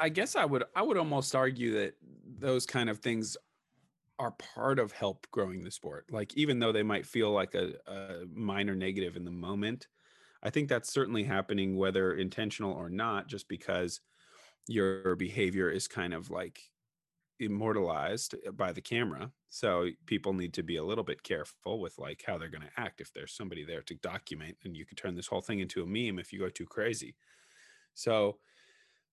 I 0.00 0.08
guess 0.08 0.34
I 0.34 0.44
would 0.44 0.64
I 0.74 0.82
would 0.82 0.96
almost 0.96 1.34
argue 1.34 1.72
that 1.74 1.94
those 2.38 2.66
kind 2.66 2.90
of 2.90 2.98
things 2.98 3.36
are 4.22 4.30
part 4.30 4.78
of 4.78 4.92
help 4.92 5.26
growing 5.32 5.64
the 5.64 5.70
sport. 5.70 6.06
Like 6.12 6.36
even 6.36 6.60
though 6.60 6.70
they 6.70 6.84
might 6.84 7.04
feel 7.04 7.32
like 7.32 7.56
a, 7.56 7.72
a 7.88 8.24
minor 8.32 8.76
negative 8.76 9.16
in 9.16 9.24
the 9.24 9.32
moment, 9.32 9.88
I 10.44 10.50
think 10.50 10.68
that's 10.68 10.92
certainly 10.92 11.24
happening 11.24 11.76
whether 11.76 12.14
intentional 12.14 12.72
or 12.72 12.88
not, 12.88 13.26
just 13.26 13.48
because 13.48 14.00
your 14.68 15.16
behavior 15.16 15.68
is 15.68 15.88
kind 15.88 16.14
of 16.14 16.30
like 16.30 16.60
immortalized 17.40 18.36
uh, 18.46 18.52
by 18.52 18.72
the 18.72 18.80
camera. 18.80 19.32
So 19.50 19.88
people 20.06 20.32
need 20.34 20.54
to 20.54 20.62
be 20.62 20.76
a 20.76 20.84
little 20.84 21.02
bit 21.02 21.24
careful 21.24 21.80
with 21.80 21.98
like 21.98 22.22
how 22.24 22.38
they're 22.38 22.48
going 22.48 22.62
to 22.62 22.80
act. 22.80 23.00
If 23.00 23.12
there's 23.12 23.34
somebody 23.34 23.64
there 23.64 23.82
to 23.82 23.94
document 23.96 24.56
and 24.62 24.76
you 24.76 24.86
can 24.86 24.96
turn 24.96 25.16
this 25.16 25.26
whole 25.26 25.40
thing 25.40 25.58
into 25.58 25.82
a 25.82 25.86
meme 25.86 26.20
if 26.20 26.32
you 26.32 26.38
go 26.38 26.48
too 26.48 26.66
crazy. 26.66 27.16
So 27.94 28.38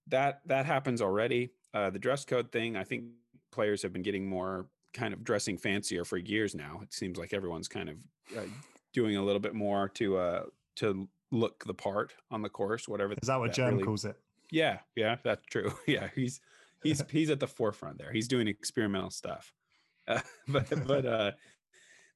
that 0.06 0.42
that 0.46 0.68
happens 0.68 1.02
already. 1.02 1.50
Uh, 1.74 1.90
the 1.90 2.00
dress 2.00 2.26
code 2.26 2.52
thing 2.52 2.76
i 2.76 2.84
think 2.84 3.04
players 3.52 3.84
have 3.84 3.94
been 3.94 4.02
getting 4.02 4.28
more 4.28 4.68
kind 4.94 5.14
of 5.14 5.24
dressing 5.24 5.58
fancier 5.58 6.04
for 6.04 6.18
years 6.18 6.56
now 6.56 6.80
it 6.82 6.94
seems 6.94 7.18
like 7.18 7.34
everyone's 7.34 7.68
kind 7.68 7.90
of 7.90 7.96
uh, 8.38 8.42
doing 8.94 9.18
a 9.18 9.24
little 9.24 9.40
bit 9.40 9.54
more 9.54 9.90
to 9.90 10.18
uh 10.18 10.44
to 10.76 11.08
look 11.32 11.64
the 11.66 11.74
part 11.74 12.14
on 12.32 12.42
the 12.42 12.50
course 12.50 12.88
whatever 12.88 13.14
is 13.22 13.28
that 13.28 13.40
what 13.40 13.52
Jerm 13.52 13.72
really, 13.72 13.84
calls 13.84 14.06
it 14.06 14.16
yeah 14.52 14.80
yeah 14.96 15.18
that's 15.24 15.46
true 15.46 15.72
yeah 15.88 16.08
he's 16.16 16.42
he's 16.84 17.04
he's 17.10 17.30
at 17.30 17.40
the 17.40 17.48
forefront 17.48 17.98
there. 17.98 18.12
He's 18.12 18.28
doing 18.28 18.48
experimental 18.48 19.12
stuff. 19.12 19.54
Uh, 20.08 20.22
but 20.48 20.88
but 20.88 21.06
uh, 21.06 21.32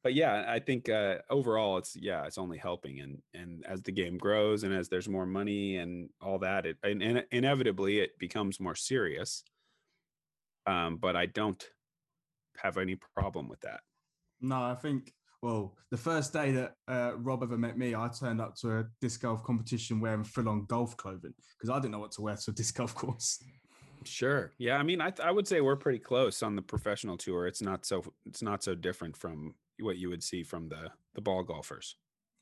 but 0.01 0.15
yeah, 0.15 0.45
I 0.47 0.57
think 0.57 0.89
uh, 0.89 1.17
overall 1.29 1.77
it's 1.77 1.95
yeah, 1.95 2.25
it's 2.25 2.39
only 2.39 2.57
helping, 2.57 3.01
and 3.01 3.21
and 3.35 3.63
as 3.67 3.83
the 3.83 3.91
game 3.91 4.17
grows 4.17 4.63
and 4.63 4.73
as 4.73 4.89
there's 4.89 5.07
more 5.07 5.27
money 5.27 5.77
and 5.77 6.09
all 6.19 6.39
that, 6.39 6.65
it 6.65 6.77
and, 6.81 7.03
and 7.03 7.23
inevitably 7.29 7.99
it 7.99 8.17
becomes 8.17 8.59
more 8.59 8.73
serious. 8.73 9.43
Um, 10.65 10.97
but 10.97 11.15
I 11.15 11.27
don't 11.27 11.63
have 12.57 12.77
any 12.77 12.95
problem 13.15 13.47
with 13.47 13.61
that. 13.61 13.81
No, 14.41 14.61
I 14.61 14.75
think 14.75 15.13
well, 15.43 15.75
the 15.91 15.97
first 15.97 16.31
day 16.31 16.51
that 16.53 16.75
uh, 16.87 17.17
Rob 17.17 17.43
ever 17.43 17.57
met 17.57 17.77
me, 17.77 17.93
I 17.93 18.07
turned 18.07 18.39
up 18.39 18.55
to 18.61 18.77
a 18.77 18.85
disc 19.01 19.21
golf 19.21 19.43
competition 19.43 19.99
wearing 19.99 20.23
full-on 20.23 20.65
golf 20.67 20.95
clothing 20.95 21.33
because 21.57 21.69
I 21.69 21.79
didn't 21.79 21.91
know 21.91 21.99
what 21.99 22.13
to 22.13 22.21
wear 22.21 22.37
to 22.37 22.51
a 22.51 22.53
disc 22.53 22.77
golf 22.77 22.95
course. 22.95 23.43
Sure. 24.05 24.53
Yeah. 24.57 24.77
I 24.77 24.83
mean, 24.83 25.01
I, 25.01 25.09
th- 25.09 25.27
I 25.27 25.31
would 25.31 25.45
say 25.45 25.59
we're 25.59 25.75
pretty 25.75 25.99
close 25.99 26.43
on 26.43 26.55
the 26.55 26.61
professional 26.61 27.17
tour. 27.17 27.45
It's 27.45 27.61
not 27.61 27.85
so 27.85 28.03
it's 28.25 28.41
not 28.41 28.63
so 28.63 28.73
different 28.73 29.17
from 29.17 29.55
what 29.81 29.97
you 29.97 30.09
would 30.09 30.23
see 30.23 30.43
from 30.43 30.69
the 30.69 30.91
the 31.13 31.21
ball 31.21 31.43
golfers. 31.43 31.97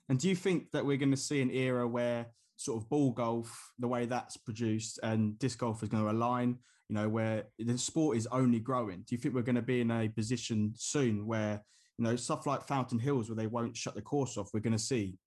And 0.07 0.19
do 0.19 0.29
you 0.29 0.35
think 0.35 0.71
that 0.71 0.85
we're 0.85 0.97
going 0.97 1.11
to 1.11 1.17
see 1.17 1.41
an 1.41 1.49
era 1.49 1.87
where 1.87 2.27
sort 2.63 2.81
of 2.81 2.89
ball 2.89 3.11
golf, 3.11 3.71
the 3.79 3.87
way 3.87 4.05
that's 4.05 4.37
produced, 4.37 4.99
and 5.03 5.37
disc 5.39 5.59
golf 5.59 5.83
is 5.83 5.89
going 5.89 6.03
to 6.03 6.11
align? 6.11 6.57
You 6.89 6.95
know, 6.95 7.09
where 7.09 7.45
the 7.57 7.77
sport 7.77 8.17
is 8.17 8.27
only 8.31 8.59
growing. 8.59 8.99
Do 8.99 9.15
you 9.15 9.17
think 9.17 9.33
we're 9.33 9.41
going 9.41 9.55
to 9.55 9.61
be 9.61 9.81
in 9.81 9.91
a 9.91 10.09
position 10.09 10.73
soon 10.75 11.25
where 11.25 11.61
you 11.97 12.03
know 12.03 12.15
stuff 12.15 12.45
like 12.45 12.67
Fountain 12.67 12.99
Hills, 12.99 13.29
where 13.29 13.35
they 13.35 13.47
won't 13.47 13.77
shut 13.77 13.95
the 13.95 14.01
course 14.01 14.37
off? 14.37 14.49
We're 14.53 14.59
going 14.59 14.73
to 14.73 14.79
see 14.79 15.17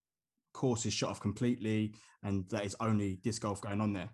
courses 0.53 0.93
shut 0.93 1.11
off 1.11 1.21
completely, 1.21 1.95
and 2.23 2.49
that 2.51 2.65
is 2.65 2.77
only 2.81 3.19
disc 3.23 3.43
golf 3.43 3.61
going 3.61 3.81
on 3.81 3.93
there. 3.93 4.11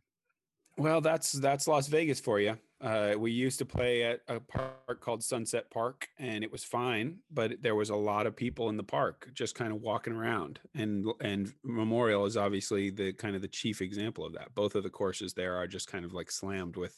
Well, 0.81 1.03
that's 1.03 1.33
that's 1.33 1.69
Las 1.69 1.89
Vegas 1.89 2.21
for 2.21 2.41
you. 2.41 2.57
Uh, 2.81 3.13
we 3.19 3.33
used 3.33 3.59
to 3.59 3.67
play 3.67 4.03
at 4.03 4.21
a 4.29 4.41
park 4.41 5.03
called 5.03 5.23
Sunset 5.23 5.71
Park, 5.71 6.09
and 6.19 6.43
it 6.43 6.51
was 6.51 6.65
fine, 6.65 7.19
but 7.31 7.61
there 7.61 7.75
was 7.75 7.91
a 7.91 7.97
lot 7.97 8.27
of 8.27 8.35
people 8.35 8.71
in 8.71 8.79
the 8.79 8.83
park 8.83 9.29
just 9.35 9.55
kind 9.55 9.75
of 9.75 9.83
walking 9.83 10.15
around. 10.15 10.59
And 10.75 11.05
and 11.21 11.53
Memorial 11.63 12.25
is 12.25 12.39
obviously 12.39 12.89
the 12.89 13.13
kind 13.13 13.37
of 13.37 13.43
the 13.43 13.49
chief 13.49 13.83
example 13.83 14.25
of 14.25 14.33
that. 14.33 14.55
Both 14.55 14.75
of 14.75 14.83
the 14.83 14.89
courses 14.89 15.35
there 15.35 15.55
are 15.55 15.67
just 15.67 15.87
kind 15.87 16.03
of 16.03 16.15
like 16.15 16.31
slammed 16.31 16.77
with 16.77 16.97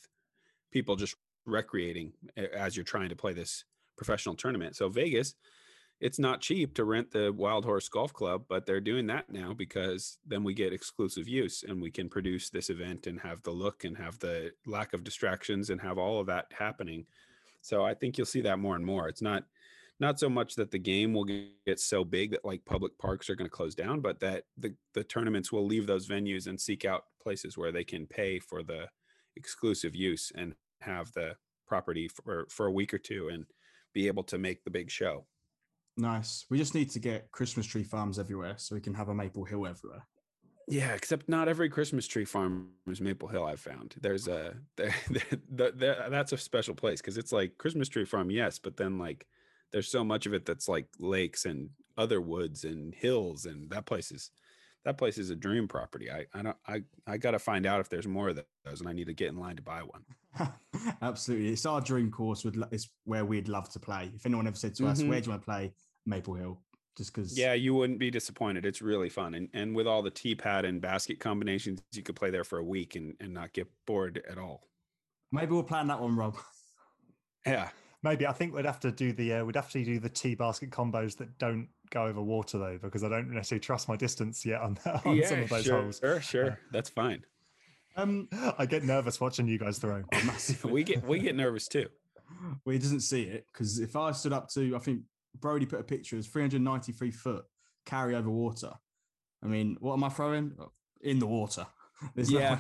people 0.70 0.94
just 0.94 1.16
recreating 1.44 2.12
as 2.36 2.76
you're 2.76 2.84
trying 2.84 3.08
to 3.08 3.16
play 3.16 3.32
this 3.32 3.64
professional 3.96 4.36
tournament. 4.36 4.76
So 4.76 4.90
Vegas 4.90 5.34
it's 6.02 6.18
not 6.18 6.40
cheap 6.40 6.74
to 6.74 6.84
rent 6.84 7.12
the 7.12 7.32
Wild 7.32 7.64
Horse 7.64 7.88
Golf 7.88 8.12
Club, 8.12 8.46
but 8.48 8.66
they're 8.66 8.80
doing 8.80 9.06
that 9.06 9.30
now 9.30 9.54
because 9.54 10.18
then 10.26 10.42
we 10.42 10.52
get 10.52 10.72
exclusive 10.72 11.28
use 11.28 11.62
and 11.62 11.80
we 11.80 11.92
can 11.92 12.08
produce 12.08 12.50
this 12.50 12.70
event 12.70 13.06
and 13.06 13.20
have 13.20 13.40
the 13.44 13.52
look 13.52 13.84
and 13.84 13.96
have 13.96 14.18
the 14.18 14.50
lack 14.66 14.94
of 14.94 15.04
distractions 15.04 15.70
and 15.70 15.80
have 15.80 15.98
all 15.98 16.18
of 16.18 16.26
that 16.26 16.46
happening. 16.58 17.06
So 17.60 17.84
I 17.84 17.94
think 17.94 18.18
you'll 18.18 18.26
see 18.26 18.40
that 18.40 18.58
more 18.58 18.74
and 18.74 18.84
more. 18.84 19.08
It's 19.08 19.22
not 19.22 19.44
not 20.00 20.18
so 20.18 20.28
much 20.28 20.56
that 20.56 20.72
the 20.72 20.78
game 20.78 21.14
will 21.14 21.24
get 21.24 21.78
so 21.78 22.04
big 22.04 22.32
that 22.32 22.44
like 22.44 22.64
public 22.64 22.98
parks 22.98 23.30
are 23.30 23.36
going 23.36 23.48
to 23.48 23.56
close 23.56 23.76
down, 23.76 24.00
but 24.00 24.18
that 24.18 24.42
the 24.58 24.74
the 24.94 25.04
tournaments 25.04 25.52
will 25.52 25.64
leave 25.64 25.86
those 25.86 26.08
venues 26.08 26.48
and 26.48 26.60
seek 26.60 26.84
out 26.84 27.04
places 27.22 27.56
where 27.56 27.70
they 27.70 27.84
can 27.84 28.08
pay 28.08 28.40
for 28.40 28.64
the 28.64 28.88
exclusive 29.36 29.94
use 29.94 30.32
and 30.34 30.54
have 30.80 31.12
the 31.12 31.36
property 31.64 32.08
for 32.08 32.48
for 32.50 32.66
a 32.66 32.72
week 32.72 32.92
or 32.92 32.98
two 32.98 33.28
and 33.28 33.46
be 33.94 34.08
able 34.08 34.24
to 34.24 34.36
make 34.36 34.64
the 34.64 34.70
big 34.70 34.90
show. 34.90 35.26
Nice. 35.96 36.46
We 36.48 36.58
just 36.58 36.74
need 36.74 36.90
to 36.90 36.98
get 36.98 37.30
Christmas 37.32 37.66
tree 37.66 37.84
farms 37.84 38.18
everywhere 38.18 38.54
so 38.56 38.74
we 38.74 38.80
can 38.80 38.94
have 38.94 39.08
a 39.08 39.14
Maple 39.14 39.44
Hill 39.44 39.66
everywhere. 39.66 40.06
Yeah, 40.68 40.92
except 40.94 41.28
not 41.28 41.48
every 41.48 41.68
Christmas 41.68 42.06
tree 42.06 42.24
farm 42.24 42.68
is 42.86 43.00
Maple 43.00 43.28
Hill. 43.28 43.44
I've 43.44 43.60
found 43.60 43.94
there's 44.00 44.28
a 44.28 44.54
there, 44.76 44.94
there, 45.50 45.72
there, 45.72 46.06
that's 46.08 46.32
a 46.32 46.38
special 46.38 46.74
place 46.74 47.00
because 47.00 47.18
it's 47.18 47.32
like 47.32 47.58
Christmas 47.58 47.88
tree 47.88 48.04
farm, 48.04 48.30
yes, 48.30 48.58
but 48.58 48.76
then 48.76 48.98
like 48.98 49.26
there's 49.72 49.90
so 49.90 50.04
much 50.04 50.26
of 50.26 50.34
it 50.34 50.46
that's 50.46 50.68
like 50.68 50.86
lakes 50.98 51.44
and 51.44 51.70
other 51.98 52.20
woods 52.20 52.64
and 52.64 52.94
hills, 52.94 53.44
and 53.44 53.68
that 53.70 53.86
place 53.86 54.12
is 54.12 54.30
that 54.84 54.98
place 54.98 55.18
is 55.18 55.30
a 55.30 55.36
dream 55.36 55.68
property. 55.68 56.10
I 56.10 56.26
I 56.34 56.42
don't 56.42 56.56
I 56.66 56.82
I 57.06 57.16
got 57.16 57.32
to 57.32 57.38
find 57.38 57.66
out 57.66 57.80
if 57.80 57.88
there's 57.88 58.06
more 58.06 58.30
of 58.30 58.40
those, 58.64 58.80
and 58.80 58.88
I 58.88 58.92
need 58.92 59.06
to 59.06 59.14
get 59.14 59.28
in 59.28 59.36
line 59.36 59.56
to 59.56 59.62
buy 59.62 59.82
one. 59.82 60.52
Absolutely, 61.02 61.50
it's 61.50 61.66
our 61.66 61.80
dream 61.80 62.10
course. 62.10 62.44
With 62.44 62.62
it's 62.70 62.90
where 63.04 63.24
we'd 63.24 63.48
love 63.48 63.70
to 63.72 63.80
play. 63.80 64.10
If 64.14 64.26
anyone 64.26 64.46
ever 64.46 64.56
said 64.56 64.74
to 64.76 64.86
us, 64.86 65.00
mm-hmm. 65.00 65.10
"Where 65.10 65.20
do 65.20 65.26
you 65.26 65.30
want 65.30 65.42
to 65.42 65.46
play?" 65.46 65.72
Maple 66.04 66.34
Hill, 66.34 66.60
just 66.96 67.14
because. 67.14 67.38
Yeah, 67.38 67.54
you 67.54 67.74
wouldn't 67.74 67.98
be 67.98 68.10
disappointed. 68.10 68.66
It's 68.66 68.82
really 68.82 69.08
fun, 69.08 69.34
and 69.34 69.48
and 69.54 69.74
with 69.74 69.86
all 69.86 70.02
the 70.02 70.10
tee 70.10 70.34
pad 70.34 70.64
and 70.64 70.80
basket 70.80 71.20
combinations, 71.20 71.82
you 71.92 72.02
could 72.02 72.16
play 72.16 72.30
there 72.30 72.44
for 72.44 72.58
a 72.58 72.64
week 72.64 72.96
and 72.96 73.14
and 73.20 73.32
not 73.32 73.52
get 73.52 73.68
bored 73.86 74.22
at 74.28 74.38
all. 74.38 74.68
Maybe 75.30 75.52
we'll 75.52 75.62
plan 75.62 75.86
that 75.88 76.00
one, 76.00 76.16
Rob. 76.16 76.36
Yeah, 77.46 77.70
maybe. 78.02 78.26
I 78.26 78.32
think 78.32 78.54
we'd 78.54 78.64
have 78.64 78.80
to 78.80 78.92
do 78.92 79.12
the 79.12 79.34
uh, 79.34 79.44
we'd 79.44 79.56
have 79.56 79.70
to 79.70 79.84
do 79.84 79.98
the 79.98 80.08
tee 80.08 80.34
basket 80.34 80.70
combos 80.70 81.16
that 81.18 81.38
don't 81.38 81.68
go 81.92 82.06
over 82.06 82.20
water 82.20 82.58
though, 82.58 82.78
because 82.82 83.04
I 83.04 83.08
don't 83.08 83.30
necessarily 83.30 83.60
trust 83.60 83.88
my 83.88 83.96
distance 83.96 84.44
yet 84.44 84.60
on, 84.60 84.78
on 85.04 85.16
yeah, 85.16 85.28
some 85.28 85.42
of 85.42 85.48
those 85.48 85.64
sure, 85.64 85.82
holes. 85.82 86.00
Sure, 86.02 86.20
sure, 86.20 86.50
uh, 86.52 86.54
that's 86.72 86.90
fine. 86.90 87.24
Um, 87.94 88.28
I 88.58 88.66
get 88.66 88.84
nervous 88.84 89.20
watching 89.20 89.46
you 89.46 89.58
guys 89.58 89.78
throw. 89.78 90.02
we 90.64 90.82
get 90.82 91.06
we 91.06 91.18
get 91.18 91.36
nervous 91.36 91.68
too. 91.68 91.88
Well, 92.64 92.72
he 92.72 92.78
doesn't 92.78 93.00
see 93.00 93.24
it 93.24 93.46
because 93.52 93.78
if 93.78 93.94
I 93.94 94.10
stood 94.12 94.32
up 94.32 94.48
to, 94.54 94.74
I 94.74 94.78
think 94.78 95.02
Brodie 95.38 95.66
put 95.66 95.80
a 95.80 95.84
picture. 95.84 96.16
It's 96.16 96.26
393 96.26 97.10
foot 97.10 97.44
carry 97.84 98.16
over 98.16 98.30
water. 98.30 98.72
I 99.44 99.48
mean, 99.48 99.76
what 99.80 99.92
am 99.92 100.04
I 100.04 100.08
throwing 100.08 100.54
in 101.02 101.18
the 101.18 101.26
water? 101.26 101.66
There's 102.14 102.32
yeah. 102.32 102.58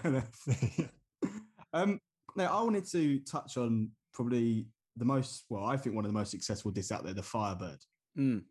um, 1.72 1.98
now 2.36 2.58
I 2.58 2.62
wanted 2.62 2.86
to 2.90 3.20
touch 3.20 3.56
on 3.56 3.90
probably 4.12 4.66
the 4.96 5.06
most, 5.06 5.44
well, 5.48 5.64
I 5.64 5.78
think 5.78 5.96
one 5.96 6.04
of 6.04 6.12
the 6.12 6.18
most 6.18 6.30
successful 6.30 6.70
discs 6.70 6.92
out 6.92 7.02
there, 7.02 7.14
the 7.14 7.22
Firebird. 7.22 7.78
Mm. 8.18 8.42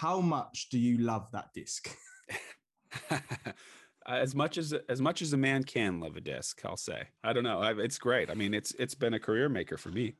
How 0.00 0.20
much 0.20 0.68
do 0.70 0.78
you 0.78 0.98
love 0.98 1.28
that 1.32 1.52
disc? 1.54 1.90
as 4.06 4.34
much 4.34 4.56
as 4.56 4.72
as 4.88 5.00
much 5.00 5.22
as 5.22 5.32
a 5.32 5.36
man 5.36 5.64
can 5.64 6.00
love 6.00 6.16
a 6.16 6.20
disc, 6.20 6.60
I'll 6.64 6.76
say. 6.76 7.08
I 7.24 7.32
don't 7.32 7.44
know. 7.44 7.60
I, 7.60 7.72
it's 7.72 7.98
great. 7.98 8.30
I 8.30 8.34
mean, 8.34 8.54
it's 8.54 8.72
it's 8.78 8.94
been 8.94 9.14
a 9.14 9.20
career 9.20 9.48
maker 9.48 9.76
for 9.76 9.90
me 9.90 10.14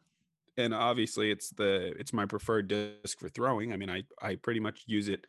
and 0.58 0.74
obviously 0.74 1.30
it's 1.30 1.50
the 1.50 1.94
it's 1.98 2.12
my 2.12 2.26
preferred 2.26 2.68
disc 2.68 3.18
for 3.18 3.28
throwing. 3.28 3.72
I 3.72 3.76
mean, 3.76 3.88
I 3.88 4.02
I 4.20 4.34
pretty 4.34 4.60
much 4.60 4.82
use 4.86 5.08
it. 5.08 5.26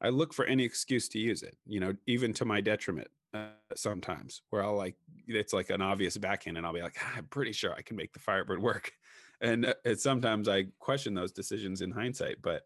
I 0.00 0.08
look 0.08 0.32
for 0.32 0.44
any 0.46 0.64
excuse 0.64 1.08
to 1.10 1.18
use 1.18 1.42
it, 1.42 1.56
you 1.66 1.78
know, 1.78 1.94
even 2.06 2.32
to 2.34 2.44
my 2.44 2.60
detriment 2.60 3.08
uh, 3.34 3.50
sometimes, 3.76 4.42
where 4.50 4.64
I'll 4.64 4.76
like 4.76 4.96
it's 5.28 5.52
like 5.52 5.70
an 5.70 5.82
obvious 5.82 6.16
backhand, 6.16 6.56
and 6.56 6.66
I'll 6.66 6.72
be 6.72 6.82
like, 6.82 6.96
ah, 7.00 7.12
I'm 7.18 7.26
pretty 7.26 7.52
sure 7.52 7.74
I 7.74 7.82
can 7.82 7.96
make 7.96 8.14
the 8.14 8.18
Firebird 8.18 8.60
work, 8.60 8.92
and 9.40 9.66
uh, 9.66 9.94
sometimes 9.96 10.48
I 10.48 10.64
question 10.78 11.14
those 11.14 11.32
decisions 11.32 11.82
in 11.82 11.90
hindsight. 11.90 12.40
But 12.40 12.62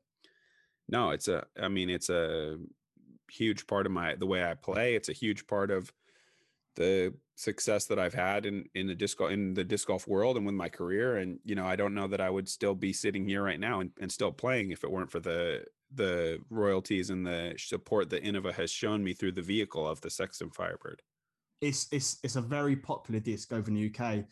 no, 0.89 1.11
it's 1.11 1.29
a, 1.29 1.45
I 1.61 1.69
mean, 1.69 1.91
it's 1.91 2.11
a 2.11 2.59
huge 3.31 3.67
part 3.67 3.87
of 3.87 3.93
my 3.93 4.15
the 4.15 4.27
way 4.27 4.45
I 4.45 4.55
play. 4.55 4.95
It's 4.95 5.09
a 5.09 5.15
huge 5.15 5.47
part 5.47 5.71
of 5.71 5.93
the 6.77 7.13
success 7.37 7.87
that 7.87 7.99
I've 7.99 8.15
had 8.15 8.47
in 8.47 8.65
in 8.75 8.87
the 8.87 8.95
disc 8.95 9.21
in 9.21 9.55
the 9.55 9.65
disc 9.65 9.89
golf 9.89 10.07
world 10.07 10.37
and 10.37 10.47
with 10.47 10.55
my 10.55 10.69
career. 10.69 11.17
And 11.17 11.39
you 11.45 11.55
know, 11.55 11.67
I 11.67 11.77
don't 11.77 11.95
know 11.95 12.07
that 12.09 12.21
I 12.21 12.31
would 12.31 12.49
still 12.49 12.75
be 12.75 12.93
sitting 12.93 13.27
here 13.27 13.43
right 13.43 13.61
now 13.61 13.81
and, 13.81 13.91
and 14.01 14.11
still 14.11 14.33
playing 14.33 14.71
if 14.71 14.85
it 14.85 14.91
weren't 14.91 15.11
for 15.11 15.21
the 15.21 15.65
the 15.95 16.39
royalties 16.51 17.11
and 17.11 17.27
the 17.27 17.55
support 17.57 18.11
that 18.11 18.25
Innova 18.25 18.53
has 18.53 18.71
shown 18.71 19.03
me 19.03 19.13
through 19.13 19.33
the 19.33 19.43
vehicle 19.43 19.87
of 19.87 20.01
the 20.01 20.11
Sexton 20.11 20.51
Firebird. 20.51 21.03
It's 21.61 21.89
it's 21.91 22.19
it's 22.23 22.37
a 22.37 22.41
very 22.41 22.77
popular 22.77 23.21
disc 23.21 23.53
over 23.53 23.71
in 23.71 23.75
the 23.75 23.93
UK. 23.95 24.25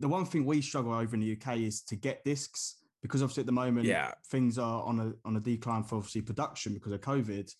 The 0.00 0.08
one 0.08 0.24
thing 0.24 0.46
we 0.46 0.62
struggle 0.62 0.94
over 0.94 1.14
in 1.14 1.20
the 1.20 1.36
UK 1.38 1.58
is 1.58 1.82
to 1.82 1.96
get 1.96 2.24
discs 2.24 2.76
because 3.02 3.22
obviously 3.22 3.42
at 3.42 3.46
the 3.46 3.52
moment 3.52 3.86
yeah. 3.86 4.12
things 4.30 4.58
are 4.58 4.82
on 4.82 5.00
a 5.00 5.28
on 5.28 5.36
a 5.36 5.40
decline 5.40 5.82
for 5.82 5.96
obviously 5.96 6.22
production 6.22 6.74
because 6.74 6.92
of 6.92 7.00
COVID. 7.00 7.50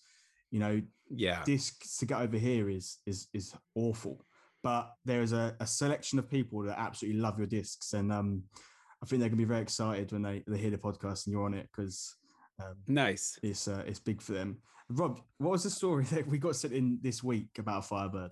You 0.51 0.59
know, 0.59 0.81
yeah, 1.09 1.43
discs 1.45 1.97
to 1.97 2.05
get 2.05 2.21
over 2.21 2.37
here 2.37 2.69
is 2.69 2.97
is 3.05 3.27
is 3.33 3.53
awful 3.75 4.25
but 4.63 4.93
there 5.05 5.21
is 5.21 5.33
a, 5.33 5.55
a, 5.59 5.67
selection 5.67 6.19
of 6.19 6.29
people 6.29 6.61
that 6.61 6.79
absolutely 6.79 7.19
love 7.19 7.37
your 7.37 7.47
discs, 7.47 7.93
and 7.93 8.11
um, 8.11 8.43
I 9.01 9.05
think 9.05 9.19
they're 9.19 9.29
gonna 9.29 9.37
be 9.37 9.45
very 9.45 9.61
excited 9.61 10.11
when 10.11 10.21
they, 10.21 10.43
they 10.47 10.57
hear 10.57 10.69
the 10.69 10.77
podcast 10.77 11.25
and 11.25 11.33
you're 11.33 11.45
on 11.45 11.53
it 11.53 11.67
because 11.75 12.15
um, 12.61 12.75
nice, 12.87 13.39
it's 13.41 13.67
uh, 13.67 13.83
it's 13.87 13.99
big 13.99 14.21
for 14.21 14.33
them. 14.33 14.57
Rob, 14.89 15.19
what 15.37 15.51
was 15.51 15.63
the 15.63 15.69
story 15.69 16.03
that 16.11 16.27
we 16.27 16.37
got 16.37 16.55
sent 16.55 16.73
in 16.73 16.99
this 17.01 17.23
week 17.23 17.49
about 17.57 17.85
Firebird? 17.85 18.31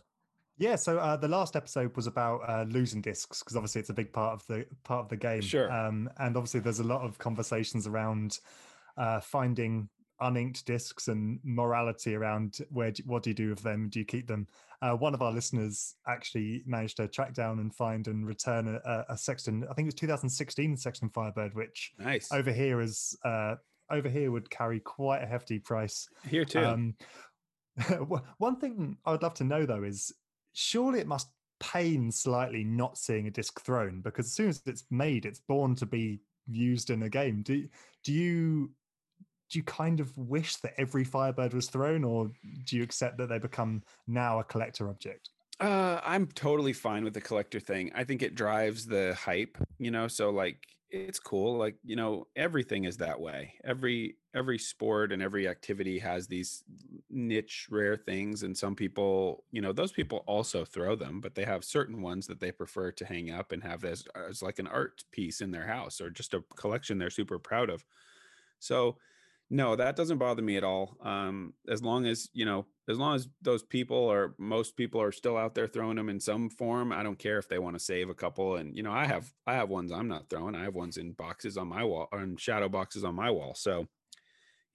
Yeah, 0.60 0.76
so 0.76 1.00
uh, 1.00 1.16
the 1.16 1.28
last 1.28 1.56
episode 1.56 1.96
was 1.96 2.06
about 2.06 2.42
uh, 2.48 2.66
losing 2.68 3.02
discs 3.02 3.40
because 3.40 3.56
obviously 3.56 3.80
it's 3.80 3.90
a 3.90 3.94
big 3.94 4.12
part 4.12 4.34
of 4.34 4.46
the 4.48 4.66
part 4.84 5.06
of 5.06 5.10
the 5.10 5.16
game. 5.16 5.42
Sure. 5.42 5.72
Um, 5.72 6.10
and 6.18 6.36
obviously 6.36 6.60
there's 6.60 6.80
a 6.80 6.84
lot 6.84 7.02
of 7.02 7.18
conversations 7.18 7.88
around 7.88 8.40
uh, 8.98 9.22
finding 9.22 9.88
uninked 10.22 10.66
discs 10.66 11.08
and 11.08 11.40
morality 11.44 12.14
around 12.14 12.58
where 12.72 12.92
do, 12.92 13.02
what 13.06 13.24
do 13.24 13.30
you 13.30 13.34
do 13.34 13.50
with 13.50 13.64
them? 13.64 13.88
Do 13.88 14.00
you 14.00 14.06
keep 14.06 14.28
them? 14.28 14.48
Uh, 14.82 14.92
one 14.92 15.14
of 15.14 15.22
our 15.22 15.32
listeners 15.32 15.96
actually 16.08 16.62
managed 16.66 16.98
to 16.98 17.08
track 17.08 17.34
down 17.34 17.60
and 17.60 17.74
find 17.74 18.08
and 18.08 18.28
return 18.28 18.68
a, 18.84 19.06
a 19.08 19.18
Sexton. 19.18 19.64
I 19.64 19.74
think 19.74 19.86
it 19.86 19.94
was 19.94 19.96
2016 19.96 20.76
Sexton 20.76 21.10
Firebird, 21.10 21.56
which 21.56 21.94
nice 21.98 22.32
over 22.34 22.52
here 22.52 22.82
is 22.82 23.18
uh, 23.24 23.56
over 23.90 24.10
here 24.10 24.30
would 24.30 24.50
carry 24.50 24.82
quite 24.82 25.24
a 25.24 25.26
hefty 25.26 25.60
price. 25.60 26.08
Here 26.28 26.44
too. 26.44 26.60
Um, 26.60 26.96
one 28.38 28.58
thing 28.58 28.98
I 29.06 29.12
would 29.12 29.24
love 29.24 29.36
to 29.36 29.46
know 29.46 29.66
though 29.66 29.84
is 29.84 30.12
surely 30.60 31.00
it 31.00 31.08
must 31.08 31.30
pain 31.60 32.12
slightly 32.12 32.64
not 32.64 32.98
seeing 32.98 33.28
a 33.28 33.32
disc 33.32 33.62
thrown 33.62 34.02
because 34.02 34.26
as 34.26 34.34
soon 34.34 34.50
as 34.50 34.62
it's 34.66 34.86
made, 34.92 35.26
it's 35.26 35.40
born 35.40 35.76
to 35.76 35.86
be 35.86 36.20
used 36.48 36.90
in 36.90 37.04
a 37.04 37.10
game. 37.10 37.42
Do 37.44 37.68
do 38.04 38.14
you 38.14 38.72
do 39.50 39.58
you 39.58 39.64
kind 39.64 40.00
of 40.00 40.16
wish 40.18 40.58
that 40.58 40.74
every 40.78 41.04
Firebird 41.04 41.54
was 41.54 41.70
thrown, 41.70 42.04
or 42.04 42.30
do 42.66 42.78
you 42.78 42.84
accept 42.84 43.18
that 43.18 43.30
they 43.30 43.40
become 43.40 43.82
now 44.06 44.40
a 44.40 44.44
collector 44.44 44.90
object? 44.90 45.30
Uh, 45.60 46.00
I'm 46.04 46.28
totally 46.28 46.74
fine 46.74 47.04
with 47.04 47.14
the 47.14 47.22
collector 47.22 47.60
thing. 47.60 47.92
I 47.96 48.04
think 48.04 48.22
it 48.22 48.36
drives 48.36 48.86
the 48.86 49.16
hype, 49.16 49.58
you 49.78 49.92
know. 49.92 50.08
So 50.08 50.30
like, 50.30 50.64
it's 50.92 51.20
cool. 51.20 51.58
Like 51.58 51.78
you 51.84 51.96
know, 51.96 52.28
everything 52.36 52.86
is 52.86 52.98
that 52.98 53.20
way. 53.20 53.56
Every 53.64 54.18
every 54.34 54.58
sport 54.60 55.12
and 55.12 55.22
every 55.22 55.48
activity 55.48 56.00
has 56.00 56.28
these 56.28 56.64
niche 57.10 57.68
rare 57.70 57.96
things, 57.98 58.44
and 58.44 58.58
some 58.58 58.76
people, 58.76 59.46
you 59.52 59.62
know, 59.62 59.74
those 59.74 59.92
people 59.92 60.24
also 60.28 60.66
throw 60.66 60.96
them, 60.96 61.22
but 61.22 61.36
they 61.36 61.46
have 61.46 61.64
certain 61.64 62.02
ones 62.02 62.28
that 62.28 62.40
they 62.40 62.52
prefer 62.52 62.92
to 62.94 63.06
hang 63.06 63.32
up 63.32 63.52
and 63.52 63.64
have 63.64 63.84
as 63.86 64.06
as 64.16 64.42
like 64.42 64.60
an 64.60 64.68
art 64.68 65.04
piece 65.12 65.42
in 65.42 65.52
their 65.52 65.68
house 65.68 66.02
or 66.02 66.10
just 66.10 66.34
a 66.34 66.44
collection 66.56 66.98
they're 66.98 67.10
super 67.10 67.40
proud 67.40 67.70
of. 67.70 67.86
So 68.60 68.98
no, 69.50 69.76
that 69.76 69.96
doesn't 69.96 70.20
bother 70.20 70.44
me 70.44 70.58
at 70.58 70.64
all. 70.64 70.96
Um, 71.02 71.54
as 71.68 71.82
long 71.82 72.06
as 72.06 72.30
you 72.34 72.46
know, 72.46 72.68
as 72.88 72.98
long 72.98 73.16
as 73.16 73.28
those 73.42 73.64
people 73.64 73.98
or 73.98 74.36
most 74.38 74.78
people 74.78 75.02
are 75.02 75.12
still 75.12 75.38
out 75.38 75.56
there 75.56 75.68
throwing 75.68 75.96
them 75.96 76.10
in 76.10 76.20
some 76.20 76.50
form, 76.50 76.92
I 76.92 77.02
don't 77.02 77.18
care 77.18 77.40
if 77.40 77.48
they 77.48 77.58
want 77.58 77.76
to 77.76 77.84
save 77.84 78.10
a 78.10 78.16
couple. 78.16 78.58
And 78.58 78.76
you 78.76 78.84
know, 78.84 78.92
I 78.92 79.06
have 79.06 79.34
I 79.48 79.56
have 79.56 79.70
ones 79.70 79.92
I'm 79.92 80.08
not 80.08 80.30
throwing. 80.30 80.56
I 80.56 80.64
have 80.64 80.76
ones 80.76 80.98
in 80.98 81.14
boxes 81.14 81.58
on 81.58 81.68
my 81.68 81.84
wall 81.84 82.08
or 82.12 82.22
in 82.22 82.38
shadow 82.38 82.70
boxes 82.70 83.04
on 83.04 83.16
my 83.16 83.32
wall. 83.32 83.56
So, 83.56 83.88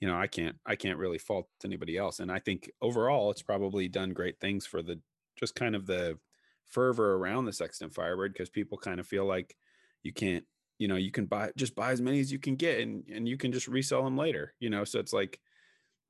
you 0.00 0.08
know, 0.08 0.16
I 0.16 0.26
can't 0.26 0.56
I 0.66 0.74
can't 0.74 0.98
really 0.98 1.18
fault 1.18 1.48
anybody 1.64 1.96
else. 1.96 2.18
And 2.18 2.32
I 2.32 2.40
think 2.40 2.68
overall, 2.82 3.30
it's 3.30 3.42
probably 3.42 3.86
done 3.86 4.12
great 4.12 4.40
things 4.40 4.66
for 4.66 4.82
the 4.82 5.00
just 5.36 5.54
kind 5.54 5.76
of 5.76 5.86
the 5.86 6.18
fervor 6.64 7.14
around 7.14 7.44
the 7.44 7.52
Sexton 7.52 7.90
Firebird 7.90 8.32
because 8.32 8.50
people 8.50 8.78
kind 8.78 8.98
of 8.98 9.06
feel 9.06 9.24
like 9.24 9.56
you 10.02 10.12
can't 10.12 10.44
you 10.78 10.88
know 10.88 10.96
you 10.96 11.10
can 11.10 11.26
buy 11.26 11.50
just 11.56 11.74
buy 11.74 11.92
as 11.92 12.00
many 12.00 12.20
as 12.20 12.32
you 12.32 12.38
can 12.38 12.56
get 12.56 12.80
and 12.80 13.08
and 13.08 13.28
you 13.28 13.36
can 13.36 13.52
just 13.52 13.68
resell 13.68 14.04
them 14.04 14.16
later 14.16 14.54
you 14.60 14.70
know? 14.70 14.84
So 14.84 14.98
it's 14.98 15.12
like 15.12 15.40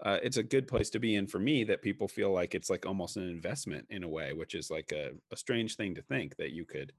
uh, 0.05 0.19
it's 0.23 0.37
a 0.37 0.43
good 0.43 0.67
place 0.67 0.91
to 0.91 0.99
be 0.99 1.15
in 1.15 1.27
for 1.27 1.39
me 1.39 1.65
that 1.65 1.81
people 1.81 2.09
feel 2.09 2.33
like 2.33 2.55
it's 2.55 2.69
like 2.69 2.85
almost 2.85 3.17
an 3.17 3.29
investment 3.29 3.87
in 3.91 4.03
a 4.03 4.09
way 4.09 4.33
which 4.33 4.55
is 4.55 4.71
like 4.71 4.93
a, 4.93 5.13
a 5.33 5.37
strange 5.37 5.77
thing 5.77 5.95
to 5.95 6.03
think 6.03 6.37
that 6.37 6.51
you 6.53 6.65
could 6.65 6.93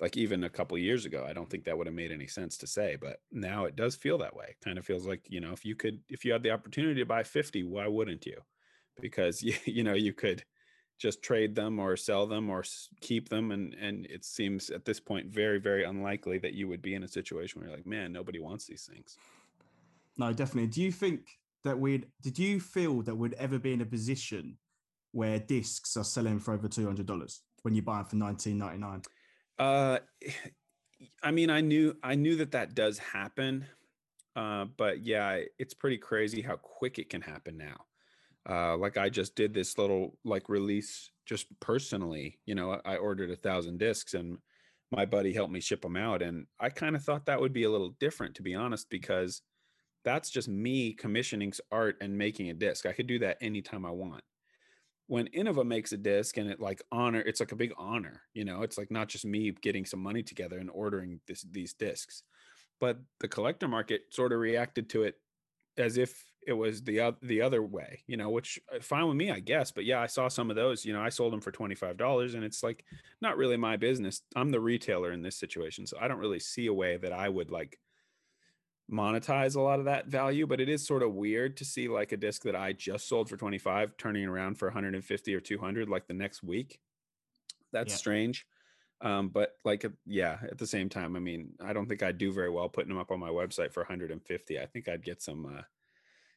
like 0.00 0.16
even 0.16 0.44
a 0.44 0.50
couple 0.50 0.76
years 0.78 1.04
ago 1.04 1.24
i 1.28 1.32
don't 1.32 1.50
think 1.50 1.64
that 1.64 1.76
would 1.76 1.86
have 1.86 1.94
made 1.94 2.12
any 2.12 2.26
sense 2.26 2.56
to 2.56 2.66
say 2.66 2.96
but 3.00 3.18
now 3.30 3.64
it 3.64 3.76
does 3.76 3.96
feel 3.96 4.18
that 4.18 4.34
way. 4.34 4.56
Kind 4.62 4.78
of 4.78 4.84
feels 4.84 5.06
like 5.06 5.22
you 5.28 5.40
know 5.40 5.52
if 5.52 5.64
you 5.64 5.74
could 5.76 6.00
if 6.08 6.24
you 6.24 6.32
had 6.32 6.42
the 6.42 6.50
opportunity 6.50 7.00
to 7.00 7.06
buy 7.06 7.22
50 7.22 7.62
why 7.64 7.86
wouldn't 7.86 8.26
you? 8.26 8.40
Because 9.00 9.42
you, 9.42 9.54
you 9.64 9.84
know 9.84 9.94
you 9.94 10.12
could 10.12 10.44
just 10.98 11.22
trade 11.22 11.54
them 11.54 11.78
or 11.78 11.96
sell 11.96 12.26
them 12.26 12.48
or 12.48 12.64
keep 13.00 13.28
them 13.28 13.50
and 13.50 13.74
and 13.74 14.06
it 14.06 14.24
seems 14.24 14.70
at 14.70 14.84
this 14.84 15.00
point 15.00 15.26
very 15.26 15.58
very 15.58 15.84
unlikely 15.84 16.38
that 16.38 16.54
you 16.54 16.68
would 16.68 16.82
be 16.82 16.94
in 16.94 17.02
a 17.02 17.08
situation 17.08 17.60
where 17.60 17.68
you're 17.68 17.76
like 17.76 17.86
man 17.86 18.12
nobody 18.12 18.38
wants 18.38 18.66
these 18.66 18.88
things. 18.90 19.16
No 20.16 20.32
definitely. 20.32 20.68
Do 20.68 20.82
you 20.82 20.92
think 20.92 21.22
that 21.64 21.78
we'd 21.78 22.06
did 22.22 22.38
you 22.38 22.60
feel 22.60 23.02
that 23.02 23.16
we'd 23.16 23.34
ever 23.34 23.58
be 23.58 23.72
in 23.72 23.80
a 23.80 23.86
position 23.86 24.56
where 25.12 25.38
discs 25.38 25.96
are 25.96 26.04
selling 26.04 26.38
for 26.38 26.54
over 26.54 26.68
$200 26.68 27.38
when 27.62 27.74
you 27.74 27.82
buy 27.82 27.98
them 27.98 28.06
for 28.06 28.16
19.99 28.16 29.04
uh 29.58 29.98
i 31.22 31.30
mean 31.30 31.50
i 31.50 31.60
knew 31.60 31.94
i 32.02 32.14
knew 32.14 32.36
that 32.36 32.52
that 32.52 32.74
does 32.74 32.98
happen 32.98 33.64
uh 34.36 34.64
but 34.76 35.04
yeah 35.04 35.38
it's 35.58 35.74
pretty 35.74 35.98
crazy 35.98 36.40
how 36.40 36.56
quick 36.56 36.98
it 36.98 37.10
can 37.10 37.20
happen 37.20 37.56
now 37.56 37.76
uh, 38.48 38.76
like 38.76 38.96
I 38.96 39.08
just 39.08 39.34
did 39.34 39.54
this 39.54 39.78
little 39.78 40.18
like 40.24 40.48
release 40.48 41.10
just 41.26 41.46
personally. 41.60 42.38
You 42.46 42.54
know, 42.54 42.80
I 42.84 42.96
ordered 42.96 43.30
a 43.30 43.36
thousand 43.36 43.78
discs 43.78 44.14
and 44.14 44.38
my 44.90 45.04
buddy 45.04 45.32
helped 45.32 45.52
me 45.52 45.60
ship 45.60 45.82
them 45.82 45.96
out. 45.96 46.22
And 46.22 46.46
I 46.60 46.68
kind 46.68 46.94
of 46.94 47.02
thought 47.02 47.26
that 47.26 47.40
would 47.40 47.52
be 47.52 47.64
a 47.64 47.70
little 47.70 47.94
different, 48.00 48.36
to 48.36 48.42
be 48.42 48.54
honest, 48.54 48.88
because 48.90 49.42
that's 50.04 50.30
just 50.30 50.48
me 50.48 50.92
commissioning 50.92 51.52
art 51.72 51.96
and 52.00 52.16
making 52.16 52.50
a 52.50 52.54
disc. 52.54 52.86
I 52.86 52.92
could 52.92 53.06
do 53.06 53.18
that 53.20 53.38
anytime 53.40 53.86
I 53.86 53.90
want. 53.90 54.22
When 55.06 55.28
Innova 55.28 55.66
makes 55.66 55.92
a 55.92 55.96
disc 55.96 56.36
and 56.36 56.50
it 56.50 56.60
like 56.60 56.82
honor, 56.92 57.20
it's 57.20 57.40
like 57.40 57.52
a 57.52 57.56
big 57.56 57.72
honor, 57.76 58.22
you 58.32 58.44
know, 58.44 58.62
it's 58.62 58.78
like 58.78 58.90
not 58.90 59.08
just 59.08 59.24
me 59.24 59.52
getting 59.62 59.84
some 59.84 60.00
money 60.00 60.22
together 60.22 60.58
and 60.58 60.70
ordering 60.70 61.20
this, 61.26 61.42
these 61.50 61.74
discs, 61.74 62.22
but 62.80 62.98
the 63.20 63.28
collector 63.28 63.68
market 63.68 64.02
sort 64.10 64.32
of 64.32 64.38
reacted 64.38 64.88
to 64.90 65.02
it 65.02 65.16
as 65.76 65.98
if 65.98 66.24
it 66.46 66.52
was 66.52 66.82
the 66.82 67.14
the 67.22 67.42
other 67.42 67.62
way, 67.62 68.02
you 68.06 68.16
know, 68.16 68.30
which 68.30 68.58
uh, 68.74 68.80
fine 68.80 69.06
with 69.06 69.16
me, 69.16 69.30
I 69.30 69.40
guess. 69.40 69.70
But 69.70 69.84
yeah, 69.84 70.00
I 70.00 70.06
saw 70.06 70.28
some 70.28 70.50
of 70.50 70.56
those. 70.56 70.84
You 70.84 70.92
know, 70.92 71.00
I 71.00 71.08
sold 71.08 71.32
them 71.32 71.40
for 71.40 71.50
twenty 71.50 71.74
five 71.74 71.96
dollars, 71.96 72.34
and 72.34 72.44
it's 72.44 72.62
like 72.62 72.84
not 73.20 73.36
really 73.36 73.56
my 73.56 73.76
business. 73.76 74.22
I'm 74.36 74.50
the 74.50 74.60
retailer 74.60 75.12
in 75.12 75.22
this 75.22 75.36
situation, 75.36 75.86
so 75.86 75.96
I 76.00 76.08
don't 76.08 76.18
really 76.18 76.40
see 76.40 76.66
a 76.66 76.74
way 76.74 76.96
that 76.96 77.12
I 77.12 77.28
would 77.28 77.50
like 77.50 77.78
monetize 78.92 79.56
a 79.56 79.60
lot 79.60 79.78
of 79.78 79.86
that 79.86 80.06
value. 80.06 80.46
But 80.46 80.60
it 80.60 80.68
is 80.68 80.86
sort 80.86 81.02
of 81.02 81.14
weird 81.14 81.56
to 81.58 81.64
see 81.64 81.88
like 81.88 82.12
a 82.12 82.16
disc 82.16 82.42
that 82.42 82.56
I 82.56 82.72
just 82.72 83.08
sold 83.08 83.28
for 83.28 83.36
twenty 83.36 83.58
five 83.58 83.96
turning 83.96 84.26
around 84.26 84.58
for 84.58 84.68
one 84.68 84.74
hundred 84.74 84.94
and 84.94 85.04
fifty 85.04 85.34
or 85.34 85.40
two 85.40 85.58
hundred 85.58 85.88
like 85.88 86.06
the 86.06 86.14
next 86.14 86.42
week. 86.42 86.78
That's 87.72 87.92
yeah. 87.92 87.98
strange. 87.98 88.46
Um, 89.00 89.28
but 89.28 89.52
like, 89.64 89.84
yeah, 90.06 90.38
at 90.50 90.56
the 90.56 90.66
same 90.66 90.88
time, 90.88 91.14
I 91.14 91.18
mean, 91.18 91.50
I 91.62 91.74
don't 91.74 91.86
think 91.86 92.02
I'd 92.02 92.16
do 92.16 92.32
very 92.32 92.48
well 92.48 92.70
putting 92.70 92.88
them 92.88 92.98
up 92.98 93.10
on 93.10 93.20
my 93.20 93.28
website 93.28 93.72
for 93.72 93.82
150. 93.82 94.58
I 94.58 94.66
think 94.66 94.88
I'd 94.88 95.04
get 95.04 95.20
some, 95.20 95.44
uh, 95.46 95.62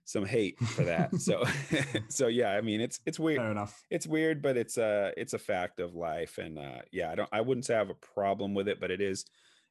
some 0.07 0.25
hate 0.25 0.57
for 0.59 0.85
that. 0.85 1.13
so, 1.19 1.43
so 2.07 2.27
yeah, 2.27 2.51
I 2.51 2.61
mean, 2.61 2.79
it's, 2.79 3.01
it's 3.05 3.19
weird. 3.19 3.39
Fair 3.39 3.51
enough. 3.51 3.83
It's 3.89 4.07
weird, 4.07 4.41
but 4.41 4.55
it's, 4.55 4.77
a, 4.77 5.11
it's 5.17 5.33
a 5.33 5.39
fact 5.39 5.81
of 5.81 5.95
life. 5.95 6.37
And, 6.37 6.57
uh, 6.57 6.81
yeah, 6.91 7.11
I 7.11 7.15
don't, 7.15 7.29
I 7.31 7.41
wouldn't 7.41 7.65
say 7.65 7.75
I 7.75 7.79
have 7.79 7.89
a 7.89 7.93
problem 7.93 8.53
with 8.53 8.69
it, 8.69 8.79
but 8.79 8.89
it 8.89 9.01
is 9.01 9.25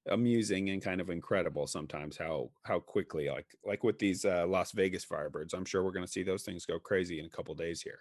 amusing 0.08 0.68
and 0.68 0.82
kind 0.82 1.00
of 1.00 1.08
incredible 1.08 1.66
sometimes 1.66 2.18
how, 2.18 2.50
how 2.64 2.78
quickly, 2.80 3.30
like, 3.30 3.46
like 3.64 3.82
with 3.82 3.98
these, 3.98 4.26
uh, 4.26 4.44
Las 4.46 4.72
Vegas 4.72 5.06
Firebirds, 5.06 5.54
I'm 5.54 5.64
sure 5.64 5.82
we're 5.82 5.90
going 5.90 6.04
to 6.04 6.12
see 6.12 6.22
those 6.22 6.42
things 6.42 6.66
go 6.66 6.78
crazy 6.78 7.18
in 7.18 7.24
a 7.24 7.30
couple 7.30 7.54
days 7.54 7.80
here. 7.80 8.00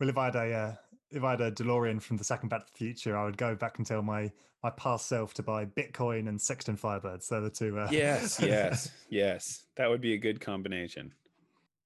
Well, 0.00 0.08
if 0.08 0.18
I 0.18 0.24
had 0.24 0.34
a 0.34 0.52
uh, 0.52 0.74
if 1.12 1.22
I 1.22 1.30
had 1.32 1.40
a 1.40 1.52
DeLorean 1.52 2.02
from 2.02 2.16
the 2.16 2.24
second 2.24 2.48
Back 2.48 2.66
to 2.66 2.72
the 2.72 2.78
Future, 2.78 3.16
I 3.16 3.24
would 3.24 3.36
go 3.36 3.54
back 3.54 3.78
and 3.78 3.86
tell 3.86 4.02
my 4.02 4.32
my 4.64 4.70
past 4.70 5.06
self 5.06 5.34
to 5.34 5.42
buy 5.42 5.64
Bitcoin 5.64 6.28
and 6.28 6.40
Sexton 6.40 6.76
Firebirds. 6.76 7.22
So 7.24 7.40
the 7.40 7.50
two. 7.50 7.78
Uh... 7.78 7.88
Yes, 7.90 8.40
yes, 8.42 8.90
yes. 9.10 9.64
That 9.76 9.90
would 9.90 10.00
be 10.00 10.14
a 10.14 10.18
good 10.18 10.40
combination. 10.40 11.12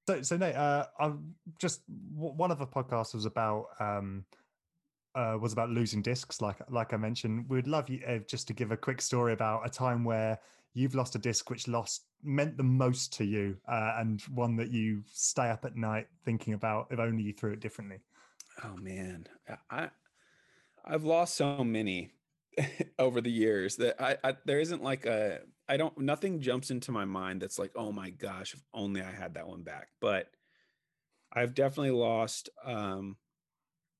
So, 0.09 0.23
so 0.23 0.37
Nate, 0.37 0.55
uh, 0.55 0.87
I'm 1.01 1.35
just 1.59 1.81
one 2.15 2.53
of 2.53 2.59
the 2.59 2.67
podcasts 2.67 3.13
was 3.13 3.25
about 3.25 3.67
um, 3.81 4.25
uh, 5.17 5.37
was 5.41 5.53
about 5.53 5.71
losing 5.71 6.01
discs. 6.01 6.41
Like 6.41 6.59
like 6.71 6.93
I 6.93 6.97
mentioned, 6.97 7.47
we'd 7.49 7.67
love 7.67 7.89
you 7.89 8.01
uh, 8.07 8.19
just 8.29 8.47
to 8.49 8.53
give 8.53 8.71
a 8.71 8.77
quick 8.77 9.01
story 9.01 9.33
about 9.33 9.67
a 9.67 9.71
time 9.71 10.05
where 10.05 10.39
you've 10.75 10.95
lost 10.95 11.17
a 11.17 11.19
disc 11.19 11.51
which 11.51 11.67
lost 11.67 12.05
meant 12.23 12.57
the 12.57 12.63
most 12.63 13.15
to 13.15 13.25
you, 13.25 13.57
uh, 13.67 13.95
and 13.97 14.23
one 14.23 14.55
that 14.57 14.71
you 14.71 15.03
stay 15.13 15.49
up 15.49 15.65
at 15.65 15.75
night 15.75 16.07
thinking 16.25 16.55
about 16.55 16.87
if 16.91 17.01
only 17.01 17.25
you 17.25 17.33
threw 17.33 17.53
it 17.53 17.61
differently. 17.61 17.99
Oh 18.63 18.77
man, 18.77 19.27
I 19.71 19.91
I've 20.85 21.05
lost 21.05 21.35
so 21.35 21.65
many 21.65 22.13
over 23.01 23.21
the 23.21 23.31
years 23.31 23.75
that 23.77 24.01
I, 24.01 24.19
I 24.23 24.37
there 24.45 24.61
isn't 24.61 24.85
like 24.85 25.05
a 25.05 25.41
I 25.69 25.77
don't 25.77 25.99
nothing 25.99 26.41
jumps 26.41 26.71
into 26.71 26.93
my 26.93 27.05
mind 27.05 27.43
that's 27.43 27.59
like 27.59 27.73
oh 27.75 27.93
my 27.93 28.11
gosh 28.11 28.55
if 28.55 28.63
only 28.73 29.03
I 29.03 29.11
had 29.11 29.35
that 29.35 29.49
one 29.49 29.63
back. 29.63 29.89
But 30.01 30.31
I've 31.33 31.55
definitely 31.55 31.91
lost 31.91 32.49
um, 32.65 33.17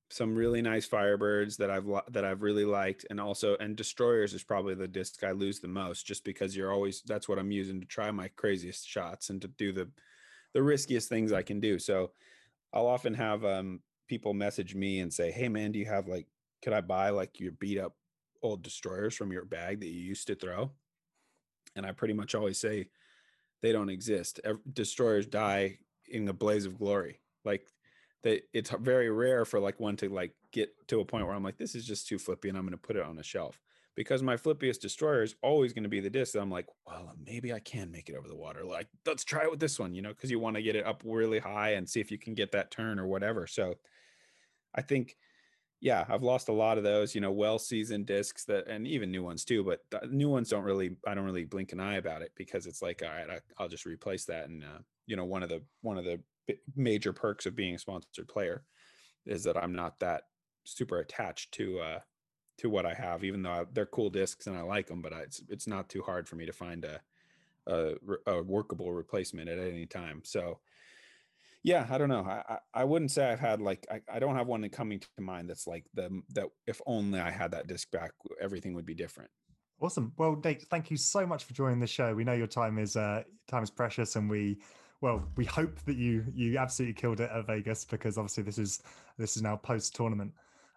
some 0.09 0.35
really 0.35 0.61
nice 0.61 0.87
Firebirds 0.87 1.57
that 1.57 1.69
I've 1.69 1.87
that 2.11 2.23
I've 2.25 2.41
really 2.41 2.65
liked, 2.65 3.05
and 3.09 3.19
also 3.19 3.57
and 3.57 3.75
Destroyers 3.75 4.33
is 4.33 4.43
probably 4.43 4.75
the 4.75 4.87
disc 4.87 5.23
I 5.23 5.31
lose 5.31 5.59
the 5.59 5.67
most, 5.67 6.05
just 6.05 6.23
because 6.23 6.55
you're 6.55 6.71
always 6.71 7.01
that's 7.01 7.27
what 7.27 7.39
I'm 7.39 7.51
using 7.51 7.81
to 7.81 7.87
try 7.87 8.09
my 8.11 8.29
craziest 8.29 8.87
shots 8.87 9.29
and 9.29 9.41
to 9.41 9.47
do 9.49 9.73
the 9.73 9.89
the 10.53 10.63
riskiest 10.63 11.09
things 11.09 11.33
I 11.33 11.43
can 11.43 11.59
do. 11.59 11.77
So 11.79 12.11
I'll 12.73 12.87
often 12.87 13.13
have 13.15 13.45
um, 13.45 13.81
people 14.07 14.33
message 14.33 14.75
me 14.75 14.99
and 15.01 15.13
say, 15.13 15.31
"Hey 15.31 15.49
man, 15.49 15.71
do 15.73 15.79
you 15.79 15.85
have 15.85 16.07
like 16.07 16.27
could 16.61 16.73
I 16.73 16.81
buy 16.81 17.09
like 17.11 17.39
your 17.39 17.51
beat 17.53 17.79
up 17.79 17.95
old 18.41 18.63
destroyers 18.63 19.15
from 19.15 19.31
your 19.31 19.45
bag 19.45 19.81
that 19.81 19.87
you 19.87 20.01
used 20.01 20.27
to 20.27 20.35
throw?" 20.35 20.71
And 21.77 21.85
I 21.85 21.93
pretty 21.93 22.13
much 22.13 22.35
always 22.35 22.59
say 22.59 22.89
they 23.61 23.71
don't 23.71 23.89
exist. 23.89 24.39
Destroyers 24.73 25.25
die 25.25 25.79
in 26.09 26.27
a 26.27 26.33
blaze 26.33 26.65
of 26.65 26.77
glory. 26.77 27.21
Like 27.45 27.65
that 28.23 28.41
it's 28.53 28.71
very 28.71 29.09
rare 29.09 29.45
for 29.45 29.59
like 29.59 29.79
one 29.79 29.95
to 29.97 30.09
like 30.09 30.33
get 30.51 30.69
to 30.89 30.99
a 30.99 31.05
point 31.05 31.25
where 31.25 31.35
I'm 31.35 31.43
like 31.43 31.57
this 31.57 31.75
is 31.75 31.85
just 31.85 32.07
too 32.07 32.17
flippy 32.17 32.49
and 32.49 32.57
I'm 32.57 32.65
going 32.65 32.71
to 32.71 32.77
put 32.77 32.95
it 32.95 33.05
on 33.05 33.17
a 33.17 33.23
shelf. 33.23 33.61
Because 33.95 34.21
my 34.21 34.35
flippiest 34.35 34.79
destroyer 34.79 35.23
is 35.23 35.35
always 35.41 35.73
going 35.73 35.81
to 35.81 35.89
be 35.89 35.99
the 35.99 36.09
disc. 36.09 36.35
I'm 36.35 36.51
like, 36.51 36.67
well, 36.85 37.07
uh, 37.09 37.13
maybe 37.25 37.51
I 37.51 37.59
can 37.59 37.89
make 37.89 38.09
it 38.09 38.15
over 38.15 38.27
the 38.27 38.35
water. 38.35 38.63
Like, 38.63 38.87
let's 39.07 39.23
try 39.23 39.41
it 39.41 39.49
with 39.49 39.59
this 39.59 39.79
one, 39.79 39.95
you 39.95 40.03
know, 40.03 40.09
because 40.09 40.29
you 40.29 40.39
want 40.39 40.55
to 40.55 40.61
get 40.61 40.75
it 40.75 40.85
up 40.85 41.01
really 41.03 41.39
high 41.39 41.71
and 41.71 41.89
see 41.89 41.99
if 41.99 42.11
you 42.11 42.19
can 42.19 42.35
get 42.35 42.51
that 42.51 42.69
turn 42.69 42.99
or 42.99 43.07
whatever. 43.07 43.47
So 43.47 43.73
I 44.75 44.83
think, 44.83 45.17
yeah, 45.79 46.05
I've 46.09 46.23
lost 46.23 46.49
a 46.49 46.53
lot 46.53 46.77
of 46.77 46.83
those, 46.83 47.13
you 47.13 47.21
know, 47.21 47.31
well 47.31 47.59
seasoned 47.59 48.07
discs 48.07 48.45
that, 48.45 48.67
and 48.67 48.87
even 48.87 49.11
new 49.11 49.23
ones 49.23 49.45
too. 49.45 49.63
But 49.63 50.11
new 50.11 50.29
ones 50.29 50.49
don't 50.49 50.63
really, 50.63 50.95
I 51.05 51.13
don't 51.13 51.25
really 51.25 51.45
blink 51.45 51.71
an 51.71 51.79
eye 51.79 51.95
about 51.97 52.23
it 52.23 52.31
because 52.35 52.65
it's 52.65 52.81
like, 52.81 53.03
all 53.03 53.09
right, 53.09 53.41
I, 53.57 53.61
will 53.63 53.69
just 53.69 53.85
replace 53.85 54.25
that. 54.25 54.49
And 54.49 54.63
uh, 54.63 54.79
you 55.05 55.15
know, 55.15 55.25
one 55.25 55.43
of 55.43 55.49
the 55.49 55.61
one 55.81 55.97
of 55.97 56.05
the 56.05 56.19
major 56.75 57.13
perks 57.13 57.45
of 57.45 57.55
being 57.55 57.75
a 57.75 57.79
sponsored 57.79 58.27
player 58.27 58.63
is 59.25 59.43
that 59.43 59.57
I'm 59.57 59.73
not 59.73 59.99
that 59.99 60.23
super 60.63 60.99
attached 60.99 61.53
to 61.53 61.79
uh 61.79 61.99
to 62.57 62.69
what 62.69 62.87
I 62.87 62.93
have, 62.95 63.23
even 63.23 63.43
though 63.43 63.51
I, 63.51 63.65
they're 63.71 63.85
cool 63.85 64.09
discs 64.09 64.47
and 64.47 64.57
I 64.57 64.61
like 64.61 64.87
them. 64.87 65.01
But 65.01 65.13
I, 65.13 65.19
it's 65.21 65.43
it's 65.49 65.67
not 65.67 65.89
too 65.89 66.01
hard 66.01 66.27
for 66.27 66.37
me 66.37 66.47
to 66.47 66.53
find 66.53 66.85
a 66.85 67.01
a, 67.67 67.93
a 68.25 68.41
workable 68.41 68.91
replacement 68.93 69.49
at 69.49 69.59
any 69.59 69.85
time. 69.85 70.21
So 70.23 70.59
yeah, 71.63 71.87
I 71.89 71.97
don't 71.97 72.09
know. 72.09 72.23
I, 72.23 72.43
I, 72.47 72.57
I 72.73 72.83
wouldn't 72.83 73.11
say 73.11 73.25
I've 73.25 73.39
had 73.39 73.61
like 73.61 73.85
I, 73.91 74.01
I 74.11 74.19
don't 74.19 74.35
have 74.35 74.47
one 74.47 74.67
coming 74.69 74.99
to 74.99 75.07
mind 75.21 75.49
that's 75.49 75.67
like 75.67 75.85
the 75.93 76.21
that 76.33 76.45
if 76.65 76.81
only 76.85 77.19
I 77.19 77.31
had 77.31 77.51
that 77.51 77.67
disc 77.67 77.91
back, 77.91 78.11
everything 78.41 78.73
would 78.75 78.85
be 78.85 78.93
different. 78.93 79.29
Awesome. 79.79 80.11
Well, 80.17 80.39
Nate, 80.43 80.63
thank 80.63 80.89
you 80.89 80.97
so 80.97 81.25
much 81.27 81.43
for 81.43 81.53
joining 81.53 81.79
the 81.79 81.87
show. 81.87 82.15
We 82.15 82.23
know 82.23 82.33
your 82.33 82.47
time 82.47 82.79
is 82.79 82.95
uh, 82.95 83.23
time 83.47 83.63
is 83.63 83.69
precious, 83.69 84.15
and 84.15 84.29
we 84.29 84.57
well 85.01 85.23
we 85.35 85.45
hope 85.45 85.79
that 85.85 85.97
you 85.97 86.25
you 86.33 86.57
absolutely 86.57 86.93
killed 86.93 87.19
it 87.19 87.29
at 87.31 87.45
Vegas 87.45 87.85
because 87.85 88.17
obviously 88.17 88.43
this 88.43 88.57
is 88.57 88.81
this 89.17 89.35
is 89.35 89.43
now 89.43 89.55
post 89.55 89.95
tournament. 89.95 90.33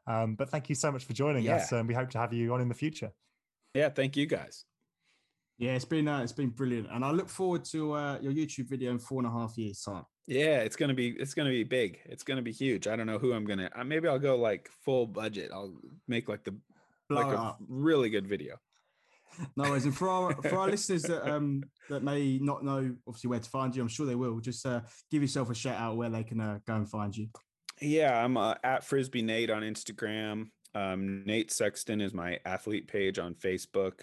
Um, 0.06 0.34
but 0.34 0.48
thank 0.50 0.68
you 0.68 0.74
so 0.74 0.90
much 0.90 1.04
for 1.04 1.12
joining 1.12 1.44
Yeah. 1.44 1.56
us, 1.56 1.72
and 1.72 1.86
we 1.86 1.94
hope 1.94 2.10
to 2.10 2.18
have 2.18 2.32
you 2.32 2.52
on 2.52 2.60
in 2.60 2.68
the 2.68 2.74
future. 2.74 3.12
Yeah, 3.74 3.88
thank 3.90 4.16
you 4.16 4.26
guys. 4.26 4.64
Yeah, 5.56 5.72
it's 5.72 5.84
been 5.84 6.08
uh, 6.08 6.22
it's 6.22 6.32
been 6.32 6.50
brilliant, 6.50 6.88
and 6.90 7.04
I 7.04 7.10
look 7.10 7.28
forward 7.28 7.64
to 7.66 7.92
uh, 7.92 8.18
your 8.20 8.32
YouTube 8.32 8.68
video 8.68 8.90
in 8.90 8.98
four 8.98 9.20
and 9.20 9.26
a 9.26 9.30
half 9.30 9.56
years 9.56 9.82
time. 9.82 10.04
Yeah, 10.30 10.58
it's 10.60 10.76
gonna 10.76 10.94
be 10.94 11.08
it's 11.08 11.34
gonna 11.34 11.50
be 11.50 11.64
big. 11.64 11.98
It's 12.04 12.22
gonna 12.22 12.40
be 12.40 12.52
huge. 12.52 12.86
I 12.86 12.94
don't 12.94 13.08
know 13.08 13.18
who 13.18 13.32
I'm 13.32 13.44
gonna. 13.44 13.68
Uh, 13.74 13.82
maybe 13.82 14.06
I'll 14.06 14.20
go 14.20 14.36
like 14.36 14.70
full 14.84 15.04
budget. 15.04 15.50
I'll 15.52 15.74
make 16.06 16.28
like 16.28 16.44
the 16.44 16.54
Blow 17.08 17.20
like 17.20 17.36
a 17.36 17.40
up. 17.40 17.58
really 17.68 18.10
good 18.10 18.28
video. 18.28 18.54
No 19.56 19.70
worries. 19.70 19.86
And 19.86 19.96
for 19.96 20.08
our 20.08 20.32
for 20.42 20.56
our 20.56 20.68
listeners 20.70 21.02
that 21.02 21.28
um 21.28 21.64
that 21.88 22.04
may 22.04 22.38
not 22.38 22.64
know 22.64 22.94
obviously 23.08 23.28
where 23.28 23.40
to 23.40 23.50
find 23.50 23.74
you, 23.74 23.82
I'm 23.82 23.88
sure 23.88 24.06
they 24.06 24.14
will. 24.14 24.38
Just 24.38 24.64
uh, 24.64 24.82
give 25.10 25.20
yourself 25.20 25.50
a 25.50 25.54
shout 25.54 25.76
out 25.76 25.96
where 25.96 26.10
they 26.10 26.22
can 26.22 26.40
uh, 26.40 26.60
go 26.64 26.76
and 26.76 26.88
find 26.88 27.16
you. 27.16 27.26
Yeah, 27.80 28.24
I'm 28.24 28.36
uh, 28.36 28.54
at 28.62 28.84
Frisbee 28.84 29.22
Nate 29.22 29.50
on 29.50 29.62
Instagram. 29.62 30.50
Um, 30.76 31.24
Nate 31.26 31.50
Sexton 31.50 32.00
is 32.00 32.14
my 32.14 32.38
athlete 32.44 32.86
page 32.86 33.18
on 33.18 33.34
Facebook. 33.34 34.02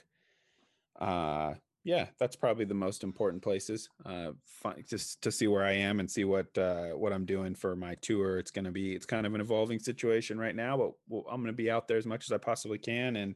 Uh, 1.00 1.54
yeah, 1.88 2.08
that's 2.20 2.36
probably 2.36 2.66
the 2.66 2.74
most 2.74 3.02
important 3.02 3.42
places. 3.42 3.88
Uh, 4.06 4.32
fi- 4.46 4.84
just 4.86 5.22
to 5.22 5.32
see 5.32 5.48
where 5.48 5.64
I 5.64 5.72
am 5.72 6.02
and 6.02 6.12
see 6.12 6.26
what 6.26 6.56
uh, 6.58 6.90
what 6.90 7.14
I'm 7.14 7.26
doing 7.26 7.56
for 7.56 7.78
my 7.78 7.96
tour. 7.96 8.40
It's 8.40 8.52
gonna 8.52 8.74
be 8.74 8.94
it's 8.94 9.06
kind 9.06 9.26
of 9.26 9.34
an 9.34 9.40
evolving 9.40 9.80
situation 9.80 10.38
right 10.38 10.54
now, 10.54 10.76
but 10.76 10.92
we'll, 11.08 11.26
I'm 11.32 11.42
gonna 11.42 11.54
be 11.54 11.72
out 11.72 11.88
there 11.88 11.98
as 11.98 12.06
much 12.06 12.26
as 12.26 12.34
I 12.34 12.40
possibly 12.40 12.78
can, 12.78 13.16
and 13.16 13.36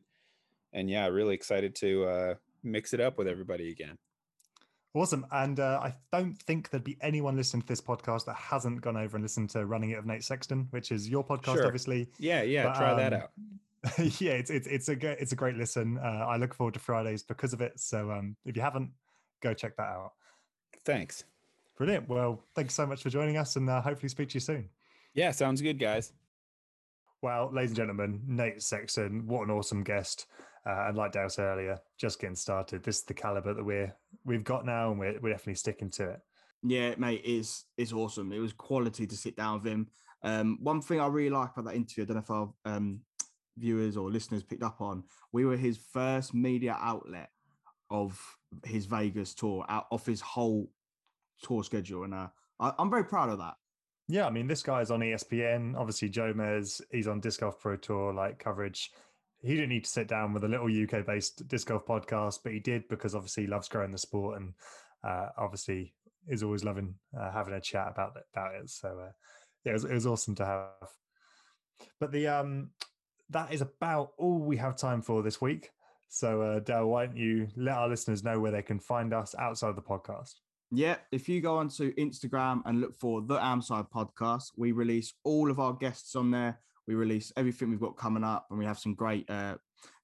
and 0.74 0.90
yeah, 0.90 1.08
really 1.08 1.34
excited 1.34 1.76
to 1.76 2.04
uh, 2.04 2.36
mix 2.62 2.94
it 2.94 3.00
up 3.00 3.18
with 3.18 3.30
everybody 3.30 3.72
again. 3.72 3.98
Awesome. 4.94 5.26
And 5.32 5.58
uh, 5.58 5.80
I 5.82 5.96
don't 6.12 6.36
think 6.36 6.70
there'd 6.70 6.84
be 6.84 6.98
anyone 7.00 7.38
listening 7.38 7.62
to 7.62 7.68
this 7.70 7.80
podcast 7.80 8.26
that 8.26 8.36
hasn't 8.36 8.82
gone 8.82 8.98
over 8.98 9.16
and 9.16 9.24
listened 9.24 9.50
to 9.52 9.66
Running 9.66 9.92
It 9.92 9.98
of 10.00 10.06
Nate 10.06 10.26
Sexton, 10.26 10.68
which 10.72 10.92
is 10.92 11.08
your 11.08 11.26
podcast, 11.26 11.54
Sure. 11.54 11.66
obviously. 11.68 12.10
Yeah, 12.20 12.42
yeah, 12.42 12.66
But, 12.66 12.76
try 12.76 12.94
that 12.96 13.14
um, 13.14 13.22
out. 13.22 13.30
yeah, 14.20 14.34
it's 14.34 14.52
it's 14.52 14.68
it's 14.68 14.90
a 14.90 14.96
ge- 14.96 15.18
it's 15.20 15.32
a 15.32 15.36
great 15.36 15.56
listen. 15.56 15.98
Uh, 15.98 16.26
I 16.28 16.38
look 16.38 16.54
forward 16.54 16.76
to 16.76 16.80
Fridays 16.80 17.24
because 17.24 17.54
of 17.54 17.62
it. 17.62 17.80
So 17.80 18.12
um, 18.12 18.36
if 18.46 18.56
you 18.56 18.62
haven't, 18.62 18.92
go 19.42 19.54
check 19.54 19.76
that 19.78 19.84
out. 19.84 20.12
Thanks. 20.86 21.24
Brilliant. 21.78 22.08
Well, 22.08 22.44
thanks 22.54 22.76
so 22.76 22.86
much 22.86 23.02
for 23.02 23.10
joining 23.10 23.38
us, 23.38 23.56
and 23.56 23.68
uh, 23.70 23.82
hopefully 23.82 24.10
speak 24.10 24.30
to 24.30 24.34
you 24.36 24.40
soon. 24.40 24.70
Yeah, 25.16 25.32
sounds 25.32 25.62
good, 25.62 25.80
guys. 25.80 26.14
Well, 27.24 27.50
ladies 27.52 27.72
and 27.72 27.78
gentlemen, 27.78 28.22
Nate 28.28 28.62
Sexton, 28.62 29.26
what 29.26 29.44
an 29.44 29.52
awesome 29.52 29.84
guest! 29.84 30.28
Uh, 30.66 30.86
and 30.88 30.98
like 30.98 31.12
Dale 31.12 31.30
said 31.30 31.46
earlier, 31.46 31.80
just 31.98 32.20
getting 32.20 32.36
started. 32.36 32.84
This 32.84 32.98
is 32.98 33.04
the 33.04 33.16
caliber 33.16 33.56
that 33.56 33.64
we're 33.64 33.96
we've 34.26 34.44
got 34.44 34.64
now, 34.64 34.92
and 34.92 35.00
we're 35.00 35.20
we're 35.22 35.32
definitely 35.32 35.56
sticking 35.56 35.90
to 35.92 36.12
it. 36.12 36.20
Yeah, 36.62 36.94
mate, 37.00 37.22
it's 37.26 37.66
it's 37.78 37.94
awesome. 37.94 38.32
It 38.32 38.40
was 38.40 38.54
quality 38.54 39.08
to 39.08 39.18
sit 39.18 39.36
down 39.36 39.56
with 39.56 39.66
him. 39.66 39.88
Um, 40.24 40.60
one 40.62 40.82
thing 40.82 41.00
I 41.00 41.08
really 41.08 41.32
like 41.32 41.52
about 41.54 41.66
that 41.72 41.76
interview, 41.76 42.04
I 42.04 42.06
don't 42.06 42.18
know 42.18 42.22
if 42.22 42.30
our 42.30 42.54
um, 42.66 43.02
viewers 43.58 43.98
or 43.98 44.10
listeners 44.10 44.44
picked 44.44 44.64
up 44.64 44.82
on, 44.82 45.04
we 45.32 45.46
were 45.46 45.58
his 45.58 45.78
first 45.78 46.34
media 46.34 46.78
outlet 46.80 47.30
of 47.90 48.20
his 48.66 48.86
Vegas 48.86 49.34
tour, 49.34 49.66
out 49.70 49.88
of 49.92 50.06
his 50.06 50.22
whole 50.22 50.70
tour 51.42 51.64
schedule, 51.64 52.04
and 52.04 52.14
uh, 52.14 52.28
I, 52.60 52.74
I'm 52.80 52.90
very 52.90 53.06
proud 53.06 53.30
of 53.30 53.40
that. 53.40 53.56
Yeah, 54.08 54.26
I 54.26 54.30
mean, 54.30 54.48
this 54.48 54.64
guy's 54.64 54.92
on 54.92 55.00
ESPN. 55.00 55.76
Obviously, 55.78 56.10
Joe 56.10 56.34
Jomez, 56.34 56.82
he's 56.92 57.08
on 57.08 57.20
Disc 57.20 57.40
Golf 57.40 57.60
Pro 57.60 57.78
Tour 57.78 58.14
like 58.14 58.40
coverage. 58.40 58.92
He 59.42 59.56
didn't 59.56 59.70
need 59.70 59.86
to 59.86 59.90
sit 59.90 60.08
down 60.08 60.34
with 60.34 60.44
a 60.44 60.48
little 60.48 60.68
UK 60.68 61.06
based 61.06 61.48
disc 61.48 61.68
golf 61.68 61.86
podcast, 61.86 62.40
but 62.44 62.54
he 62.54 62.60
did 62.60 62.88
because 62.90 63.16
obviously 63.16 63.44
he 63.44 63.50
loves 63.50 63.68
growing 63.68 63.92
the 63.92 63.98
sport 63.98 64.40
and 64.40 64.54
uh, 65.04 65.30
obviously 65.38 65.96
is 66.28 66.44
always 66.44 66.64
loving 66.64 66.94
uh, 67.20 67.32
having 67.32 67.54
a 67.54 67.62
chat 67.62 67.88
about 67.88 68.16
about 68.34 68.54
it. 68.56 68.70
So 68.70 68.90
uh, 68.90 69.12
yeah, 69.66 69.72
it 69.72 69.74
was, 69.74 69.86
it 69.86 69.94
was 69.94 70.06
awesome 70.06 70.36
to 70.36 70.46
have. 70.46 70.90
But 72.00 72.12
the 72.12 72.28
um, 72.28 72.70
that 73.32 73.54
is 73.54 73.62
about 73.62 74.12
all 74.18 74.40
we 74.40 74.58
have 74.58 74.76
time 74.76 75.02
for 75.02 75.22
this 75.24 75.42
week. 75.42 75.72
So 76.10 76.42
uh, 76.42 76.60
Dale, 76.60 76.88
why 76.88 77.06
don't 77.06 77.18
you 77.18 77.48
let 77.56 77.78
our 77.78 77.88
listeners 77.88 78.24
know 78.24 78.40
where 78.40 78.52
they 78.52 78.62
can 78.62 78.80
find 78.80 79.14
us 79.14 79.34
outside 79.40 79.70
of 79.70 79.76
the 79.76 79.82
podcast? 79.82 80.34
Yeah, 80.74 80.98
if 81.12 81.28
you 81.28 81.42
go 81.42 81.58
onto 81.58 81.94
Instagram 81.96 82.62
and 82.66 82.80
look 82.80 82.96
for 82.96 83.22
the 83.22 83.38
Amside 83.38 83.90
podcast, 83.94 84.52
we 84.56 84.72
release 84.72 85.14
all 85.24 85.52
of 85.52 85.60
our 85.60 85.74
guests 85.74 86.16
on 86.16 86.32
there. 86.32 86.60
We 86.88 86.96
release 86.96 87.32
everything 87.36 87.70
we've 87.70 87.80
got 87.80 87.98
coming 87.98 88.24
up, 88.24 88.48
and 88.50 88.58
we 88.58 88.66
have 88.66 88.80
some 88.80 88.96
great 88.96 89.30
uh, 89.30 89.56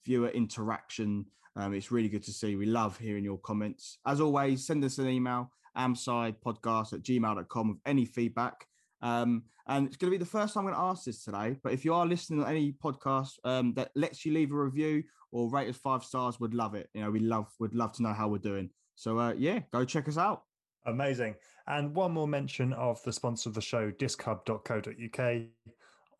viewer 0.05 0.29
interaction. 0.29 1.25
Um, 1.55 1.73
it's 1.73 1.91
really 1.91 2.09
good 2.09 2.23
to 2.23 2.33
see. 2.33 2.55
We 2.55 2.65
love 2.65 2.97
hearing 2.97 3.23
your 3.23 3.39
comments. 3.39 3.97
As 4.05 4.19
always, 4.19 4.67
send 4.67 4.83
us 4.83 4.97
an 4.97 5.07
email, 5.07 5.51
amsidepodcast 5.77 6.93
at 6.93 7.01
gmail.com 7.01 7.69
with 7.69 7.79
any 7.85 8.05
feedback. 8.05 8.67
Um, 9.07 9.43
and 9.67 9.87
it's 9.87 9.97
going 9.97 10.11
to 10.11 10.17
be 10.17 10.23
the 10.23 10.29
first 10.29 10.53
time 10.53 10.61
I'm 10.61 10.73
going 10.73 10.75
to 10.75 10.89
ask 10.89 11.05
this 11.05 11.23
today. 11.23 11.57
But 11.61 11.73
if 11.73 11.85
you 11.85 11.93
are 11.93 12.05
listening 12.05 12.41
to 12.41 12.49
any 12.49 12.73
podcast 12.73 13.33
um, 13.43 13.73
that 13.75 13.91
lets 13.95 14.25
you 14.25 14.33
leave 14.33 14.51
a 14.51 14.55
review 14.55 15.03
or 15.31 15.49
rate 15.49 15.69
us 15.69 15.77
five 15.77 16.03
stars, 16.03 16.39
would 16.39 16.53
love 16.53 16.75
it. 16.75 16.89
You 16.93 17.01
know, 17.01 17.11
we 17.11 17.19
love 17.19 17.47
would 17.59 17.75
love 17.75 17.93
to 17.93 18.03
know 18.03 18.13
how 18.13 18.27
we're 18.27 18.37
doing. 18.37 18.69
So 18.95 19.19
uh, 19.19 19.33
yeah, 19.37 19.59
go 19.71 19.85
check 19.85 20.07
us 20.07 20.17
out. 20.17 20.43
Amazing. 20.85 21.35
And 21.67 21.93
one 21.93 22.13
more 22.13 22.27
mention 22.27 22.71
of 22.73 23.03
the 23.03 23.11
sponsor 23.11 23.49
of 23.49 23.55
the 23.55 23.61
show, 23.61 23.91
dischub.co.uk. 23.91 25.41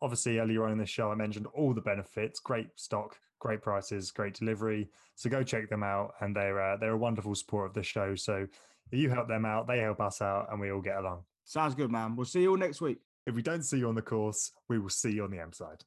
Obviously, 0.00 0.38
earlier 0.38 0.64
on 0.64 0.72
in 0.72 0.78
the 0.78 0.86
show, 0.86 1.10
I 1.10 1.14
mentioned 1.14 1.46
all 1.54 1.72
the 1.72 1.80
benefits 1.80 2.38
great 2.38 2.68
stock, 2.76 3.16
great 3.38 3.62
prices, 3.62 4.10
great 4.10 4.34
delivery. 4.34 4.90
So 5.14 5.30
go 5.30 5.42
check 5.42 5.70
them 5.70 5.82
out. 5.82 6.12
And 6.20 6.36
they're, 6.36 6.60
uh, 6.60 6.76
they're 6.76 6.92
a 6.92 6.98
wonderful 6.98 7.34
support 7.34 7.66
of 7.68 7.74
the 7.74 7.82
show. 7.82 8.14
So 8.14 8.46
you 8.92 9.10
help 9.10 9.28
them 9.28 9.44
out, 9.44 9.66
they 9.66 9.80
help 9.80 10.00
us 10.00 10.20
out, 10.22 10.48
and 10.50 10.60
we 10.60 10.70
all 10.70 10.82
get 10.82 10.98
along. 10.98 11.24
Sounds 11.48 11.74
good, 11.74 11.90
man. 11.90 12.14
We'll 12.14 12.26
see 12.26 12.42
you 12.42 12.50
all 12.50 12.56
next 12.58 12.82
week. 12.82 12.98
If 13.26 13.34
we 13.34 13.40
don't 13.40 13.62
see 13.62 13.78
you 13.78 13.88
on 13.88 13.94
the 13.94 14.02
course, 14.02 14.52
we 14.68 14.78
will 14.78 14.90
see 14.90 15.12
you 15.12 15.24
on 15.24 15.30
the 15.30 15.40
Am 15.40 15.50
side. 15.50 15.76